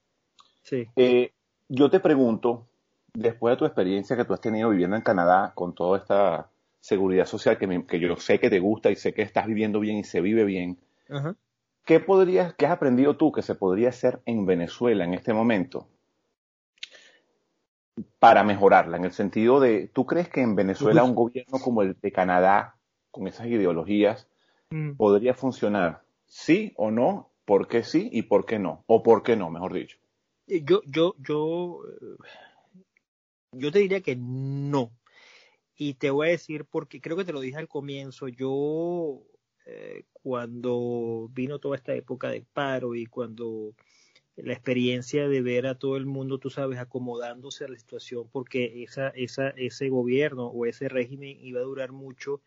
eh, 0.95 1.33
yo 1.67 1.89
te 1.89 1.99
pregunto, 1.99 2.67
después 3.13 3.53
de 3.53 3.57
tu 3.57 3.65
experiencia 3.65 4.15
que 4.15 4.23
tú 4.23 4.33
has 4.33 4.39
tenido 4.39 4.69
viviendo 4.69 4.95
en 4.95 5.01
Canadá 5.01 5.51
con 5.53 5.73
toda 5.73 5.97
esta 5.97 6.49
seguridad 6.87 7.25
social 7.25 7.57
que, 7.57 7.85
que 7.85 7.99
yo 7.99 8.15
sé 8.15 8.39
que 8.39 8.49
te 8.49 8.61
gusta 8.61 8.89
y 8.89 8.95
sé 8.95 9.13
que 9.13 9.21
estás 9.21 9.45
viviendo 9.45 9.81
bien 9.81 9.97
y 9.97 10.05
se 10.05 10.21
vive 10.21 10.45
bien. 10.45 10.79
¿Qué 11.83 11.99
podrías, 11.99 12.53
qué 12.53 12.65
has 12.65 12.71
aprendido 12.71 13.17
tú 13.17 13.33
que 13.33 13.41
se 13.41 13.55
podría 13.55 13.89
hacer 13.89 14.21
en 14.25 14.45
Venezuela 14.45 15.03
en 15.03 15.13
este 15.13 15.33
momento 15.33 15.89
para 18.19 18.45
mejorarla? 18.45 18.95
En 18.95 19.03
el 19.03 19.11
sentido 19.11 19.59
de, 19.59 19.89
¿tú 19.89 20.05
crees 20.05 20.29
que 20.29 20.39
en 20.39 20.55
Venezuela 20.55 21.03
un 21.03 21.13
gobierno 21.13 21.59
como 21.59 21.81
el 21.81 21.97
de 22.01 22.11
Canadá, 22.13 22.77
con 23.11 23.27
esas 23.27 23.47
ideologías, 23.47 24.29
mm. 24.69 24.93
podría 24.93 25.33
funcionar? 25.33 26.03
¿Sí 26.25 26.71
o 26.77 26.89
no? 26.89 27.31
¿Por 27.43 27.67
qué 27.67 27.83
sí 27.83 28.09
y 28.13 28.21
por 28.21 28.45
qué 28.45 28.59
no? 28.59 28.85
O 28.87 29.03
por 29.03 29.23
qué 29.23 29.35
no, 29.35 29.49
mejor 29.49 29.73
dicho. 29.73 29.97
Yo, 30.47 30.79
yo, 30.85 31.15
yo, 31.19 31.81
yo 33.51 33.71
te 33.73 33.79
diría 33.79 33.99
que 33.99 34.15
no. 34.15 34.91
Y 35.77 35.93
te 35.93 36.09
voy 36.09 36.27
a 36.27 36.31
decir 36.31 36.65
porque 36.65 36.99
creo 36.99 37.15
que 37.15 37.25
te 37.25 37.33
lo 37.33 37.39
dije 37.39 37.57
al 37.57 37.67
comienzo, 37.67 38.27
yo 38.27 39.23
eh, 39.65 40.05
cuando 40.11 41.29
vino 41.31 41.59
toda 41.59 41.75
esta 41.77 41.93
época 41.93 42.29
de 42.31 42.43
paro 42.53 42.95
y 42.95 43.05
cuando 43.05 43.75
la 44.35 44.53
experiencia 44.53 45.27
de 45.27 45.41
ver 45.41 45.67
a 45.67 45.75
todo 45.75 45.97
el 45.97 46.05
mundo, 46.05 46.39
tú 46.39 46.49
sabes, 46.49 46.79
acomodándose 46.79 47.65
a 47.65 47.67
la 47.67 47.77
situación, 47.77 48.29
porque 48.31 48.83
esa, 48.83 49.09
esa, 49.09 49.49
ese 49.49 49.89
gobierno 49.89 50.47
o 50.47 50.65
ese 50.65 50.89
régimen 50.89 51.37
iba 51.41 51.59
a 51.59 51.63
durar 51.63 51.91
mucho, 51.91 52.41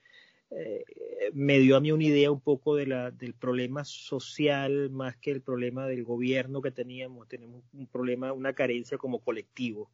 eh, 0.51 0.85
me 1.33 1.59
dio 1.59 1.77
a 1.77 1.81
mí 1.81 1.93
una 1.93 2.05
idea 2.05 2.31
un 2.31 2.41
poco 2.41 2.75
de 2.75 2.87
la, 2.87 3.11
del 3.11 3.35
problema 3.35 3.85
social 3.85 4.91
más 4.91 5.17
que 5.17 5.31
el 5.31 5.43
problema 5.43 5.87
del 5.87 6.05
gobierno 6.05 6.61
que 6.61 6.71
teníamos. 6.71 7.29
Tenemos 7.29 7.63
un 7.73 7.87
problema, 7.87 8.33
una 8.33 8.53
carencia 8.55 8.99
como 8.99 9.21
colectivo. 9.21 9.91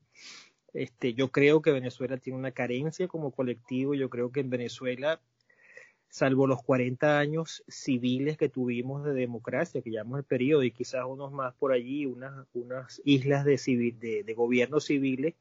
Este, 0.77 1.15
yo 1.15 1.31
creo 1.33 1.63
que 1.63 1.73
Venezuela 1.73 2.19
tiene 2.19 2.39
una 2.39 2.53
carencia 2.53 3.09
como 3.09 3.31
colectivo. 3.31 3.95
Yo 3.95 4.11
creo 4.11 4.31
que 4.31 4.41
en 4.41 4.51
Venezuela 4.51 5.21
salvo 6.09 6.47
los 6.47 6.63
40 6.63 7.19
años 7.19 7.65
civiles 7.67 8.37
que 8.37 8.49
tuvimos 8.49 9.05
de 9.05 9.13
democracia, 9.13 9.83
que 9.83 9.91
llamamos 9.91 10.21
el 10.21 10.25
periodo, 10.25 10.63
y 10.63 10.71
quizás 10.71 11.05
unos 11.07 11.33
más 11.33 11.55
por 11.55 11.73
allí, 11.73 12.07
unas, 12.07 12.47
unas 12.55 13.03
islas 13.05 13.45
de, 13.45 13.59
civil, 13.59 13.99
de, 13.99 14.23
de 14.23 14.35
gobiernos 14.35 14.85
civiles, 14.85 15.35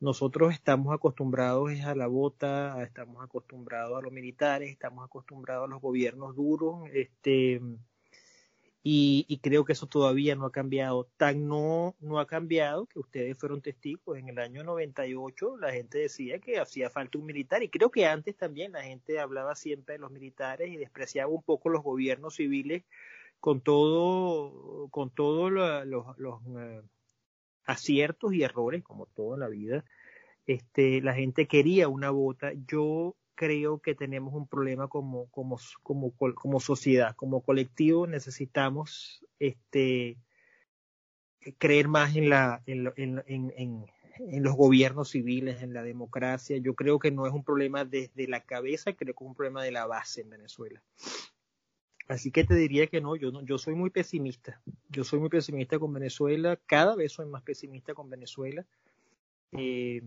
nosotros 0.00 0.52
estamos 0.52 0.92
acostumbrados 0.92 1.70
a 1.84 1.94
la 1.94 2.08
bota, 2.08 2.82
estamos 2.82 3.22
acostumbrados 3.22 3.96
a 3.96 4.02
los 4.02 4.12
militares, 4.12 4.70
estamos 4.70 5.04
acostumbrados 5.04 5.68
a 5.68 5.70
los 5.70 5.80
gobiernos 5.80 6.34
duros, 6.34 6.88
este, 6.92 7.60
y, 8.84 9.38
creo 9.42 9.64
que 9.64 9.74
eso 9.74 9.86
todavía 9.86 10.34
no 10.34 10.46
ha 10.46 10.52
cambiado. 10.52 11.08
Tan 11.16 11.46
no, 11.46 11.94
no 12.00 12.18
ha 12.18 12.26
cambiado 12.26 12.86
que 12.86 12.98
ustedes 12.98 13.38
fueron 13.38 13.62
testigos. 13.62 14.18
En 14.18 14.28
el 14.28 14.38
año 14.40 14.64
98 14.64 15.56
la 15.58 15.72
gente 15.72 15.98
decía 15.98 16.40
que 16.40 16.58
hacía 16.58 16.90
falta 16.90 17.18
un 17.18 17.26
militar 17.26 17.62
y 17.62 17.68
creo 17.68 17.90
que 17.90 18.06
antes 18.06 18.36
también 18.36 18.72
la 18.72 18.82
gente 18.82 19.20
hablaba 19.20 19.54
siempre 19.54 19.94
de 19.94 20.00
los 20.00 20.10
militares 20.10 20.68
y 20.70 20.76
despreciaba 20.76 21.30
un 21.30 21.42
poco 21.42 21.68
los 21.68 21.82
gobiernos 21.82 22.36
civiles 22.36 22.82
con 23.38 23.60
todo, 23.60 24.88
con 24.90 25.10
todos 25.10 25.52
los, 25.52 26.06
eh, 26.58 26.82
aciertos 27.64 28.34
y 28.34 28.42
errores, 28.42 28.82
como 28.82 29.06
todo 29.06 29.34
en 29.34 29.40
la 29.40 29.48
vida. 29.48 29.84
Este, 30.46 31.00
la 31.02 31.14
gente 31.14 31.46
quería 31.46 31.88
una 31.88 32.10
bota. 32.10 32.52
Yo 32.66 33.16
creo 33.42 33.80
que 33.80 33.96
tenemos 33.96 34.32
un 34.34 34.46
problema 34.46 34.86
como, 34.86 35.26
como, 35.32 35.58
como, 35.82 36.12
como 36.12 36.60
sociedad, 36.60 37.16
como 37.16 37.42
colectivo 37.42 38.06
necesitamos 38.06 39.26
este, 39.40 40.16
creer 41.58 41.88
más 41.88 42.14
en, 42.14 42.30
la, 42.30 42.62
en, 42.66 42.92
en, 42.94 43.20
en, 43.26 43.84
en, 44.20 44.42
los 44.44 44.54
gobiernos 44.54 45.10
civiles, 45.10 45.60
en 45.60 45.74
la 45.74 45.82
democracia. 45.82 46.56
Yo 46.58 46.76
creo 46.76 47.00
que 47.00 47.10
no 47.10 47.26
es 47.26 47.32
un 47.32 47.42
problema 47.42 47.84
desde 47.84 48.28
la 48.28 48.44
cabeza, 48.44 48.92
creo 48.92 49.12
que 49.12 49.24
es 49.24 49.28
un 49.28 49.34
problema 49.34 49.64
de 49.64 49.72
la 49.72 49.86
base 49.86 50.20
en 50.20 50.30
Venezuela. 50.30 50.80
Así 52.06 52.30
que 52.30 52.44
te 52.44 52.54
diría 52.54 52.86
que 52.86 53.00
no, 53.00 53.16
yo 53.16 53.32
no, 53.32 53.42
yo 53.42 53.58
soy 53.58 53.74
muy 53.74 53.90
pesimista. 53.90 54.62
Yo 54.88 55.02
soy 55.02 55.18
muy 55.18 55.30
pesimista 55.30 55.80
con 55.80 55.92
Venezuela, 55.92 56.60
cada 56.66 56.94
vez 56.94 57.10
soy 57.10 57.26
más 57.26 57.42
pesimista 57.42 57.92
con 57.92 58.08
Venezuela. 58.08 58.64
Eh, 59.50 60.00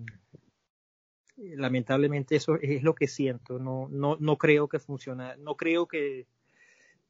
lamentablemente 1.37 2.35
eso 2.35 2.57
es 2.61 2.83
lo 2.83 2.95
que 2.95 3.07
siento. 3.07 3.59
No, 3.59 3.87
no, 3.89 4.17
no 4.19 4.37
creo 4.37 4.67
que 4.67 4.79
funcione. 4.79 5.37
No 5.37 5.55
creo 5.55 5.87
que 5.87 6.27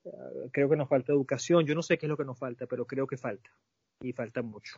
ah, 0.05 0.49
creo 0.51 0.69
que 0.69 0.75
nos 0.75 0.89
falta 0.89 1.13
educación. 1.13 1.65
Yo 1.65 1.75
no 1.75 1.83
sé 1.83 1.97
qué 1.97 2.05
es 2.05 2.09
lo 2.09 2.17
que 2.17 2.25
nos 2.25 2.37
falta, 2.37 2.65
pero 2.65 2.85
creo 2.85 3.07
que 3.07 3.17
falta 3.17 3.51
y 4.01 4.13
falta 4.13 4.41
mucho. 4.41 4.77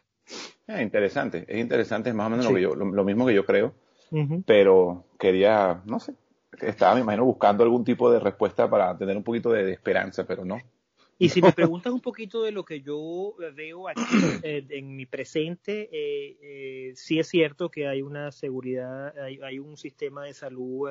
Es 0.68 0.82
interesante, 0.82 1.46
es 1.48 1.60
interesante, 1.60 2.10
es 2.10 2.16
más 2.16 2.28
o 2.28 2.30
menos 2.30 2.46
lo, 2.46 2.54
que 2.54 2.62
yo, 2.62 2.76
lo, 2.76 3.04
mismo 3.06 3.26
que 3.26 3.34
yo 3.34 3.46
creo, 3.46 3.74
pero 4.46 5.06
quería, 5.18 5.82
no 5.86 6.00
sé, 6.00 6.14
estaba, 6.60 6.96
me 6.96 7.02
imagino, 7.02 7.24
buscando 7.26 7.64
algún 7.64 7.86
tipo 7.86 8.12
de 8.12 8.20
respuesta 8.20 8.70
para 8.70 8.98
tener 8.98 9.16
un 9.16 9.24
poquito 9.24 9.52
de 9.52 9.72
esperanza, 9.72 10.26
pero 10.26 10.44
no. 10.44 10.60
Y 11.20 11.30
si 11.30 11.42
me 11.42 11.52
preguntas 11.54 11.94
un 11.94 12.02
poquito 12.02 12.44
de 12.44 12.52
lo 12.52 12.64
que 12.64 12.82
yo 12.82 13.36
veo 13.56 13.88
aquí 13.88 14.02
eh, 14.44 14.66
en 14.70 14.96
mi 14.96 15.06
presente, 15.06 15.90
eh, 15.92 16.38
eh, 16.42 16.94
sí 16.96 17.20
es 17.20 17.28
cierto 17.28 17.70
que 17.70 17.88
hay 17.88 18.02
una 18.02 18.32
seguridad, 18.32 19.18
hay, 19.18 19.60
un 19.60 19.78
sistema 19.78 20.26
de 20.26 20.34
salud 20.34 20.90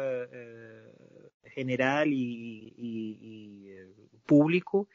general 1.45 2.13
y, 2.13 2.75
y 2.77 3.71
público. 4.27 4.89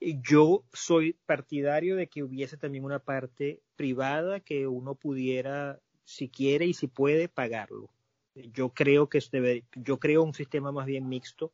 Yo 0.00 0.64
soy 0.72 1.16
partidario 1.26 1.96
de 1.96 2.08
que 2.08 2.22
hubiese 2.22 2.56
también 2.56 2.84
una 2.84 2.98
parte 2.98 3.60
privada 3.76 4.40
que 4.40 4.66
uno 4.66 4.94
pudiera, 4.94 5.80
si 6.04 6.28
quiere 6.28 6.66
y 6.66 6.74
si 6.74 6.88
puede, 6.88 7.28
pagarlo 7.28 7.90
yo 8.34 8.70
creo 8.70 9.08
que 9.08 9.20
debe, 9.30 9.64
yo 9.74 9.98
creo 9.98 10.22
un 10.22 10.34
sistema 10.34 10.72
más 10.72 10.86
bien 10.86 11.08
mixto 11.08 11.52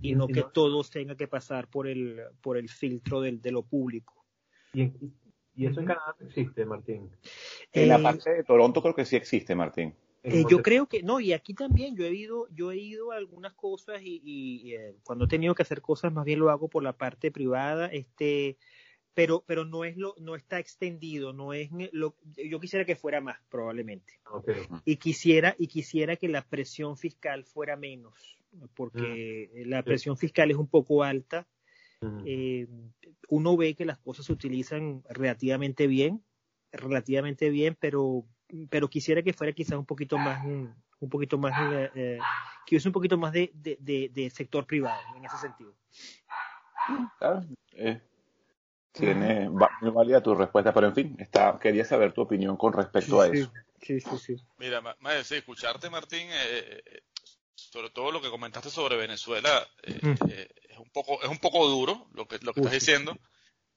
y 0.00 0.14
no 0.14 0.28
que 0.28 0.44
todos 0.52 0.90
tengan 0.90 1.16
que 1.16 1.28
pasar 1.28 1.68
por 1.68 1.88
el 1.88 2.20
por 2.40 2.56
el 2.56 2.68
filtro 2.68 3.20
del, 3.20 3.40
de 3.40 3.52
lo 3.52 3.62
público. 3.62 4.24
¿Y, 4.72 4.92
y 5.56 5.66
eso 5.66 5.80
en 5.80 5.86
Canadá 5.86 6.16
existe, 6.20 6.64
Martín? 6.64 7.10
En 7.72 7.88
la 7.88 7.98
eh, 7.98 8.02
parte 8.02 8.30
de 8.30 8.44
Toronto 8.44 8.80
creo 8.80 8.94
que 8.94 9.04
sí 9.04 9.16
existe, 9.16 9.54
Martín. 9.54 9.94
Eh, 10.22 10.44
yo 10.48 10.62
creo 10.62 10.86
que 10.86 11.02
no 11.02 11.18
y 11.18 11.32
aquí 11.32 11.54
también 11.54 11.96
yo 11.96 12.04
he 12.04 12.12
ido 12.12 12.46
yo 12.50 12.70
he 12.70 12.76
ido 12.76 13.10
a 13.10 13.16
algunas 13.16 13.54
cosas 13.54 14.02
y, 14.02 14.20
y 14.22 14.74
eh, 14.74 14.94
cuando 15.02 15.24
he 15.24 15.28
tenido 15.28 15.54
que 15.54 15.62
hacer 15.62 15.80
cosas 15.80 16.12
más 16.12 16.26
bien 16.26 16.38
lo 16.40 16.50
hago 16.50 16.68
por 16.68 16.82
la 16.82 16.92
parte 16.92 17.30
privada 17.30 17.86
este 17.86 18.58
pero 19.14 19.44
pero 19.46 19.64
no 19.64 19.84
es 19.84 19.96
lo 19.96 20.14
no 20.18 20.36
está 20.36 20.58
extendido 20.58 21.32
no 21.32 21.52
es 21.52 21.70
lo 21.92 22.14
yo 22.36 22.60
quisiera 22.60 22.84
que 22.84 22.96
fuera 22.96 23.20
más 23.20 23.38
probablemente. 23.48 24.20
Y 24.84 24.96
quisiera 24.96 25.54
y 25.58 25.66
quisiera 25.66 26.16
que 26.16 26.28
la 26.28 26.42
presión 26.42 26.96
fiscal 26.96 27.44
fuera 27.44 27.76
menos 27.76 28.38
porque 28.74 29.50
mm. 29.54 29.68
la 29.68 29.82
presión 29.82 30.16
fiscal 30.16 30.50
es 30.50 30.56
un 30.56 30.68
poco 30.68 31.02
alta. 31.02 31.46
Mm. 32.02 32.22
eh, 32.24 32.66
uno 33.28 33.56
ve 33.58 33.74
que 33.74 33.84
las 33.84 33.98
cosas 33.98 34.24
se 34.24 34.32
utilizan 34.32 35.02
relativamente 35.10 35.86
bien 35.86 36.24
relativamente 36.72 37.50
bien 37.50 37.76
pero 37.78 38.24
pero 38.70 38.88
quisiera 38.88 39.22
que 39.22 39.34
fuera 39.34 39.52
quizás 39.52 39.78
un 39.78 39.84
poquito 39.84 40.16
más 40.16 40.42
un 41.00 41.08
poquito 41.08 41.38
más 41.38 41.52
eh, 41.72 41.90
eh, 41.94 42.18
que 42.66 42.74
hubiese 42.74 42.88
un 42.88 42.92
poquito 42.92 43.18
más 43.18 43.32
de, 43.32 43.50
de, 43.54 44.10
de, 44.12 44.30
sector 44.30 44.66
privado 44.66 45.00
en 45.16 45.24
ese 45.24 45.36
sentido. 45.38 45.74
Claro 47.18 47.42
eh, 47.72 48.00
tiene 48.92 49.48
muy 49.48 49.90
válida 49.90 50.22
tu 50.22 50.34
respuesta, 50.34 50.72
pero 50.72 50.88
en 50.88 50.94
fin, 50.94 51.16
está, 51.18 51.58
quería 51.60 51.84
saber 51.84 52.12
tu 52.12 52.22
opinión 52.22 52.56
con 52.56 52.72
respecto 52.72 53.20
a 53.20 53.28
eso. 53.28 53.52
Sí, 53.80 54.00
sí, 54.00 54.18
sí. 54.18 54.36
Mira, 54.58 54.80
más 54.80 55.32
escucharte, 55.32 55.88
Martín, 55.90 56.28
eh, 56.30 56.82
eh, 56.84 57.02
sobre 57.54 57.90
todo 57.90 58.10
lo 58.10 58.20
que 58.20 58.30
comentaste 58.30 58.70
sobre 58.70 58.96
Venezuela, 58.96 59.66
eh, 59.82 60.48
es 60.68 60.78
un 60.78 60.90
poco 60.90 61.22
es 61.22 61.28
un 61.28 61.38
poco 61.38 61.66
duro 61.68 62.08
lo 62.14 62.26
que 62.26 62.38
lo 62.42 62.52
que 62.52 62.60
estás 62.60 62.72
diciendo, 62.72 63.16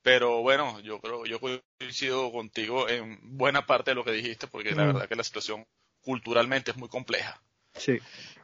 pero 0.02 0.42
bueno, 0.42 0.80
yo 0.80 1.00
creo 1.00 1.26
yo 1.26 1.40
coincido 1.40 2.32
contigo 2.32 2.90
en 2.90 3.20
buena 3.38 3.66
parte 3.66 3.92
de 3.92 3.96
lo 3.96 4.04
que 4.04 4.12
dijiste, 4.12 4.48
porque 4.48 4.76
la 4.76 4.86
verdad 4.86 5.08
que 5.08 5.16
la 5.16 5.24
situación 5.24 5.66
culturalmente 6.02 6.72
es 6.72 6.78
muy 6.78 6.90
compleja. 6.90 7.42
Sí. 7.76 8.00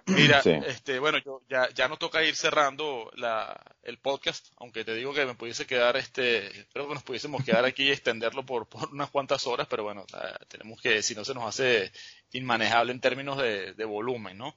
Mira, 0.09 0.41
este, 0.67 0.99
bueno, 0.99 1.19
yo, 1.19 1.41
ya, 1.49 1.69
ya 1.73 1.87
nos 1.87 1.99
toca 1.99 2.23
ir 2.23 2.35
cerrando 2.35 3.11
la, 3.15 3.59
el 3.83 3.97
podcast, 3.97 4.47
aunque 4.57 4.83
te 4.83 4.93
digo 4.93 5.13
que 5.13 5.25
me 5.25 5.35
pudiese 5.35 5.65
quedar, 5.65 5.97
este, 5.97 6.47
espero 6.59 6.87
que 6.87 6.93
nos 6.93 7.03
pudiésemos 7.03 7.43
quedar 7.43 7.65
aquí 7.65 7.83
y 7.83 7.91
extenderlo 7.91 8.45
por, 8.45 8.67
por 8.67 8.89
unas 8.89 9.09
cuantas 9.09 9.45
horas, 9.47 9.67
pero 9.69 9.83
bueno, 9.83 10.05
tenemos 10.47 10.81
que, 10.81 11.01
si 11.01 11.15
no 11.15 11.23
se 11.23 11.33
nos 11.33 11.45
hace 11.45 11.91
inmanejable 12.31 12.91
en 12.91 12.99
términos 13.01 13.37
de, 13.37 13.73
de 13.73 13.85
volumen, 13.85 14.37
¿no? 14.37 14.55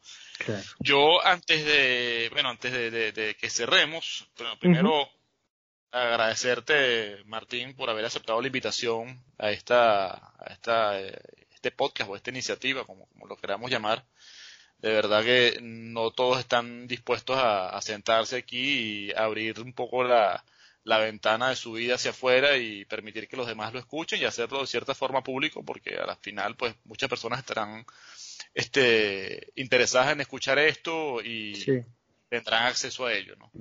Yo 0.80 1.24
antes 1.24 1.64
de, 1.64 2.28
bueno, 2.32 2.50
antes 2.50 2.72
de, 2.72 3.12
de, 3.12 3.34
que 3.34 3.50
cerremos, 3.50 4.28
bueno, 4.36 4.58
primero 4.58 5.08
agradecerte, 5.92 7.22
Martín, 7.26 7.74
por 7.74 7.90
haber 7.90 8.04
aceptado 8.04 8.40
la 8.40 8.46
invitación 8.46 9.22
a 9.38 9.50
esta, 9.50 10.12
a 10.12 10.46
esta, 10.50 11.00
eh, 11.00 11.18
este 11.50 11.70
podcast 11.70 12.10
o 12.10 12.16
esta 12.16 12.30
iniciativa, 12.30 12.84
como, 12.84 13.06
como 13.08 13.26
lo 13.26 13.36
queramos 13.36 13.70
llamar 13.70 14.04
de 14.82 14.92
verdad 14.92 15.22
que 15.22 15.58
no 15.62 16.10
todos 16.10 16.40
están 16.40 16.88
dispuestos 16.88 17.38
a, 17.38 17.80
sentarse 17.80 18.36
aquí 18.36 19.08
y 19.08 19.12
abrir 19.12 19.60
un 19.60 19.72
poco 19.72 20.02
la, 20.02 20.44
ventana 20.84 21.50
de 21.50 21.56
su 21.56 21.72
vida 21.72 21.94
hacia 21.94 22.10
afuera 22.10 22.56
y 22.56 22.84
permitir 22.84 23.28
que 23.28 23.36
los 23.36 23.46
demás 23.46 23.72
lo 23.72 23.78
escuchen 23.78 24.20
y 24.20 24.24
hacerlo 24.24 24.60
de 24.60 24.66
cierta 24.66 24.94
forma 24.94 25.22
público 25.22 25.64
porque 25.64 25.94
al 25.96 26.16
final 26.16 26.56
pues 26.56 26.74
muchas 26.84 27.08
personas 27.08 27.38
estarán 27.38 27.86
este 28.54 29.52
interesadas 29.54 30.12
en 30.12 30.20
escuchar 30.20 30.58
esto 30.58 31.22
y 31.22 31.52
tendrán 32.28 32.64
acceso 32.66 33.06
a 33.06 33.14
ello, 33.14 33.36
¿no? 33.36 33.52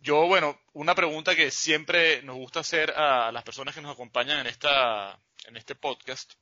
Yo, 0.00 0.26
bueno, 0.26 0.60
una 0.72 0.94
pregunta 0.94 1.36
que 1.36 1.50
siempre 1.50 2.22
nos 2.22 2.36
gusta 2.36 2.60
hacer 2.60 2.92
a 2.92 3.30
las 3.32 3.42
personas 3.42 3.74
que 3.74 3.80
nos 3.80 3.92
acompañan 3.92 4.40
en 4.40 4.46
esta 4.46 5.18
en 5.48 5.56
este 5.56 5.74
podcast 5.74 6.34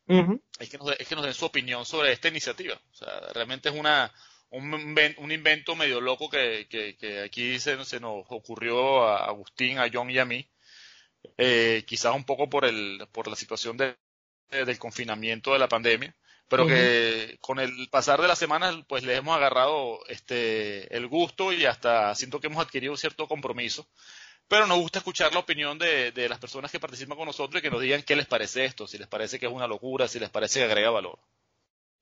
es, 0.59 0.69
que 0.69 0.79
nos, 0.79 0.99
es 0.99 1.07
que 1.07 1.15
nos 1.15 1.25
den 1.25 1.35
su 1.35 1.47
opinión 1.47 1.87
sobre 1.87 2.13
esta 2.13 2.29
iniciativa. 2.29 2.75
O 2.93 2.95
sea, 2.95 3.21
realmente 3.33 3.69
es 3.69 3.75
una 3.75 4.13
un, 4.51 5.33
invento 5.33 5.77
medio 5.77 6.01
loco 6.01 6.29
que, 6.29 6.67
que, 6.69 7.21
aquí 7.21 7.59
se, 7.59 7.85
se, 7.85 8.01
nos 8.01 8.25
ocurrió 8.29 9.05
a 9.05 9.27
Agustín, 9.27 9.79
a 9.79 9.89
John 9.93 10.11
y 10.11 10.19
a 10.19 10.25
mí. 10.25 10.47
Eh, 11.39 11.85
quizás 11.87 12.15
un 12.15 12.25
poco 12.25 12.49
por 12.49 12.65
el 12.65 13.07
por 13.13 13.29
la 13.29 13.37
situación 13.37 13.77
de, 13.77 13.97
del 14.51 14.79
confinamiento 14.79 15.53
de 15.53 15.59
la 15.59 15.69
pandemia 15.69 16.15
pero 16.49 16.67
que 16.67 17.39
con 17.41 17.59
el 17.59 17.89
pasar 17.91 18.23
de 18.23 18.29
las 18.29 18.39
semanas 18.39 18.77
pues 18.87 19.03
le 19.03 19.17
hemos 19.17 19.37
agarrado 19.37 19.99
este 20.07 20.95
el 20.97 21.09
gusto 21.09 21.53
y 21.53 21.65
hasta 21.65 22.15
siento 22.15 22.41
que 22.41 22.47
hemos 22.47 22.65
adquirido 22.65 22.97
cierto 22.97 23.27
compromiso 23.27 23.89
pero 24.49 24.67
nos 24.67 24.79
gusta 24.79 24.99
escuchar 24.99 25.33
la 25.33 25.41
opinión 25.41 25.79
de, 25.79 26.13
de 26.13 26.29
las 26.29 26.39
personas 26.39 26.71
que 26.71 26.81
participan 26.81 27.17
con 27.17 27.27
nosotros 27.27 27.61
y 27.61 27.63
que 27.63 27.71
nos 27.71 27.81
digan 27.81 28.03
qué 28.03 28.17
les 28.17 28.27
parece 28.27 28.65
esto, 28.65 28.87
si 28.87 28.99
les 28.99 29.09
parece 29.09 29.39
que 29.39 29.47
es 29.47 29.53
una 29.53 29.67
locura, 29.67 30.09
si 30.09 30.19
les 30.19 30.31
parece 30.31 30.61
que 30.61 30.67
agrega 30.67 30.91
valor. 30.91 31.19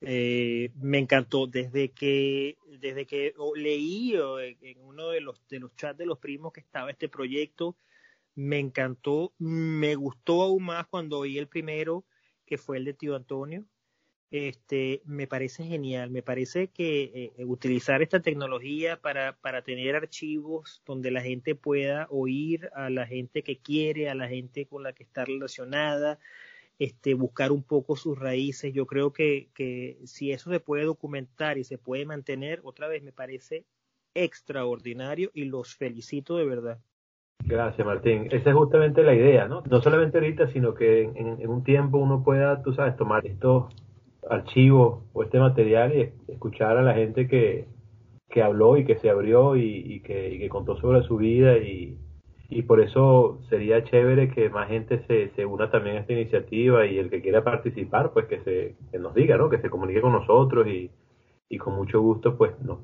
Eh, 0.00 0.70
me 0.76 0.98
encantó. 0.98 1.46
Desde 1.46 1.90
que 1.90 2.58
desde 2.66 3.06
que 3.06 3.34
leí 3.54 4.14
en 4.14 4.80
uno 4.80 5.08
de 5.08 5.20
los 5.20 5.46
de 5.48 5.60
los 5.60 5.74
chats 5.76 5.96
de 5.96 6.06
los 6.06 6.18
primos 6.18 6.52
que 6.52 6.60
estaba 6.60 6.90
este 6.90 7.08
proyecto 7.08 7.76
me 8.34 8.58
encantó. 8.58 9.32
Me 9.38 9.94
gustó 9.94 10.42
aún 10.42 10.64
más 10.64 10.86
cuando 10.88 11.20
oí 11.20 11.38
el 11.38 11.48
primero 11.48 12.04
que 12.44 12.58
fue 12.58 12.76
el 12.76 12.84
de 12.84 12.94
tío 12.94 13.16
Antonio 13.16 13.66
este 14.34 15.02
me 15.04 15.26
parece 15.26 15.64
genial 15.64 16.10
me 16.10 16.22
parece 16.22 16.68
que 16.68 17.32
eh, 17.38 17.44
utilizar 17.44 18.02
esta 18.02 18.20
tecnología 18.20 19.00
para 19.00 19.36
para 19.36 19.62
tener 19.62 19.96
archivos 19.96 20.82
donde 20.86 21.10
la 21.10 21.20
gente 21.20 21.54
pueda 21.54 22.06
oír 22.10 22.70
a 22.74 22.90
la 22.90 23.06
gente 23.06 23.42
que 23.42 23.58
quiere 23.58 24.10
a 24.10 24.14
la 24.14 24.28
gente 24.28 24.66
con 24.66 24.82
la 24.82 24.92
que 24.92 25.04
está 25.04 25.24
relacionada 25.24 26.18
este, 26.78 27.14
buscar 27.14 27.52
un 27.52 27.62
poco 27.62 27.96
sus 27.96 28.18
raíces. 28.18 28.72
Yo 28.72 28.86
creo 28.86 29.12
que, 29.12 29.48
que 29.54 29.98
si 30.06 30.32
eso 30.32 30.50
se 30.50 30.60
puede 30.60 30.84
documentar 30.84 31.58
y 31.58 31.64
se 31.64 31.78
puede 31.78 32.04
mantener, 32.04 32.60
otra 32.64 32.88
vez 32.88 33.02
me 33.02 33.12
parece 33.12 33.64
extraordinario 34.14 35.30
y 35.34 35.44
los 35.44 35.74
felicito 35.74 36.36
de 36.36 36.44
verdad. 36.44 36.78
Gracias, 37.46 37.86
Martín. 37.86 38.28
Esa 38.30 38.50
es 38.50 38.56
justamente 38.56 39.02
la 39.02 39.14
idea, 39.14 39.48
¿no? 39.48 39.62
No 39.68 39.82
solamente 39.82 40.18
ahorita, 40.18 40.50
sino 40.52 40.72
que 40.74 41.02
en, 41.02 41.48
un 41.48 41.62
tiempo 41.62 41.98
uno 41.98 42.22
pueda, 42.24 42.62
tú 42.62 42.72
sabes, 42.72 42.96
tomar 42.96 43.26
estos 43.26 43.74
archivos 44.30 45.04
o 45.12 45.22
este 45.22 45.38
material 45.38 45.94
y 45.94 46.32
escuchar 46.32 46.76
a 46.76 46.82
la 46.82 46.94
gente 46.94 47.28
que, 47.28 47.66
que 48.30 48.42
habló 48.42 48.76
y 48.76 48.84
que 48.84 48.98
se 48.98 49.10
abrió 49.10 49.56
y, 49.56 50.00
que, 50.00 50.34
y 50.34 50.38
que 50.38 50.48
contó 50.48 50.76
sobre 50.80 51.02
su 51.02 51.16
vida 51.16 51.58
y, 51.58 51.98
y 52.48 52.62
por 52.62 52.80
eso 52.80 53.40
sería 53.48 53.84
chévere 53.84 54.30
que 54.30 54.48
más 54.50 54.68
gente 54.68 55.04
se, 55.06 55.30
se 55.34 55.44
una 55.46 55.70
también 55.70 55.96
a 55.96 56.00
esta 56.00 56.12
iniciativa 56.12 56.86
y 56.86 56.98
el 56.98 57.10
que 57.10 57.22
quiera 57.22 57.42
participar, 57.42 58.12
pues 58.12 58.26
que, 58.26 58.40
se, 58.42 58.76
que 58.90 58.98
nos 58.98 59.14
diga, 59.14 59.36
¿no? 59.36 59.50
Que 59.50 59.60
se 59.60 59.70
comunique 59.70 60.00
con 60.00 60.12
nosotros 60.12 60.66
y, 60.66 60.90
y 61.48 61.58
con 61.58 61.74
mucho 61.74 62.00
gusto, 62.00 62.36
pues 62.36 62.58
nos 62.60 62.80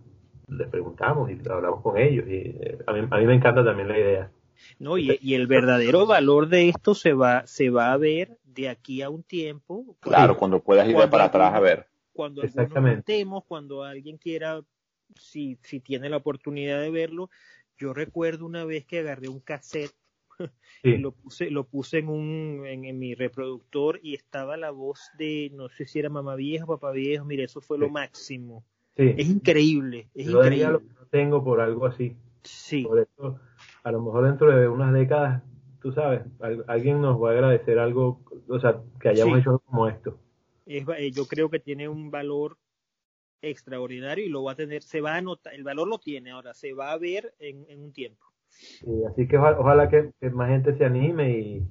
les 0.49 0.69
preguntamos 0.69 1.31
y 1.31 1.39
hablamos 1.49 1.83
con 1.83 1.99
ellos. 1.99 2.27
Y 2.29 2.35
eh, 2.35 2.79
a, 2.87 2.93
mí, 2.93 3.07
a 3.11 3.19
mí 3.19 3.27
me 3.27 3.35
encanta 3.35 3.65
también 3.65 3.89
la 3.89 3.99
idea. 3.99 4.31
No, 4.79 4.99
y, 4.99 5.19
y, 5.23 5.35
el 5.35 5.47
verdadero 5.47 6.07
valor 6.07 6.49
de 6.49 6.69
esto 6.69 6.95
se 6.95 7.15
va, 7.15 7.47
se 7.47 7.71
va 7.71 7.93
a 7.93 7.97
ver 7.97 8.39
de 8.61 8.69
aquí 8.69 9.03
a 9.03 9.11
un 9.11 9.23
tiempo. 9.23 9.97
Claro, 10.01 10.37
cuando 10.37 10.63
puedas 10.63 10.89
ir 10.89 10.97
para 11.11 11.25
atrás 11.25 11.55
a 11.55 11.61
ver. 11.61 11.87
Cuando 12.13 12.43
Exactamente. 12.43 13.25
cuando 13.47 13.83
alguien 13.83 14.19
quiera, 14.19 14.63
si, 15.17 15.59
si 15.63 15.81
tiene 15.81 16.09
la 16.09 16.19
oportunidad 16.19 16.81
de 16.81 16.91
verlo, 16.91 17.31
yo 17.79 17.95
recuerdo 17.95 18.45
una 18.45 18.65
vez 18.65 18.85
que 18.85 18.99
agarré 18.99 19.29
un 19.29 19.41
cassette 19.41 19.95
y 20.83 20.99
lo 20.99 21.13
puse, 21.13 21.51
lo 21.51 21.65
puse 21.65 21.99
en 21.99 22.09
un, 22.09 22.67
en, 22.67 22.99
mi 22.99 23.15
reproductor 23.15 24.01
y 24.03 24.15
estaba 24.15 24.57
la 24.57 24.71
voz 24.71 25.11
de, 25.19 25.51
no 25.55 25.69
sé 25.69 25.87
si 25.87 25.99
era 25.99 26.09
mamá 26.09 26.35
vieja 26.35 26.65
o 26.65 26.69
papá 26.69 26.91
viejo, 26.93 27.25
mire, 27.25 27.45
eso 27.45 27.61
fue 27.61 27.79
lo 27.79 27.89
máximo. 27.89 28.65
Es 28.97 29.29
increíble, 29.29 30.11
es 30.15 30.29
increíble. 30.29 30.81
Lo 30.99 31.07
tengo 31.11 31.43
por 31.43 31.61
algo 31.61 31.87
así. 31.87 32.17
Sí. 32.43 32.85
Por 32.85 32.99
eso, 32.99 33.41
a 33.83 33.93
lo 33.93 34.03
mejor 34.03 34.25
dentro 34.25 34.55
de 34.55 34.69
unas 34.69 34.93
décadas, 34.93 35.43
tú 35.81 35.93
sabes, 35.93 36.23
alguien 36.67 37.01
nos 37.01 37.23
va 37.23 37.31
a 37.31 37.33
agradecer 37.33 37.79
algo, 37.79 38.21
o 38.49 38.61
sea, 38.61 38.81
que 39.01 39.11
hayamos 39.11 39.41
hecho 39.41 39.59
como 39.67 39.89
esto. 39.89 40.19
Es, 40.67 40.87
eh, 40.97 41.11
yo 41.11 41.27
creo 41.27 41.51
que 41.51 41.59
tiene 41.59 41.89
un 41.89 42.11
valor 42.11 42.57
extraordinario 43.43 44.25
y 44.25 44.29
lo 44.29 44.45
va 44.45 44.53
a 44.53 44.57
tener, 44.57 44.83
se 44.83 45.01
va 45.01 45.17
a 45.17 45.23
notar, 45.23 45.55
el 45.55 45.65
valor 45.65 45.89
lo 45.89 45.99
tiene 45.99 46.31
ahora, 46.31 46.55
se 46.55 46.73
va 46.75 46.93
a 46.93 46.99
ver 46.99 47.35
en, 47.39 47.65
un 47.83 47.93
tiempo. 47.93 48.25
así 49.11 49.27
que 49.27 49.39
ojalá, 49.39 49.89
que, 49.89 50.13
más 50.31 50.51
gente 50.51 50.77
se 50.77 50.85
anime 50.85 51.39
y, 51.39 51.67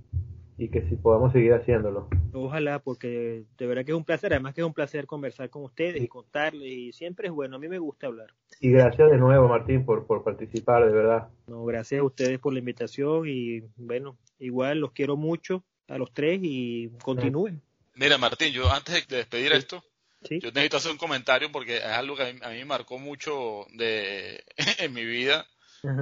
y 0.60 0.68
que 0.68 0.82
si 0.90 0.98
podamos 0.98 1.32
seguir 1.32 1.54
haciéndolo. 1.54 2.10
Ojalá, 2.34 2.80
porque 2.80 3.46
de 3.58 3.66
verdad 3.66 3.86
que 3.86 3.92
es 3.92 3.98
un 3.98 4.04
placer, 4.04 4.34
además 4.34 4.54
que 4.54 4.62
es 4.62 4.68
un 4.68 4.74
placer 4.74 5.08
conversar 5.08 5.50
con 5.50 5.64
ustedes 5.64 6.04
y 6.04 6.08
contarles, 6.10 6.68
y 6.68 6.92
siempre 6.92 7.30
es 7.30 7.34
bueno, 7.34 7.56
a 7.56 7.60
mí 7.60 7.70
me 7.70 7.80
gusta 7.80 8.08
hablar. 8.08 8.34
Y 8.60 8.72
gracias 8.72 9.10
de 9.10 9.18
nuevo, 9.18 9.48
Martín, 9.48 9.86
por, 9.86 10.06
por 10.06 10.24
participar, 10.24 10.86
de 10.86 10.92
verdad. 10.92 11.30
No, 11.48 11.64
gracias 11.64 12.02
a 12.02 12.04
ustedes 12.04 12.40
por 12.40 12.52
la 12.52 12.60
invitación 12.60 13.24
y 13.26 13.62
bueno, 13.78 14.18
igual 14.38 14.80
los 14.80 14.92
quiero 14.92 15.16
mucho 15.16 15.64
a 15.88 15.98
los 15.98 16.12
tres 16.14 16.40
y 16.44 16.90
continúen. 17.02 17.62
Mira, 17.96 18.18
Martín, 18.18 18.52
yo 18.52 18.70
antes 18.70 19.08
de 19.08 19.18
despedir 19.18 19.54
esto, 19.54 19.82
yo 20.30 20.52
necesito 20.52 20.78
hacer 20.78 20.92
un 20.92 20.98
comentario 20.98 21.52
porque 21.52 21.78
es 21.78 21.86
algo 21.86 22.18
que 22.18 22.24
a 22.24 22.50
mí, 22.50 22.58
me 22.58 22.66
marcó 22.66 23.00
mucho 23.00 23.66
de, 23.74 24.44
en 24.80 24.94
mi 24.94 25.06
vida. 25.06 25.46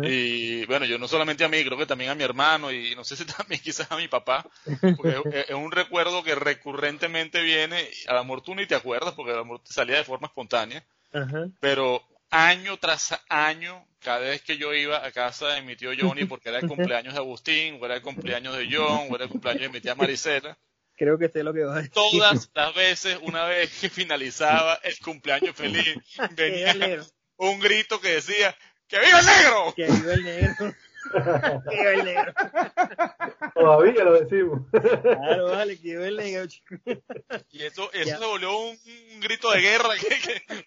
Y 0.03 0.65
bueno, 0.65 0.86
yo 0.86 0.97
no 0.97 1.07
solamente 1.07 1.43
a 1.43 1.49
mí, 1.49 1.63
creo 1.63 1.78
que 1.78 1.86
también 1.86 2.09
a 2.09 2.15
mi 2.15 2.23
hermano 2.23 2.71
y 2.71 2.95
no 2.95 3.03
sé 3.03 3.15
si 3.15 3.25
también 3.38 3.61
quizás 3.61 3.91
a 3.91 3.97
mi 3.97 4.07
papá, 4.07 4.45
porque 4.95 5.21
es, 5.47 5.55
un 5.55 5.71
recuerdo 5.71 6.23
que 6.23 6.36
recurrentemente 6.36 7.41
viene, 7.41 7.88
a 8.07 8.13
lo 8.15 8.23
mejor 8.23 8.41
tú 8.41 8.55
ni 8.55 8.65
te 8.65 8.75
acuerdas 8.75 9.13
porque 9.13 9.34
a 9.34 9.38
lo 9.38 9.45
mejor 9.45 9.61
salía 9.65 9.97
de 9.97 10.03
forma 10.03 10.28
espontánea, 10.28 10.84
pero 11.59 12.03
año 12.30 12.78
tras 12.78 13.19
año, 13.30 13.86
cada 13.99 14.19
vez 14.19 14.41
que 14.41 14.57
yo 14.57 14.73
iba 14.73 15.05
a 15.05 15.11
casa 15.11 15.49
de 15.49 15.61
mi 15.61 15.75
tío 15.75 15.91
Johnny, 15.97 16.25
porque 16.25 16.49
era 16.49 16.59
el 16.59 16.67
cumpleaños 16.67 17.13
de 17.13 17.19
Agustín, 17.19 17.78
o 17.82 17.86
era 17.86 17.95
el 17.95 18.01
cumpleaños 18.01 18.57
de 18.57 18.67
John, 18.71 19.07
o 19.09 19.15
era 19.15 19.25
el 19.25 19.30
cumpleaños 19.30 19.63
de 19.63 19.69
mi 19.69 19.82
tía 19.82 19.95
Maricela, 19.95 20.57
Creo 20.97 21.19
que 21.19 21.30
sé 21.30 21.43
lo 21.43 21.53
que 21.53 21.63
vas 21.63 21.75
a 21.75 21.78
decir. 21.78 21.93
Todas 21.93 22.49
las 22.55 22.73
veces, 22.73 23.19
una 23.21 23.45
vez 23.45 23.71
que 23.80 23.88
finalizaba 23.88 24.80
el 24.84 24.97
cumpleaños 24.97 25.55
feliz, 25.55 25.95
venía 26.36 27.05
un 27.38 27.59
grito 27.59 28.01
que 28.01 28.09
decía, 28.09 28.57
¡Que 28.88 28.99
viva 28.99 29.19
el 29.19 29.25
negro! 29.25 29.73
¡Que 29.75 29.85
viva 29.85 30.13
el 30.13 30.23
negro! 30.23 30.75
¡Que 31.69 31.77
viva 31.77 31.91
el 31.91 32.05
negro! 32.05 32.33
Todavía 33.53 34.03
lo 34.03 34.19
decimos. 34.19 34.61
Claro, 34.71 35.45
vale, 35.51 35.77
que 35.77 35.88
viva 35.89 36.07
el 36.07 36.15
negro, 36.15 36.45
Y 37.51 37.63
eso, 37.63 37.91
eso 37.91 38.19
se 38.19 38.25
volvió 38.25 38.57
un, 38.57 38.77
grito 39.19 39.51
de 39.51 39.61
guerra 39.61 39.89
que, 39.99 40.65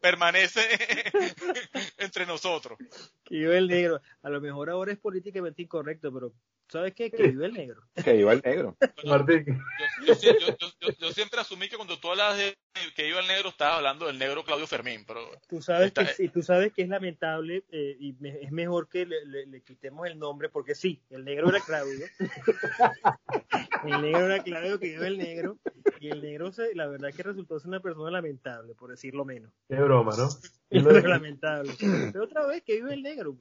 permanece 0.00 0.60
entre 1.98 2.26
nosotros. 2.26 2.78
Que 3.24 3.36
viva 3.36 3.56
el 3.56 3.68
negro. 3.68 4.00
A 4.22 4.30
lo 4.30 4.40
mejor 4.40 4.70
ahora 4.70 4.92
es 4.92 4.98
políticamente 4.98 5.62
incorrecto, 5.62 6.12
pero 6.12 6.32
¿Sabes 6.68 6.94
qué? 6.94 7.10
Que 7.10 7.28
vive 7.28 7.46
el 7.46 7.52
negro. 7.52 7.82
Que 8.04 8.12
viva 8.14 8.32
el 8.32 8.42
negro. 8.44 8.76
Martín. 9.04 9.58
Yo, 10.04 11.12
siempre 11.12 11.40
asumí 11.40 11.68
que 11.68 11.76
cuando 11.76 11.98
tú 11.98 12.10
hablas 12.10 12.36
de 12.36 12.56
que 12.94 13.08
iba 13.08 13.20
el 13.20 13.26
negro, 13.26 13.48
estabas 13.48 13.76
hablando 13.76 14.06
del 14.06 14.18
negro 14.18 14.44
Claudio 14.44 14.66
Fermín, 14.66 15.04
pero... 15.06 15.20
Tú 15.48 15.62
sabes, 15.62 15.92
que, 15.92 16.04
sí, 16.06 16.28
tú 16.28 16.42
sabes 16.42 16.72
que 16.72 16.82
es 16.82 16.88
lamentable 16.88 17.64
eh, 17.70 17.96
y 17.98 18.14
es 18.28 18.52
mejor 18.52 18.88
que 18.88 19.06
le, 19.06 19.62
quitemos 19.62 20.06
el 20.06 20.18
nombre, 20.18 20.48
porque 20.48 20.74
sí, 20.74 21.00
el 21.10 21.24
negro 21.24 21.48
era 21.48 21.60
Claudio. 21.60 22.06
el 23.84 24.02
negro 24.02 24.26
era 24.26 24.42
Claudio, 24.42 24.78
que 24.78 24.88
vive 24.88 25.06
el 25.06 25.18
negro. 25.18 25.58
Y 26.00 26.08
el 26.08 26.20
negro, 26.20 26.52
se, 26.52 26.74
la 26.74 26.86
verdad 26.86 27.12
que 27.14 27.22
resultó 27.22 27.58
ser 27.58 27.68
una 27.68 27.80
persona 27.80 28.10
lamentable, 28.10 28.74
por 28.74 28.90
decirlo 28.90 29.24
menos. 29.24 29.52
Qué 29.68 29.76
broma, 29.76 30.12
¿no? 30.16 30.28
Es 30.70 30.82
lamentable. 30.82 31.72
Pero 31.78 32.24
otra 32.24 32.46
vez, 32.46 32.62
que 32.62 32.74
vive 32.74 32.92
el 32.92 33.02
negro. 33.02 33.36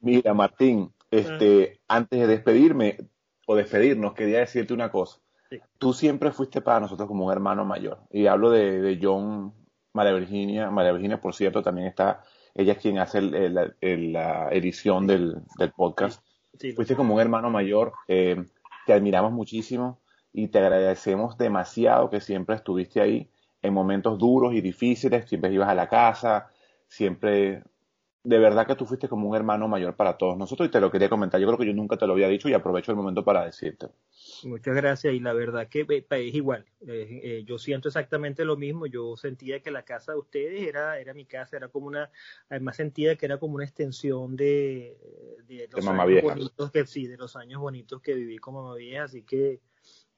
Mira, 0.00 0.34
Martín, 0.34 0.92
este, 1.10 1.80
antes 1.88 2.20
de 2.20 2.26
despedirme 2.26 2.96
o 3.46 3.56
despedirnos, 3.56 4.14
quería 4.14 4.40
decirte 4.40 4.74
una 4.74 4.90
cosa. 4.90 5.20
Tú 5.78 5.92
siempre 5.92 6.30
fuiste 6.30 6.60
para 6.60 6.80
nosotros 6.80 7.08
como 7.08 7.26
un 7.26 7.32
hermano 7.32 7.64
mayor. 7.64 7.98
Y 8.10 8.26
hablo 8.26 8.50
de, 8.50 8.98
John, 9.02 9.52
María 9.92 10.12
Virginia. 10.12 10.70
María 10.70 10.92
Virginia, 10.92 11.20
por 11.20 11.34
cierto, 11.34 11.62
también 11.62 11.88
está, 11.88 12.22
ella 12.54 12.74
es 12.74 12.78
quien 12.78 12.98
hace 12.98 13.20
la 13.20 14.48
edición 14.52 15.06
del, 15.06 15.42
podcast. 15.76 16.22
fuiste 16.76 16.94
como 16.94 17.14
un 17.14 17.20
hermano 17.20 17.50
mayor. 17.50 17.92
Eh, 18.06 18.44
te 18.86 18.92
admiramos 18.92 19.32
muchísimo 19.32 20.00
y 20.32 20.48
te 20.48 20.60
agradecemos 20.60 21.36
demasiado 21.36 22.08
que 22.10 22.20
siempre 22.20 22.54
estuviste 22.54 23.00
ahí 23.00 23.28
en 23.62 23.74
momentos 23.74 24.18
duros 24.18 24.54
y 24.54 24.60
difíciles. 24.60 25.28
Siempre 25.28 25.52
ibas 25.52 25.68
a 25.68 25.74
la 25.74 25.88
casa, 25.88 26.48
siempre 26.86 27.64
de 28.22 28.38
verdad 28.38 28.66
que 28.66 28.74
tú 28.74 28.84
fuiste 28.84 29.08
como 29.08 29.28
un 29.28 29.36
hermano 29.36 29.66
mayor 29.66 29.96
para 29.96 30.18
todos 30.18 30.36
nosotros 30.36 30.68
y 30.68 30.70
te 30.70 30.80
lo 30.80 30.90
quería 30.90 31.08
comentar. 31.08 31.40
Yo 31.40 31.46
creo 31.46 31.58
que 31.58 31.66
yo 31.66 31.72
nunca 31.72 31.96
te 31.96 32.06
lo 32.06 32.12
había 32.12 32.28
dicho 32.28 32.48
y 32.48 32.52
aprovecho 32.52 32.92
el 32.92 32.96
momento 32.96 33.24
para 33.24 33.46
decirte. 33.46 33.88
Muchas 34.44 34.76
gracias 34.76 35.14
y 35.14 35.20
la 35.20 35.32
verdad 35.32 35.68
que 35.68 35.86
es 35.88 36.34
igual. 36.34 36.66
Eh, 36.86 37.20
eh, 37.22 37.44
yo 37.46 37.58
siento 37.58 37.88
exactamente 37.88 38.44
lo 38.44 38.56
mismo. 38.56 38.86
Yo 38.86 39.16
sentía 39.16 39.60
que 39.60 39.70
la 39.70 39.84
casa 39.84 40.12
de 40.12 40.18
ustedes 40.18 40.68
era, 40.68 40.98
era 40.98 41.14
mi 41.14 41.24
casa, 41.24 41.56
era 41.56 41.68
como 41.68 41.86
una, 41.86 42.10
además 42.50 42.76
sentía 42.76 43.16
que 43.16 43.24
era 43.24 43.38
como 43.38 43.54
una 43.54 43.64
extensión 43.64 44.36
de, 44.36 44.98
de 45.46 45.68
los 45.72 45.86
años 45.86 46.22
bonitos 46.22 46.70
que 46.70 46.86
sí, 46.86 47.06
de 47.06 47.16
los 47.16 47.36
años 47.36 47.60
bonitos 47.60 48.02
que 48.02 48.14
viví 48.14 48.36
como 48.36 48.62
mamá 48.62 48.74
vieja. 48.74 49.04
Así 49.04 49.22
que 49.22 49.60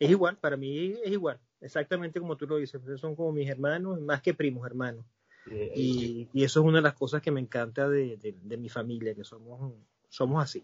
es 0.01 0.11
igual, 0.11 0.37
para 0.39 0.57
mí 0.57 0.95
es 1.05 1.13
igual, 1.13 1.39
exactamente 1.61 2.19
como 2.19 2.37
tú 2.37 2.49
lo 2.49 2.57
dices. 2.57 2.81
Son 2.97 3.15
como 3.15 3.31
mis 3.31 3.49
hermanos, 3.49 4.01
más 4.01 4.21
que 4.23 4.35
primos 4.35 4.67
hermanos. 4.67 5.07
Y, 5.51 6.29
eso 6.35 6.61
es 6.61 6.67
una 6.67 6.79
de 6.79 6.83
las 6.83 6.95
cosas 6.95 7.23
que 7.23 7.31
me 7.31 7.41
encanta 7.41 7.89
de, 7.89 8.35
mi 8.59 8.69
familia, 8.69 9.15
que 9.15 9.25
somos, 9.25 9.73
somos 10.09 10.43
así. 10.43 10.63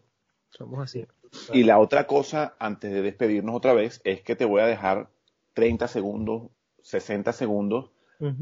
Somos 0.50 0.80
así. 0.80 1.06
Y 1.52 1.64
la 1.64 1.78
otra 1.78 2.06
cosa, 2.06 2.54
antes 2.58 2.90
de 2.90 3.02
despedirnos 3.02 3.54
otra 3.54 3.74
vez, 3.74 4.00
es 4.04 4.22
que 4.22 4.34
te 4.34 4.44
voy 4.44 4.62
a 4.62 4.66
dejar 4.66 5.08
30 5.54 5.88
segundos, 5.88 6.50
60 6.82 7.32
segundos, 7.32 7.90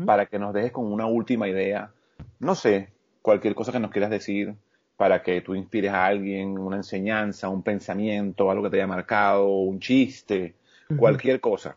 para 0.06 0.26
que 0.26 0.38
nos 0.38 0.54
dejes 0.54 0.72
con 0.72 0.90
una 0.90 1.06
última 1.06 1.48
idea. 1.48 1.92
No 2.38 2.54
sé, 2.54 2.92
cualquier 3.20 3.54
cosa 3.54 3.72
que 3.72 3.80
nos 3.80 3.90
quieras 3.90 4.10
decir, 4.10 4.54
para 4.96 5.22
que 5.22 5.42
tú 5.42 5.54
inspires 5.54 5.92
a 5.92 6.06
alguien, 6.06 6.58
una 6.58 6.76
enseñanza, 6.76 7.48
un 7.48 7.62
pensamiento, 7.62 8.50
algo 8.50 8.64
que 8.64 8.70
te 8.70 8.76
haya 8.76 8.86
marcado, 8.86 9.48
un 9.48 9.80
chiste, 9.80 10.54
cualquier 10.96 11.40
cosa. 11.40 11.76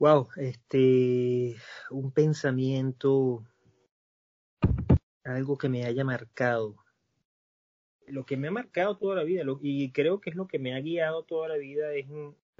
Wow, 0.00 0.28
este, 0.36 1.56
un 1.90 2.10
pensamiento, 2.10 3.44
algo 5.24 5.58
que 5.58 5.68
me 5.68 5.84
haya 5.84 6.04
marcado. 6.04 6.74
Lo 8.06 8.24
que 8.24 8.38
me 8.38 8.48
ha 8.48 8.50
marcado 8.50 8.96
toda 8.96 9.16
la 9.16 9.24
vida, 9.24 9.42
y 9.60 9.92
creo 9.92 10.18
que 10.22 10.30
es 10.30 10.36
lo 10.36 10.48
que 10.48 10.58
me 10.58 10.74
ha 10.74 10.80
guiado 10.80 11.24
toda 11.24 11.48
la 11.48 11.58
vida, 11.58 11.92
es 11.92 12.06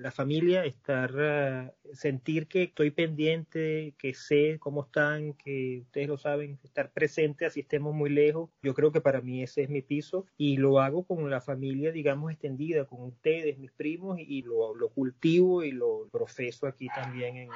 la 0.01 0.11
familia, 0.11 0.65
estar, 0.65 1.15
ah, 1.19 1.75
sentir 1.93 2.47
que 2.47 2.65
estoy 2.65 2.91
pendiente, 2.91 3.95
que 3.99 4.15
sé 4.15 4.59
cómo 4.59 4.85
están, 4.85 5.35
que 5.35 5.81
ustedes 5.83 6.09
lo 6.09 6.17
saben, 6.17 6.59
estar 6.65 6.91
presente 6.91 7.45
así 7.47 7.61
estemos 7.61 7.95
muy 7.95 8.11
lejos. 8.11 8.51
Yo 8.63 8.75
creo 8.75 8.93
que 8.93 9.01
para 9.01 9.21
mí 9.21 9.43
ese 9.43 9.63
es 9.63 9.69
mi 9.69 9.83
piso 9.83 10.27
y 10.37 10.57
lo 10.57 10.81
hago 10.81 11.05
con 11.05 11.29
la 11.31 11.41
familia, 11.41 11.93
digamos, 11.93 12.33
extendida, 12.33 12.85
con 12.85 13.03
ustedes, 13.03 13.59
mis 13.59 13.73
primos, 13.73 14.19
y 14.19 14.43
lo, 14.43 14.75
lo 14.75 14.89
cultivo 14.89 15.63
y 15.63 15.73
lo 15.73 16.09
profeso 16.11 16.67
aquí 16.67 16.89
también 16.89 17.37
en, 17.37 17.51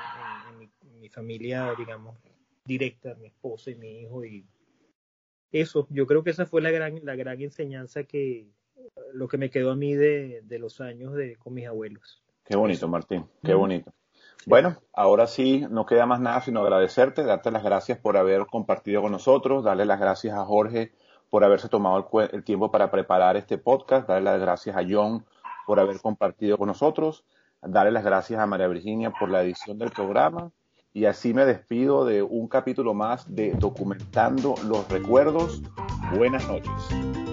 mi, 1.01 1.09
familia, 1.09 1.74
digamos, 1.78 2.18
directa, 2.64 3.14
mi 3.14 3.28
esposa 3.28 3.70
y 3.70 3.76
mi 3.76 4.01
hijo. 4.01 4.24
Y 4.24 4.45
eso, 5.53 5.86
yo 5.90 6.07
creo 6.07 6.24
que 6.24 6.30
esa 6.30 6.47
fue 6.47 6.61
la 6.61 6.70
gran, 6.70 7.01
la 7.05 7.14
gran 7.14 7.40
enseñanza 7.40 8.05
que, 8.05 8.49
lo 9.12 9.28
que 9.28 9.38
me 9.38 9.51
quedó 9.51 9.70
a 9.70 9.76
mí 9.76 9.95
de, 9.95 10.42
de 10.42 10.59
los 10.59 10.80
años 10.80 11.14
de, 11.14 11.36
con 11.36 11.55
mis 11.55 11.66
abuelos. 11.66 12.24
Qué 12.45 12.57
bonito, 12.57 12.88
Martín, 12.88 13.26
qué 13.42 13.55
bonito. 13.55 13.92
Bueno, 14.47 14.76
ahora 14.92 15.26
sí, 15.26 15.66
no 15.70 15.86
queda 15.86 16.05
más 16.05 16.20
nada 16.20 16.42
sino 16.42 16.61
agradecerte, 16.61 17.24
darte 17.24 17.51
las 17.51 17.62
gracias 17.62 17.99
por 17.99 18.16
haber 18.16 18.45
compartido 18.47 19.01
con 19.01 19.12
nosotros, 19.12 19.64
darle 19.64 19.86
las 19.86 19.99
gracias 19.99 20.36
a 20.36 20.45
Jorge 20.45 20.92
por 21.30 21.45
haberse 21.45 21.68
tomado 21.68 22.07
el, 22.30 22.45
tiempo 22.45 22.70
para 22.70 22.90
preparar 22.90 23.36
este 23.36 23.57
podcast, 23.57 24.07
darle 24.07 24.30
las 24.30 24.40
gracias 24.40 24.76
a 24.76 24.82
John 24.88 25.24
por 25.66 25.80
haber 25.80 26.01
compartido 26.01 26.59
con 26.59 26.68
nosotros, 26.68 27.24
darle 27.62 27.90
las 27.90 28.05
gracias 28.05 28.38
a 28.38 28.47
María 28.47 28.68
Virginia 28.68 29.11
por 29.18 29.30
la 29.30 29.42
edición 29.42 29.78
del 29.78 29.90
programa 29.90 30.53
y 30.92 31.07
así 31.07 31.34
me 31.34 31.47
despido 31.47 32.05
de 32.05 32.22
un 32.22 32.47
capítulo 32.47 32.95
más 32.95 33.34
de 33.34 33.53
Documentando 33.53 34.55
los 34.68 34.88
Recuerdos. 34.88 35.62
Buenas 36.16 36.47
noches. 36.47 37.24